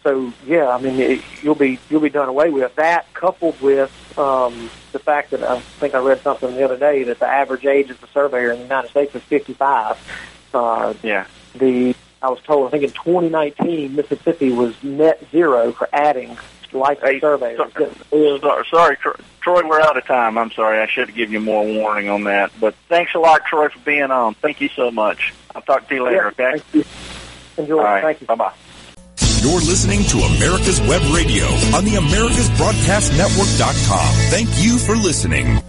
so 0.04 0.34
yeah, 0.46 0.68
I 0.70 0.80
mean 0.82 1.00
it, 1.00 1.22
you'll 1.44 1.56
be 1.56 1.80
you'll 1.90 2.02
be 2.02 2.10
done 2.10 2.30
away 2.30 2.50
with 2.50 2.76
that, 2.76 3.14
coupled 3.14 3.60
with 3.62 3.92
um, 4.18 4.70
the 4.94 5.00
fact 5.00 5.32
that 5.32 5.44
I 5.44 5.60
think 5.60 5.94
I 5.94 6.00
read 6.00 6.22
something 6.24 6.56
the 6.56 6.64
other 6.64 6.78
day 6.78 7.04
that 7.04 7.20
the 7.20 7.28
average 7.28 7.66
age 7.66 7.90
of 7.92 8.02
the 8.02 8.08
surveyor 8.08 8.52
in 8.52 8.58
the 8.58 8.64
United 8.64 8.90
States 8.90 9.14
is 9.16 9.22
55. 9.24 9.98
Uh, 10.54 10.94
Yeah. 11.04 11.28
the 11.56 11.94
I 12.22 12.30
was 12.30 12.40
told 12.42 12.68
I 12.68 12.72
think 12.72 12.84
in 12.84 12.92
2019 12.92 13.96
Mississippi 13.96 14.52
was 14.52 14.76
net 14.84 15.24
zero 15.32 15.72
for 15.72 15.88
adding 15.94 16.38
licensed 16.74 17.06
Hey, 17.06 17.20
surveyors. 17.20 17.58
so- 17.74 17.90
Sorry, 18.40 18.66
sorry, 18.70 18.98
Troy, 19.42 19.62
we're 19.68 19.80
out 19.82 19.98
of 19.98 20.06
time. 20.06 20.38
I'm 20.38 20.52
sorry. 20.52 20.80
I 20.82 20.86
should 20.88 21.08
have 21.08 21.16
given 21.16 21.32
you 21.34 21.40
more 21.40 21.64
warning 21.66 22.10
on 22.10 22.26
that. 22.26 22.52
But 22.60 22.76
thanks 22.90 23.16
a 23.16 23.20
lot, 23.20 23.46
Troy, 23.46 23.70
for 23.70 23.80
being 23.80 24.12
on. 24.12 24.34
Thank 24.36 24.60
you 24.62 24.68
so 24.70 24.92
much. 24.92 25.34
I'll 25.56 25.62
talk 25.62 25.88
to 25.88 25.96
you 25.96 26.04
later, 26.04 26.34
Yeah, 26.38 26.48
okay? 26.48 26.60
thank 26.60 26.64
you. 26.74 26.84
Enjoy. 27.64 27.78
All 27.78 27.84
right. 27.86 28.04
Thank 28.04 28.20
you. 28.22 28.28
Bye-bye. 28.28 28.52
You're 29.42 29.62
listening 29.62 30.04
to 30.04 30.18
America's 30.18 30.82
Web 30.82 31.02
Radio 31.16 31.46
on 31.74 31.86
the 31.86 31.96
AmericasBroadcastNetwork.com. 31.96 34.14
Thank 34.30 34.50
you 34.62 34.78
for 34.78 34.96
listening. 34.98 35.62